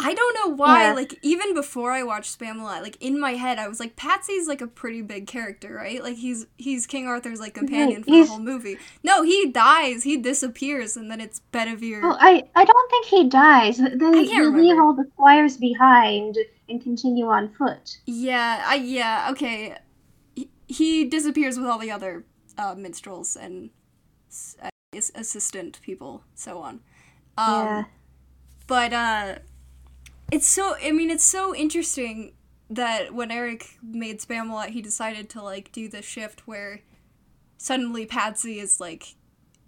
I 0.00 0.14
don't 0.14 0.34
know 0.34 0.54
why. 0.56 0.84
Yeah. 0.88 0.94
Like 0.94 1.18
even 1.22 1.54
before 1.54 1.92
I 1.92 2.02
watched 2.02 2.38
Spamalot, 2.38 2.82
like 2.82 2.96
in 3.00 3.20
my 3.20 3.32
head, 3.32 3.58
I 3.58 3.68
was 3.68 3.78
like, 3.78 3.94
Patsy's 3.94 4.48
like 4.48 4.60
a 4.60 4.66
pretty 4.66 5.02
big 5.02 5.26
character, 5.26 5.74
right? 5.74 6.02
Like 6.02 6.16
he's 6.16 6.46
he's 6.56 6.86
King 6.86 7.06
Arthur's 7.06 7.40
like 7.40 7.54
companion 7.54 8.02
for 8.02 8.10
the 8.10 8.24
whole 8.24 8.38
movie. 8.38 8.78
No, 9.02 9.22
he 9.22 9.50
dies. 9.50 10.02
He 10.04 10.16
disappears, 10.16 10.96
and 10.96 11.10
then 11.10 11.20
it's 11.20 11.40
Bedivere. 11.52 12.02
Well, 12.02 12.16
I 12.20 12.44
I 12.54 12.64
don't 12.64 12.90
think 12.90 13.06
he 13.06 13.28
dies. 13.28 13.78
They, 13.78 13.88
they 13.96 14.40
leave 14.40 14.78
all 14.78 14.94
the 14.94 15.06
squires 15.12 15.56
behind 15.56 16.38
and 16.68 16.82
continue 16.82 17.26
on 17.26 17.52
foot. 17.52 17.98
Yeah, 18.06 18.64
I 18.66 18.76
yeah, 18.76 19.28
okay. 19.32 19.76
He, 20.34 20.48
he 20.66 21.04
disappears 21.04 21.58
with 21.58 21.66
all 21.66 21.78
the 21.78 21.90
other 21.90 22.24
uh, 22.56 22.74
minstrels 22.74 23.36
and 23.36 23.70
uh, 24.62 24.70
assistant 25.14 25.80
people, 25.82 26.24
so 26.34 26.58
on. 26.58 26.80
Um, 27.36 27.66
yeah. 27.66 27.84
But 28.66 28.92
uh, 28.92 29.34
it's 30.32 30.46
so. 30.48 30.74
I 30.82 30.90
mean, 30.90 31.10
it's 31.10 31.22
so 31.24 31.54
interesting 31.54 32.32
that 32.70 33.14
when 33.14 33.30
Eric 33.30 33.78
made 33.82 34.18
Spamalot, 34.20 34.70
he 34.70 34.82
decided 34.82 35.28
to 35.30 35.42
like 35.42 35.70
do 35.70 35.88
the 35.88 36.02
shift 36.02 36.46
where 36.48 36.80
suddenly 37.58 38.06
Patsy 38.06 38.58
is 38.58 38.80
like, 38.80 39.14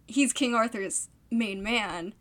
he's 0.08 0.32
King 0.32 0.54
Arthur's 0.54 1.08
main 1.30 1.62
man. 1.62 2.14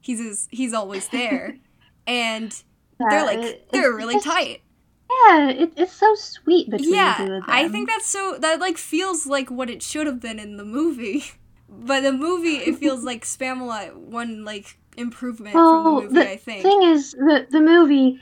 He's 0.00 0.20
his, 0.20 0.48
he's 0.52 0.72
always 0.72 1.08
there, 1.08 1.56
and 2.06 2.62
they're 3.10 3.24
like 3.24 3.38
it- 3.38 3.68
they're 3.72 3.92
really 3.92 4.14
just- 4.14 4.26
tight. 4.26 4.62
Yeah, 5.28 5.50
it, 5.50 5.72
it's 5.76 5.92
so 5.92 6.14
sweet 6.16 6.68
between 6.68 6.90
the 6.90 6.90
two 6.90 6.96
Yeah, 6.96 7.22
of 7.22 7.28
them. 7.28 7.42
I 7.46 7.68
think 7.68 7.88
that's 7.88 8.06
so 8.08 8.36
that 8.40 8.58
like 8.60 8.76
feels 8.76 9.24
like 9.24 9.50
what 9.50 9.70
it 9.70 9.80
should 9.82 10.06
have 10.08 10.20
been 10.20 10.38
in 10.38 10.56
the 10.56 10.64
movie. 10.64 11.24
But 11.68 12.02
the 12.02 12.12
movie 12.12 12.58
it 12.58 12.76
feels 12.78 13.02
like 13.02 13.24
Spamalot 13.24 13.94
one 13.96 14.44
like 14.44 14.78
improvement 14.96 15.54
Well, 15.54 15.66
from 15.66 15.84
the 15.84 15.90
movie, 15.90 16.14
the 16.14 16.30
I 16.30 16.36
think. 16.36 16.62
thing 16.62 16.82
is, 16.82 17.12
the 17.12 17.46
the 17.50 17.60
movie, 17.60 18.20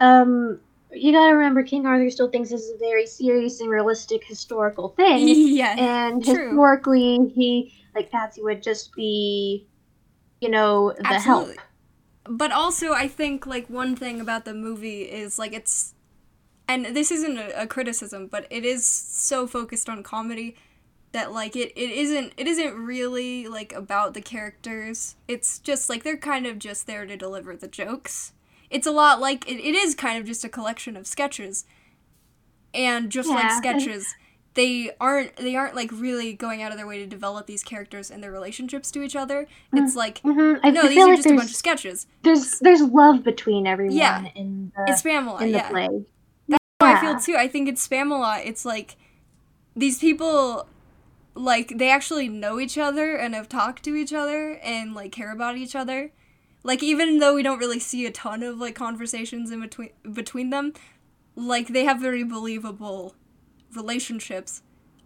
um, 0.00 0.60
you 0.92 1.12
gotta 1.12 1.34
remember, 1.34 1.62
King 1.62 1.86
Arthur 1.86 2.10
still 2.10 2.30
thinks 2.30 2.50
this 2.50 2.62
is 2.62 2.74
a 2.74 2.78
very 2.78 3.06
serious 3.06 3.60
and 3.60 3.70
realistic 3.70 4.24
historical 4.24 4.90
thing, 4.90 5.28
yeah. 5.56 5.76
and 5.76 6.22
true. 6.22 6.48
historically, 6.48 7.28
he 7.34 7.74
like 7.94 8.10
Patsy 8.10 8.42
would 8.42 8.62
just 8.62 8.94
be, 8.94 9.66
you 10.40 10.50
know, 10.50 10.92
the 10.98 11.04
Absolutely. 11.04 11.20
help. 11.20 11.60
But 12.28 12.52
also 12.52 12.92
I 12.92 13.08
think 13.08 13.46
like 13.46 13.68
one 13.70 13.96
thing 13.96 14.20
about 14.20 14.44
the 14.44 14.54
movie 14.54 15.02
is 15.02 15.38
like 15.38 15.52
it's 15.52 15.94
and 16.68 16.86
this 16.86 17.10
isn't 17.12 17.38
a, 17.38 17.62
a 17.62 17.66
criticism, 17.66 18.28
but 18.28 18.46
it 18.50 18.64
is 18.64 18.86
so 18.86 19.46
focused 19.46 19.88
on 19.88 20.02
comedy 20.02 20.56
that 21.16 21.32
like 21.32 21.56
it, 21.56 21.72
it 21.76 21.90
isn't 21.90 22.32
it 22.36 22.46
isn't 22.46 22.74
really 22.76 23.48
like 23.48 23.72
about 23.72 24.14
the 24.14 24.20
characters. 24.20 25.16
It's 25.26 25.58
just 25.58 25.88
like 25.88 26.04
they're 26.04 26.16
kind 26.16 26.46
of 26.46 26.58
just 26.58 26.86
there 26.86 27.06
to 27.06 27.16
deliver 27.16 27.56
the 27.56 27.68
jokes. 27.68 28.32
It's 28.70 28.86
a 28.86 28.90
lot 28.92 29.20
like 29.20 29.48
it, 29.50 29.58
it 29.60 29.74
is 29.74 29.94
kind 29.94 30.18
of 30.18 30.24
just 30.26 30.44
a 30.44 30.48
collection 30.48 30.96
of 30.96 31.06
sketches. 31.06 31.64
And 32.74 33.10
just 33.10 33.28
like 33.28 33.42
Yeah, 33.44 33.48
and- 33.56 33.58
sketches, 33.82 34.14
they 34.54 34.90
aren't 35.00 35.36
they 35.36 35.56
aren't 35.56 35.74
like 35.74 35.90
really 35.92 36.32
going 36.34 36.62
out 36.62 36.72
of 36.72 36.78
their 36.78 36.86
way 36.86 36.98
to 36.98 37.06
develop 37.06 37.46
these 37.46 37.62
characters 37.62 38.10
and 38.10 38.22
their 38.22 38.32
relationships 38.32 38.90
to 38.92 39.02
each 39.02 39.16
other. 39.16 39.46
It's 39.72 39.96
like 39.96 40.18
hmm 40.20 40.54
I, 40.62 40.70
no, 40.70 40.82
I 40.82 40.88
these 40.88 40.98
are 40.98 41.08
like 41.08 41.16
just 41.16 41.26
a 41.30 41.34
bunch 41.34 41.50
of 41.50 41.56
sketches. 41.56 42.06
there's 42.22 42.58
there's 42.60 42.82
love 42.82 43.22
between 43.22 43.66
everyone 43.66 43.96
Yeah. 43.96 44.28
in 44.34 44.72
the 44.76 44.84
It's 44.92 45.04
in 45.04 45.24
the 45.24 45.48
yeah. 45.48 45.68
play. 45.70 45.88
That's 46.48 46.62
how 46.80 46.86
I 46.94 47.00
feel 47.00 47.18
too. 47.20 47.36
I 47.38 47.48
think 47.48 47.68
it's 47.68 47.86
Spamalot. 47.86 48.42
It's 48.46 48.64
like 48.64 48.96
these 49.74 49.98
people, 49.98 50.66
like 51.36 51.76
they 51.76 51.90
actually 51.90 52.28
know 52.28 52.58
each 52.58 52.78
other 52.78 53.14
and 53.14 53.34
have 53.34 53.48
talked 53.48 53.82
to 53.84 53.94
each 53.94 54.12
other 54.12 54.54
and 54.62 54.94
like 54.94 55.12
care 55.12 55.30
about 55.32 55.56
each 55.56 55.76
other. 55.76 56.10
Like 56.64 56.82
even 56.82 57.18
though 57.18 57.34
we 57.34 57.42
don't 57.44 57.58
really 57.60 57.78
see 57.78 58.06
a 58.06 58.10
ton 58.10 58.42
of 58.42 58.58
like 58.58 58.74
conversations 58.74 59.50
in 59.50 59.60
between 59.60 59.90
between 60.12 60.50
them, 60.50 60.72
like 61.36 61.68
they 61.68 61.84
have 61.84 62.00
very 62.00 62.24
believable 62.24 63.14
relationships. 63.74 64.62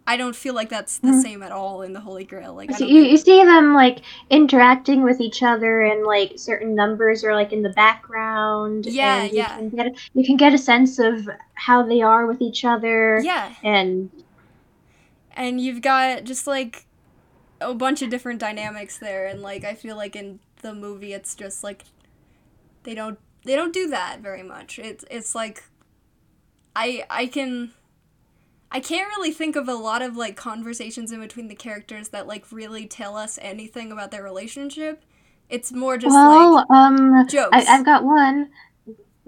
I 0.07 0.17
don't 0.17 0.35
feel 0.35 0.55
like 0.55 0.69
that's 0.69 0.97
the 0.97 1.09
Mhm. 1.09 1.21
same 1.21 1.43
at 1.43 1.51
all 1.51 1.83
in 1.83 1.93
the 1.93 1.99
Holy 1.99 2.23
Grail. 2.23 2.55
Like 2.55 2.73
So 2.73 2.85
you, 2.85 3.03
you 3.03 3.17
see 3.17 3.43
them 3.43 3.73
like 3.75 3.99
interacting 4.31 5.03
with 5.03 5.21
each 5.21 5.43
other 5.43 5.81
and 5.81 6.03
like 6.05 6.33
certain 6.37 6.73
numbers 6.73 7.23
are 7.23 7.35
like 7.35 7.53
in 7.53 7.61
the 7.61 7.69
background 7.69 8.87
Yeah, 8.87 9.23
and 9.23 9.31
you 9.31 9.37
yeah. 9.37 9.57
can 9.57 9.69
get 9.69 9.85
a, 9.87 9.91
you 10.15 10.25
can 10.25 10.37
get 10.37 10.53
a 10.53 10.57
sense 10.57 10.97
of 10.97 11.29
how 11.53 11.83
they 11.83 12.01
are 12.01 12.25
with 12.25 12.41
each 12.41 12.65
other 12.65 13.21
yeah, 13.23 13.53
and 13.63 14.09
and 15.33 15.61
you've 15.61 15.81
got 15.81 16.23
just 16.23 16.47
like 16.47 16.85
a 17.59 17.73
bunch 17.73 18.01
of 18.01 18.09
different 18.09 18.39
dynamics 18.39 18.97
there 18.97 19.27
and 19.27 19.41
like 19.41 19.63
i 19.63 19.73
feel 19.73 19.95
like 19.95 20.15
in 20.15 20.39
the 20.61 20.73
movie 20.73 21.13
it's 21.13 21.35
just 21.35 21.63
like 21.63 21.83
they 22.83 22.95
don't 22.95 23.19
they 23.43 23.55
don't 23.55 23.73
do 23.73 23.87
that 23.87 24.19
very 24.21 24.43
much. 24.43 24.79
It's 24.79 25.05
it's 25.09 25.35
like 25.35 25.63
i 26.73 27.03
i 27.09 27.25
can 27.25 27.71
i 28.71 28.79
can't 28.79 29.09
really 29.09 29.31
think 29.31 29.57
of 29.57 29.67
a 29.67 29.73
lot 29.73 30.01
of 30.01 30.15
like 30.15 30.37
conversations 30.37 31.11
in 31.11 31.19
between 31.19 31.49
the 31.49 31.55
characters 31.55 32.09
that 32.09 32.27
like 32.27 32.49
really 32.49 32.87
tell 32.87 33.17
us 33.17 33.37
anything 33.41 33.91
about 33.91 34.11
their 34.11 34.23
relationship. 34.23 35.03
It's 35.49 35.71
more 35.71 35.97
just 35.97 36.13
well 36.13 36.55
like 36.55 36.69
um 36.69 37.27
jokes. 37.27 37.49
I, 37.51 37.65
I've 37.67 37.85
got 37.85 38.03
one. 38.03 38.49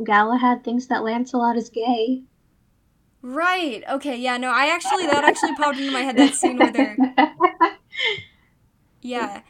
Galahad 0.03 0.63
thinks 0.63 0.87
that 0.87 1.03
Lancelot 1.03 1.57
is 1.57 1.69
gay 1.69 2.23
right 3.23 3.83
okay 3.89 4.17
yeah 4.17 4.37
no 4.37 4.51
i 4.51 4.67
actually 4.67 5.07
that 5.07 5.23
actually 5.23 5.55
popped 5.55 5.77
into 5.79 5.91
my 5.91 6.01
head 6.01 6.17
that 6.17 6.35
scene 6.35 6.57
where 6.59 6.71
they're 6.71 6.97
Yeah. 9.01 9.41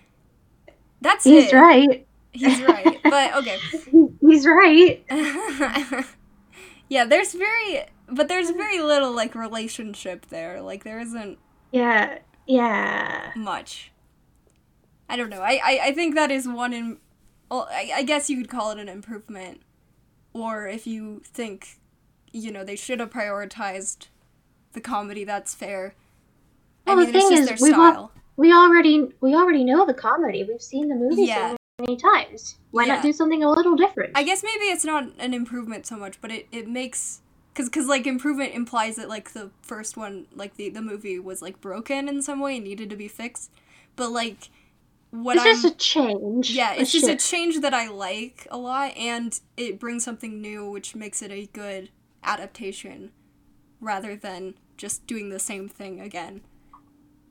That's 1.02 1.26
He's 1.26 1.52
it. 1.52 1.54
right. 1.54 2.08
He's 2.32 2.62
right. 2.62 3.00
But 3.04 3.36
okay. 3.36 3.60
He's 4.22 4.48
right. 4.48 5.04
yeah, 6.90 7.06
there's 7.06 7.34
very 7.34 7.82
but 8.08 8.28
there's 8.28 8.52
very 8.52 8.82
little 8.82 9.12
like 9.14 9.36
relationship 9.36 10.28
there. 10.28 10.62
Like 10.62 10.84
there 10.84 11.00
isn't 11.00 11.40
Yeah. 11.72 12.20
Yeah. 12.48 13.32
much. 13.36 13.91
I 15.10 15.16
don't 15.16 15.30
know. 15.30 15.41
I, 15.41 15.60
I, 15.64 15.80
I 15.86 15.91
think 15.94 16.16
that 16.16 16.32
is 16.32 16.48
one 16.48 16.74
in 16.74 16.98
well, 17.52 17.68
I, 17.72 17.91
I 17.98 18.04
guess 18.04 18.30
you 18.30 18.38
could 18.38 18.50
call 18.50 18.72
it 18.72 18.80
an 18.80 18.90
improvement. 18.90 19.62
Or 20.34 20.68
if 20.68 20.88
you 20.88 21.22
think, 21.26 21.80
you 22.34 22.51
know, 22.51 22.65
they 22.65 22.76
should 22.76 22.99
have 22.99 23.11
prioritized 23.11 24.07
the 24.73 24.81
comedy, 24.81 25.23
that's 25.23 25.53
fair. 25.53 25.93
Well, 26.85 26.99
I 26.99 27.05
the 27.05 27.11
mean, 27.11 27.14
thing 27.14 27.30
just 27.30 27.41
is, 27.43 27.47
their 27.47 27.57
we've 27.69 27.76
style. 27.76 28.11
We 28.35 28.51
already 28.51 29.10
we 29.22 29.35
already 29.35 29.64
know 29.64 29.85
the 29.85 29.93
comedy. 29.93 30.43
We've 30.43 30.61
seen 30.61 30.89
the 30.89 30.95
movie 30.95 31.23
Yeah. 31.23 31.51
so 31.51 31.57
many 31.80 31.95
times. 31.97 32.57
Why 32.72 32.85
Yeah. 32.85 32.95
not 32.95 33.03
do 33.03 33.14
something 33.14 33.43
a 33.43 33.49
little 33.49 33.76
different? 33.76 34.11
I 34.15 34.23
guess 34.23 34.43
maybe 34.43 34.65
it's 34.65 34.84
not 34.84 35.05
an 35.19 35.34
improvement 35.34 35.85
so 35.85 35.95
much, 35.95 36.19
but 36.19 36.31
it, 36.31 36.47
it 36.51 36.68
makes 36.68 37.22
because 37.53 37.69
cause, 37.69 37.85
like 37.85 38.07
improvement 38.07 38.53
implies 38.55 38.95
that 38.95 39.07
like 39.07 39.31
the 39.34 39.51
first 39.61 39.95
one 39.95 40.26
like 40.34 40.55
the, 40.55 40.69
the 40.69 40.81
movie 40.81 41.19
was 41.19 41.41
like 41.41 41.61
broken 41.61 42.10
in 42.10 42.22
some 42.22 42.39
way 42.39 42.55
and 42.55 42.65
needed 42.65 42.89
to 42.89 42.95
be 42.95 43.07
fixed 43.07 43.51
but 43.95 44.10
like 44.11 44.49
what 45.11 45.35
it's 45.35 45.45
i'm 45.45 45.51
just 45.53 45.65
a 45.65 45.77
change. 45.77 46.49
yeah 46.49 46.73
it's 46.73 46.91
just 46.91 47.07
a 47.07 47.15
change 47.15 47.60
that 47.61 47.72
i 47.73 47.88
like 47.88 48.47
a 48.49 48.57
lot 48.57 48.91
and 48.97 49.39
it 49.55 49.80
brings 49.80 50.03
something 50.03 50.41
new 50.41 50.68
which 50.68 50.95
makes 50.95 51.22
it 51.22 51.31
a 51.31 51.45
good 51.53 51.89
adaptation 52.24 53.12
rather 53.80 54.16
than 54.16 54.56
just 54.78 55.06
doing 55.08 55.30
the 55.30 55.40
same 55.40 55.68
thing 55.68 56.00
again 56.00 56.41